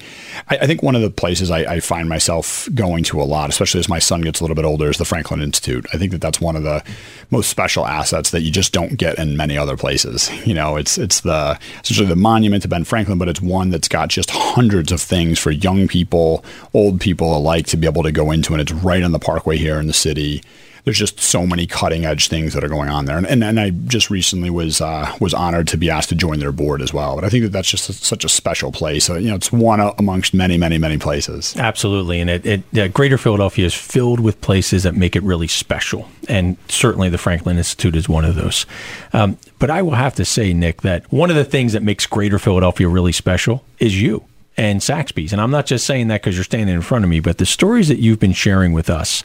I, 0.50 0.58
I 0.58 0.68
think 0.68 0.84
one 0.84 0.96
of 0.96 1.02
the 1.02 1.10
places 1.10 1.50
I, 1.50 1.60
I, 1.60 1.80
find 1.80 2.10
myself 2.10 2.68
going 2.74 3.04
to 3.06 3.22
a 3.22 3.24
lot, 3.24 3.50
especially 3.50 3.80
as 3.80 3.88
my 3.88 4.00
son 4.00 4.22
gets 4.22 4.40
a 4.40 4.44
little 4.44 4.56
bit 4.56 4.66
older, 4.66 4.90
is 4.90 4.98
the 4.98 5.06
Franklin 5.06 5.42
Institute. 5.42 5.86
I 5.94 5.98
think 5.98 6.12
that 6.12 6.22
that's 6.22 6.42
one 6.42 6.56
of 6.56 6.64
the 6.64 6.84
most 7.32 7.50
special 7.50 7.86
assets 7.86 8.32
that 8.32 8.42
you 8.42 8.52
just 8.52 8.74
don't 8.74 8.98
get 8.98 9.18
in 9.18 9.38
many 9.38 9.58
other 9.58 9.78
places. 9.78 10.30
You 10.46 10.54
know, 10.54 10.76
it's 10.76 10.98
it's 10.98 11.22
the 11.22 11.58
essentially 11.82 12.08
the 12.08 12.16
monument 12.16 12.64
to 12.64 12.68
Ben 12.68 12.84
Franklin, 12.84 13.18
but 13.18 13.30
it's 13.30 13.42
one 13.42 13.70
that's 13.70 13.88
got 13.88 14.10
just 14.10 14.32
hundreds 14.32 14.92
of 14.92 15.02
things 15.02 15.40
for 15.40 15.52
young 15.52 15.88
people, 15.88 16.44
old 16.74 17.00
people 17.00 17.37
alike 17.38 17.68
to 17.68 17.78
be 17.78 17.88
able 17.88 18.04
to 18.04 18.12
go 18.12 18.32
into, 18.32 18.54
and 18.54 18.62
it's 18.62 18.72
right 18.72 19.04
on 19.04 19.12
the 19.12 19.20
parkway 19.20 19.58
here 19.58 19.80
in 19.80 19.88
the 19.88 19.94
city. 19.94 20.42
There's 20.84 20.98
just 20.98 21.20
so 21.20 21.46
many 21.46 21.68
cutting 21.68 22.06
edge 22.06 22.30
things 22.30 22.54
that 22.54 22.64
are 22.64 22.70
going 22.70 22.88
on 22.88 23.06
there, 23.06 23.18
and 23.18 23.28
and, 23.28 23.44
and 23.44 23.60
I 23.60 23.72
just 23.72 24.10
recently 24.10 24.50
was 24.50 24.80
uh, 24.80 25.14
was 25.20 25.34
honored 25.34 25.68
to 25.70 25.78
be 25.78 25.90
asked 25.90 26.08
to 26.10 26.16
join 26.16 26.40
their 26.40 26.54
board 26.54 26.82
as 26.82 26.94
well. 26.94 27.16
But 27.16 27.26
I 27.26 27.30
think 27.30 27.44
that 27.44 27.52
that's 27.52 27.70
just 27.70 27.90
a, 27.90 27.94
such 27.94 28.24
a 28.24 28.30
special 28.30 28.72
place. 28.72 29.04
So, 29.04 29.18
you 29.18 29.28
know, 29.28 29.36
it's 29.36 29.52
one 29.52 29.82
amongst 30.00 30.34
many, 30.34 30.58
many, 30.58 30.78
many 30.78 30.98
places. 30.98 31.56
Absolutely, 31.58 32.22
and 32.22 32.30
it, 32.30 32.64
it 32.74 32.94
Greater 32.94 33.18
Philadelphia 33.18 33.66
is 33.66 33.74
filled 33.74 34.22
with 34.22 34.40
places 34.40 34.84
that 34.84 34.96
make 34.96 35.18
it 35.18 35.24
really 35.24 35.48
special, 35.48 36.08
and 36.30 36.56
certainly 36.70 37.10
the 37.10 37.18
Franklin 37.18 37.58
Institute 37.58 37.98
is 37.98 38.08
one 38.08 38.24
of 38.24 38.36
those. 38.36 38.66
Um, 39.12 39.38
but 39.60 39.70
I 39.70 39.82
will 39.82 39.96
have 39.96 40.16
to 40.16 40.24
say, 40.24 40.54
Nick, 40.54 40.84
that 40.84 41.12
one 41.12 41.30
of 41.30 41.36
the 41.36 41.44
things 41.44 41.74
that 41.74 41.84
makes 41.84 42.06
Greater 42.06 42.40
Philadelphia 42.40 42.88
really 42.88 43.12
special 43.12 43.66
is 43.80 44.02
you 44.02 44.24
and 44.58 44.82
Saxbys. 44.82 45.32
And 45.32 45.40
I'm 45.40 45.52
not 45.52 45.66
just 45.66 45.86
saying 45.86 46.08
that 46.08 46.22
because 46.22 46.36
you're 46.36 46.44
standing 46.44 46.76
in 46.76 46.82
front 46.82 47.04
of 47.04 47.10
me, 47.10 47.20
but 47.20 47.38
the 47.38 47.46
stories 47.46 47.88
that 47.88 48.00
you've 48.00 48.20
been 48.20 48.34
sharing 48.34 48.74
with 48.74 48.90
us 48.90 49.24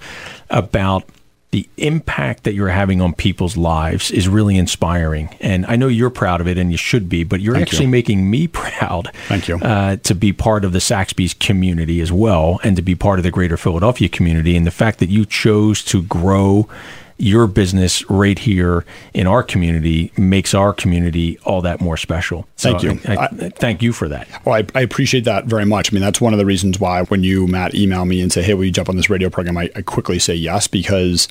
about 0.51 1.05
the 1.53 1.69
impact 1.77 2.45
that 2.45 2.55
you're 2.55 2.71
having 2.71 3.03
on 3.03 3.13
people's 3.13 3.59
lives 3.59 4.11
is 4.11 4.27
really 4.27 4.57
inspiring. 4.57 5.29
And 5.39 5.67
I 5.67 5.77
know 5.77 5.87
you're 5.87 6.09
proud 6.09 6.41
of 6.41 6.49
it 6.49 6.57
and 6.57 6.71
you 6.71 6.79
should 6.79 7.11
be, 7.11 7.25
but 7.25 7.43
you're 7.43 7.55
Thank 7.55 7.69
actually 7.69 7.85
you. 7.85 7.91
making 7.91 8.31
me 8.31 8.47
proud. 8.49 9.11
Thank 9.29 9.49
you. 9.49 9.57
Uh, 9.57 9.97
to 9.97 10.15
be 10.15 10.33
part 10.33 10.65
of 10.65 10.73
the 10.73 10.79
Saxbys 10.79 11.39
community 11.39 12.01
as 12.01 12.11
well 12.11 12.59
and 12.65 12.75
to 12.77 12.83
be 12.83 12.95
part 12.95 13.19
of 13.19 13.23
the 13.23 13.31
greater 13.31 13.59
Philadelphia 13.59 14.09
community. 14.09 14.57
And 14.57 14.67
the 14.67 14.71
fact 14.71 14.99
that 15.01 15.11
you 15.11 15.27
chose 15.27 15.85
to 15.85 16.03
grow 16.03 16.69
your 17.23 17.47
business 17.47 18.09
right 18.11 18.37
here 18.37 18.85
in 19.15 19.29
our 19.29 19.45
community 19.45 20.11
makes 20.17 20.55
our 20.55 20.73
community 20.73 21.39
all 21.45 21.63
that 21.63 21.81
more 21.81 21.97
special. 21.97 22.49
So 22.57 22.77
thank 22.77 22.83
you. 22.83 23.01
I, 23.07 23.17
I, 23.17 23.25
I, 23.27 23.49
thank 23.51 23.81
you 23.81 23.93
for 23.93 24.09
that. 24.09 24.27
Well, 24.45 24.61
I, 24.75 24.81
appreciate 24.81 25.23
that 25.25 25.45
very 25.45 25.65
much. 25.65 25.93
I 25.93 25.95
mean, 25.95 26.03
that's 26.03 26.21
one 26.21 26.33
of 26.33 26.41
the 26.41 26.45
reasons 26.45 26.81
why 26.81 27.05
when 27.05 27.23
you, 27.23 27.47
Matt, 27.47 27.77
email 27.77 28.05
me 28.07 28.21
and 28.21 28.33
say, 28.33 28.43
hey, 28.43 28.55
will 28.55 28.65
you 28.65 28.73
jump 28.73 28.89
on 28.89 28.97
this 28.97 29.09
radio 29.09 29.31
program? 29.31 29.57
I, 29.57 29.69
quickly 29.87 30.19
say 30.19 30.35
yes 30.35 30.67
because 30.67 31.29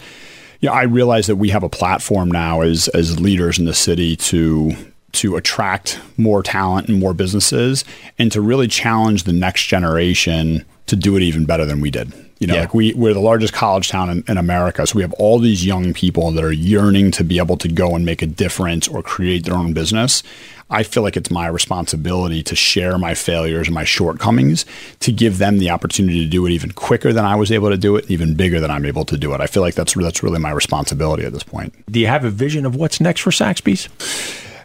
you 0.61 0.69
know, 0.69 0.73
I 0.73 0.83
realize 0.83 1.27
that 1.27 1.35
we 1.35 1.49
have 1.49 1.63
a 1.63 1.69
platform 1.69 2.31
now 2.31 2.61
as, 2.61 2.87
as 2.89 3.19
leaders 3.19 3.59
in 3.59 3.65
the 3.65 3.73
city 3.73 4.15
to 4.15 4.71
to 5.13 5.35
attract 5.35 5.99
more 6.15 6.41
talent 6.41 6.87
and 6.87 6.97
more 6.97 7.13
businesses 7.13 7.83
and 8.17 8.31
to 8.31 8.39
really 8.39 8.69
challenge 8.69 9.25
the 9.25 9.33
next 9.33 9.65
generation 9.65 10.63
to 10.85 10.95
do 10.95 11.17
it 11.17 11.21
even 11.21 11.43
better 11.43 11.65
than 11.65 11.81
we 11.81 11.91
did. 11.91 12.13
You 12.41 12.47
know, 12.47 12.55
Yeah. 12.55 12.61
like 12.61 12.73
we, 12.73 12.93
we're 12.95 13.13
the 13.13 13.19
largest 13.21 13.53
college 13.53 13.87
town 13.89 14.09
in, 14.09 14.23
in 14.27 14.37
America. 14.37 14.85
So 14.87 14.95
we 14.97 15.03
have 15.03 15.13
all 15.13 15.37
these 15.39 15.63
young 15.65 15.93
people 15.93 16.31
that 16.31 16.43
are 16.43 16.51
yearning 16.51 17.11
to 17.11 17.23
be 17.23 17.37
able 17.37 17.55
to 17.57 17.67
go 17.69 17.95
and 17.95 18.03
make 18.03 18.21
a 18.21 18.25
difference 18.25 18.87
or 18.87 19.01
create 19.03 19.45
their 19.45 19.53
own 19.53 19.73
business. 19.73 20.23
I 20.71 20.83
feel 20.83 21.03
like 21.03 21.15
it's 21.17 21.29
my 21.29 21.47
responsibility 21.47 22.41
to 22.43 22.55
share 22.55 22.97
my 22.97 23.13
failures 23.13 23.67
and 23.67 23.75
my 23.75 23.83
shortcomings 23.83 24.65
to 25.01 25.11
give 25.11 25.37
them 25.37 25.59
the 25.59 25.69
opportunity 25.69 26.23
to 26.23 26.29
do 26.29 26.45
it 26.47 26.51
even 26.51 26.71
quicker 26.71 27.13
than 27.13 27.25
I 27.25 27.35
was 27.35 27.51
able 27.51 27.69
to 27.69 27.77
do 27.77 27.95
it, 27.97 28.09
even 28.09 28.35
bigger 28.35 28.59
than 28.59 28.71
I'm 28.71 28.85
able 28.85 29.05
to 29.05 29.17
do 29.17 29.33
it. 29.33 29.41
I 29.41 29.47
feel 29.47 29.61
like 29.61 29.75
that's 29.75 29.93
that's 29.93 30.23
really 30.23 30.39
my 30.39 30.51
responsibility 30.51 31.25
at 31.25 31.33
this 31.33 31.43
point. 31.43 31.73
Do 31.91 31.99
you 31.99 32.07
have 32.07 32.23
a 32.25 32.29
vision 32.31 32.65
of 32.65 32.73
what's 32.75 32.99
next 32.99 33.21
for 33.21 33.31
Saxbys? 33.31 33.87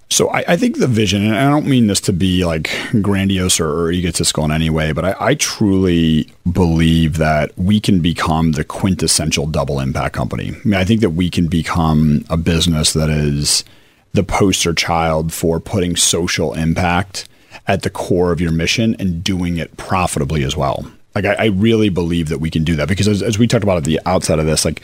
So 0.09 0.29
I, 0.31 0.45
I 0.49 0.57
think 0.57 0.79
the 0.79 0.87
vision, 0.87 1.25
and 1.25 1.35
I 1.35 1.51
don't 1.51 1.67
mean 1.67 1.89
this 1.89 2.01
to 2.03 2.13
be 2.13 2.45
like 2.45 2.71
grandiose 3.03 3.59
or, 3.59 3.69
or 3.69 3.91
egotistical 3.91 4.45
in 4.45 4.53
any 4.53 4.71
way, 4.71 4.93
but 4.93 5.05
I, 5.05 5.17
I 5.19 5.35
truly 5.35 6.31
believe 6.51 7.17
that 7.17 7.57
we 7.59 7.81
can 7.81 8.01
become 8.01 8.53
the 8.53 8.65
quintessential 8.65 9.47
double 9.47 9.81
impact 9.81 10.15
company. 10.15 10.51
I 10.51 10.69
mean, 10.69 10.75
I 10.75 10.85
think 10.85 11.01
that 11.01 11.11
we 11.11 11.29
can 11.29 11.49
become 11.49 12.25
a 12.31 12.37
business 12.37 12.93
that 12.93 13.11
is 13.11 13.65
the 14.13 14.23
poster 14.23 14.73
child 14.73 15.33
for 15.33 15.59
putting 15.59 15.97
social 15.97 16.55
impact 16.55 17.29
at 17.67 17.83
the 17.83 17.91
core 17.91 18.33
of 18.33 18.41
your 18.41 18.53
mission 18.53 18.95
and 18.99 19.25
doing 19.25 19.57
it 19.57 19.77
profitably 19.77 20.45
as 20.45 20.57
well. 20.57 20.87
Like 21.15 21.25
I, 21.25 21.47
really 21.47 21.89
believe 21.89 22.29
that 22.29 22.39
we 22.41 22.51
can 22.51 22.63
do 22.63 22.77
that 22.77 22.89
because 22.89 23.09
as, 23.09 23.23
as 23.23 23.39
we 23.39 23.47
talked 23.47 23.65
about 23.65 23.79
at 23.79 23.85
the 23.85 23.99
outset 24.05 24.39
of 24.39 24.45
this, 24.45 24.65
like 24.67 24.83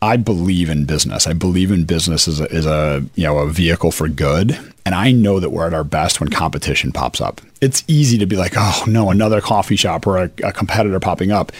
I 0.00 0.16
believe 0.16 0.70
in 0.70 0.84
business. 0.84 1.26
I 1.26 1.32
believe 1.32 1.72
in 1.72 1.84
business 1.84 2.28
as 2.28 2.40
a, 2.40 2.52
as 2.52 2.66
a 2.66 3.04
you 3.16 3.24
know 3.24 3.38
a 3.38 3.48
vehicle 3.48 3.90
for 3.90 4.08
good, 4.08 4.56
and 4.86 4.94
I 4.94 5.10
know 5.10 5.40
that 5.40 5.50
we're 5.50 5.66
at 5.66 5.74
our 5.74 5.84
best 5.84 6.20
when 6.20 6.28
competition 6.28 6.92
pops 6.92 7.20
up. 7.20 7.40
It's 7.60 7.82
easy 7.88 8.16
to 8.18 8.26
be 8.26 8.36
like, 8.36 8.52
oh 8.56 8.84
no, 8.86 9.10
another 9.10 9.40
coffee 9.40 9.76
shop 9.76 10.06
or 10.06 10.18
a, 10.18 10.30
a 10.44 10.52
competitor 10.52 11.00
popping 11.00 11.32
up, 11.32 11.50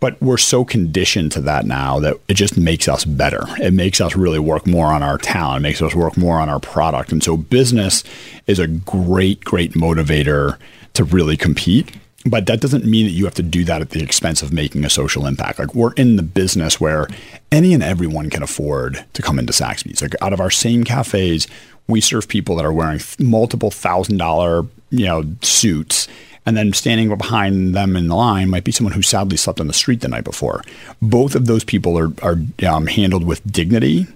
but 0.00 0.20
we're 0.20 0.36
so 0.36 0.64
conditioned 0.64 1.30
to 1.32 1.40
that 1.42 1.64
now 1.64 2.00
that 2.00 2.16
it 2.26 2.34
just 2.34 2.56
makes 2.56 2.88
us 2.88 3.04
better. 3.04 3.44
It 3.60 3.72
makes 3.72 4.00
us 4.00 4.16
really 4.16 4.40
work 4.40 4.66
more 4.66 4.86
on 4.86 5.04
our 5.04 5.16
talent. 5.16 5.60
It 5.60 5.68
makes 5.68 5.80
us 5.80 5.94
work 5.94 6.16
more 6.16 6.40
on 6.40 6.48
our 6.48 6.60
product, 6.60 7.12
and 7.12 7.22
so 7.22 7.36
business 7.36 8.02
is 8.48 8.58
a 8.58 8.66
great, 8.66 9.44
great 9.44 9.74
motivator 9.74 10.58
to 10.94 11.04
really 11.04 11.36
compete 11.36 11.92
but 12.26 12.46
that 12.46 12.60
doesn't 12.60 12.84
mean 12.84 13.06
that 13.06 13.12
you 13.12 13.24
have 13.24 13.34
to 13.34 13.42
do 13.42 13.64
that 13.64 13.80
at 13.80 13.90
the 13.90 14.02
expense 14.02 14.42
of 14.42 14.52
making 14.52 14.84
a 14.84 14.90
social 14.90 15.26
impact. 15.26 15.58
Like 15.58 15.74
we're 15.74 15.92
in 15.94 16.16
the 16.16 16.22
business 16.22 16.80
where 16.80 17.08
any 17.50 17.72
and 17.72 17.82
everyone 17.82 18.28
can 18.28 18.42
afford 18.42 19.04
to 19.14 19.22
come 19.22 19.38
into 19.38 19.52
Saxbys. 19.52 20.02
Like 20.02 20.14
out 20.20 20.32
of 20.32 20.40
our 20.40 20.50
same 20.50 20.84
cafes, 20.84 21.46
we 21.86 22.00
serve 22.00 22.28
people 22.28 22.56
that 22.56 22.64
are 22.64 22.72
wearing 22.72 23.00
multiple 23.18 23.70
thousand 23.70 24.18
dollar, 24.18 24.66
you 24.90 25.06
know, 25.06 25.24
suits. 25.42 26.08
And 26.46 26.56
then 26.56 26.72
standing 26.72 27.14
behind 27.16 27.74
them 27.74 27.96
in 27.96 28.08
the 28.08 28.16
line 28.16 28.48
might 28.50 28.64
be 28.64 28.72
someone 28.72 28.94
who 28.94 29.02
sadly 29.02 29.36
slept 29.36 29.60
on 29.60 29.66
the 29.66 29.72
street 29.72 30.00
the 30.00 30.08
night 30.08 30.24
before. 30.24 30.62
Both 31.00 31.34
of 31.34 31.46
those 31.46 31.64
people 31.64 31.98
are, 31.98 32.12
are 32.22 32.38
um, 32.66 32.86
handled 32.86 33.24
with 33.24 33.50
dignity 33.50 34.06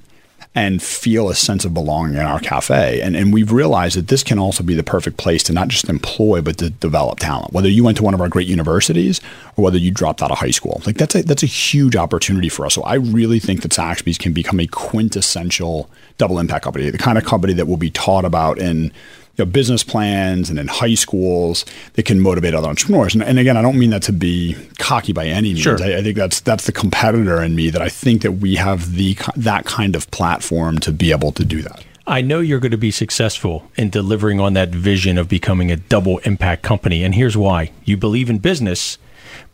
and 0.55 0.81
feel 0.81 1.29
a 1.29 1.35
sense 1.35 1.65
of 1.65 1.75
belonging 1.75 2.15
in 2.15 2.21
our 2.21 2.39
cafe. 2.39 3.01
And, 3.01 3.17
and 3.17 3.33
we've 3.33 3.51
realized 3.51 3.97
that 3.97 4.07
this 4.07 4.23
can 4.23 4.39
also 4.39 4.63
be 4.63 4.75
the 4.75 4.85
perfect 4.85 5.17
place 5.17 5.43
to 5.45 5.53
not 5.53 5.67
just 5.69 5.89
employ, 5.89 6.41
but 6.43 6.59
to 6.59 6.71
develop 6.71 7.19
talent. 7.19 7.53
Whether 7.53 7.69
you 7.69 7.83
went 7.83 7.97
to 7.97 8.05
one 8.05 8.15
of 8.15 8.21
our 8.21 8.29
great 8.29 8.47
universities 8.47 9.21
or 9.57 9.65
whether 9.65 9.79
you 9.79 9.91
dropped 9.91 10.23
out 10.23 10.31
of 10.31 10.39
high 10.39 10.53
school, 10.53 10.81
like 10.87 10.97
that's 10.97 11.17
a, 11.17 11.23
that's 11.23 11.43
a 11.43 11.47
huge 11.47 11.97
opportunity 11.97 12.49
for 12.49 12.67
us. 12.67 12.75
So 12.75 12.83
I 12.83 12.95
really 12.95 13.41
think 13.41 13.63
that 13.63 13.73
Saxbys 13.73 14.19
can 14.19 14.33
become 14.33 14.61
a 14.61 14.67
quintessential 14.69 15.91
double 16.19 16.39
impact 16.39 16.65
company, 16.65 16.89
the 16.91 16.99
kind 16.99 17.19
of 17.19 17.25
company 17.25 17.53
that 17.55 17.67
will 17.67 17.77
be 17.77 17.91
taught 17.91 18.25
about 18.25 18.59
in 18.59 18.93
you 19.37 19.45
know, 19.45 19.51
business 19.51 19.83
plans 19.83 20.49
and 20.51 20.59
in 20.59 20.69
high 20.69 20.95
schools 20.95 21.65
that 21.95 22.05
can 22.05 22.21
motivate 22.21 22.55
other 22.55 22.69
entrepreneurs. 22.69 23.15
And, 23.15 23.23
and 23.23 23.39
again, 23.39 23.57
I 23.57 23.63
don't 23.63 23.79
mean 23.79 23.91
that 23.91 24.03
to 24.05 24.13
be 24.13 24.57
cocky 24.79 25.13
by 25.13 25.27
any 25.27 25.49
means. 25.49 25.61
Sure. 25.61 25.83
I, 25.83 25.97
I 25.99 26.03
think 26.03 26.17
that's 26.17 26.41
that's 26.41 26.67
the 26.67 26.73
competitor 26.73 27.43
in 27.43 27.55
me 27.55 27.71
that 27.71 27.83
I 27.83 27.89
think 27.89 28.23
that 28.23 28.33
we 28.33 28.55
have 28.57 28.95
the 28.95 29.17
that 29.37 29.65
kind 29.65 29.97
of 29.97 30.11
platform 30.11 30.79
to 30.81 30.93
be 30.93 31.11
able 31.11 31.33
to 31.33 31.45
do 31.45 31.63
that. 31.63 31.85
I 32.07 32.21
know 32.21 32.41
you're 32.41 32.61
going 32.61 32.71
to 32.71 32.77
be 32.77 32.91
successful 32.91 33.71
in 33.77 33.89
delivering 33.89 34.39
on 34.39 34.53
that 34.53 34.69
vision 34.69 35.17
of 35.17 35.27
becoming 35.27 35.71
a 35.71 35.77
double 35.77 36.19
impact 36.19 36.63
company. 36.63 37.03
And 37.03 37.15
here's 37.15 37.37
why 37.37 37.71
you 37.85 37.97
believe 37.97 38.29
in 38.29 38.39
business, 38.39 38.99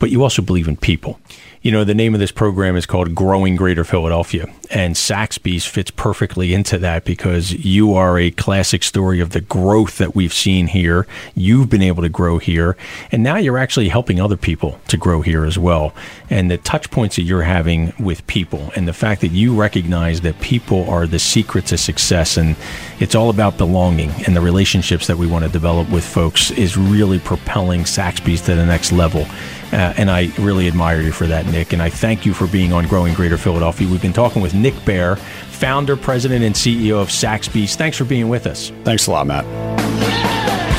but 0.00 0.10
you 0.10 0.24
also 0.24 0.42
believe 0.42 0.66
in 0.66 0.76
people. 0.76 1.20
You 1.62 1.72
know, 1.72 1.84
the 1.84 1.92
name 1.92 2.14
of 2.14 2.20
this 2.20 2.32
program 2.32 2.74
is 2.74 2.86
called 2.86 3.14
Growing 3.14 3.54
Greater 3.54 3.84
Philadelphia, 3.84 4.46
and 4.70 4.94
Saxbys 4.94 5.68
fits 5.68 5.90
perfectly 5.90 6.54
into 6.54 6.78
that 6.78 7.04
because 7.04 7.52
you 7.52 7.92
are 7.92 8.18
a 8.18 8.30
classic 8.30 8.82
story 8.82 9.20
of 9.20 9.32
the 9.32 9.42
growth 9.42 9.98
that 9.98 10.14
we've 10.14 10.32
seen 10.32 10.68
here. 10.68 11.06
You've 11.34 11.68
been 11.68 11.82
able 11.82 12.02
to 12.02 12.08
grow 12.08 12.38
here, 12.38 12.78
and 13.12 13.22
now 13.22 13.36
you're 13.36 13.58
actually 13.58 13.90
helping 13.90 14.18
other 14.18 14.38
people 14.38 14.80
to 14.88 14.96
grow 14.96 15.20
here 15.20 15.44
as 15.44 15.58
well. 15.58 15.92
And 16.30 16.50
the 16.50 16.56
touch 16.56 16.90
points 16.90 17.16
that 17.16 17.24
you're 17.24 17.42
having 17.42 17.92
with 18.00 18.26
people, 18.26 18.72
and 18.74 18.88
the 18.88 18.94
fact 18.94 19.20
that 19.20 19.32
you 19.32 19.54
recognize 19.54 20.22
that 20.22 20.40
people 20.40 20.88
are 20.88 21.06
the 21.06 21.18
secret 21.18 21.66
to 21.66 21.76
success, 21.76 22.38
and 22.38 22.56
it's 23.00 23.14
all 23.14 23.28
about 23.28 23.58
belonging 23.58 24.08
and 24.26 24.34
the 24.34 24.40
relationships 24.40 25.06
that 25.08 25.18
we 25.18 25.26
want 25.26 25.44
to 25.44 25.50
develop 25.50 25.90
with 25.90 26.04
folks 26.04 26.50
is 26.52 26.78
really 26.78 27.18
propelling 27.18 27.82
Saxbys 27.82 28.46
to 28.46 28.54
the 28.54 28.64
next 28.64 28.92
level. 28.92 29.26
Uh, 29.72 29.94
and 29.96 30.10
I 30.10 30.32
really 30.38 30.66
admire 30.66 31.00
you 31.00 31.12
for 31.12 31.26
that, 31.26 31.46
Nick. 31.46 31.72
And 31.72 31.80
I 31.80 31.90
thank 31.90 32.26
you 32.26 32.34
for 32.34 32.46
being 32.46 32.72
on 32.72 32.86
Growing 32.86 33.14
Greater 33.14 33.38
Philadelphia. 33.38 33.88
We've 33.88 34.02
been 34.02 34.12
talking 34.12 34.42
with 34.42 34.54
Nick 34.54 34.74
Bayer, 34.84 35.16
founder, 35.16 35.96
president, 35.96 36.44
and 36.44 36.54
CEO 36.54 37.00
of 37.00 37.08
Saxbys. 37.08 37.76
Thanks 37.76 37.96
for 37.96 38.04
being 38.04 38.28
with 38.28 38.46
us. 38.46 38.72
Thanks 38.84 39.06
a 39.06 39.12
lot, 39.12 39.26
Matt. 39.26 39.44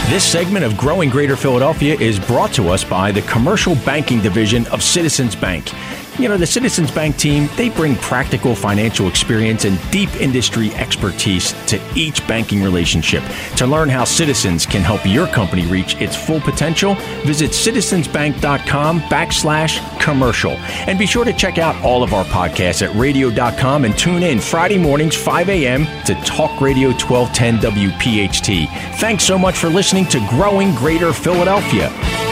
This 0.10 0.26
segment 0.26 0.66
of 0.66 0.76
Growing 0.76 1.10
Greater 1.10 1.38
Philadelphia 1.38 1.96
is 1.96 2.20
brought 2.20 2.52
to 2.56 2.68
us 2.68 2.84
by 2.84 3.14
the 3.14 3.22
Commercial 3.22 3.76
Banking 3.86 4.20
Division 4.20 4.68
of 4.68 4.84
Citizens 4.84 5.38
Bank. 5.38 5.72
You 6.19 6.28
know, 6.28 6.38
the 6.38 6.45
Citizens 6.45 6.91
Bank 6.91 7.17
team, 7.17 7.50
they 7.56 7.69
bring 7.69 7.95
practical 7.95 8.54
financial 8.54 9.08
experience 9.08 9.65
and 9.65 9.80
deep 9.91 10.13
industry 10.19 10.71
expertise 10.76 11.54
to 11.67 11.82
each 11.95 12.26
banking 12.28 12.62
relationship. 12.62 13.24
To 13.56 13.65
learn 13.65 13.89
how 13.89 14.04
Citizens 14.04 14.65
can 14.65 14.82
help 14.82 15.06
your 15.06 15.26
company 15.28 15.65
reach 15.67 15.95
its 16.02 16.15
full 16.15 16.41
potential, 16.41 16.95
visit 17.26 17.52
citizensbank.com 17.52 19.02
backslash 19.02 20.02
commercial. 20.02 20.52
And 20.88 21.00
be 21.00 21.06
sure 21.06 21.26
to 21.26 21.34
check 21.34 21.58
out 21.58 21.82
all 21.84 22.04
of 22.04 22.13
our 22.13 22.26
podcasts 22.26 22.88
at 22.88 22.93
radio.com 22.95 23.86
and 23.86 23.97
tune 23.97 24.24
in 24.24 24.39
Friday 24.39 24.78
mornings, 24.78 25.15
5 25.15 25.50
a.m. 25.50 25.86
to 26.06 26.13
Talk 26.26 26.60
Radio 26.60 26.89
1210 26.89 27.60
WPHT. 27.60 28.67
Thanks 29.00 29.24
so 29.24 29.38
much 29.38 29.56
for 29.56 29.69
listening 29.69 30.06
to 30.08 30.19
Growing 30.30 30.76
Greater 30.76 31.13
Philadelphia. 31.13 32.31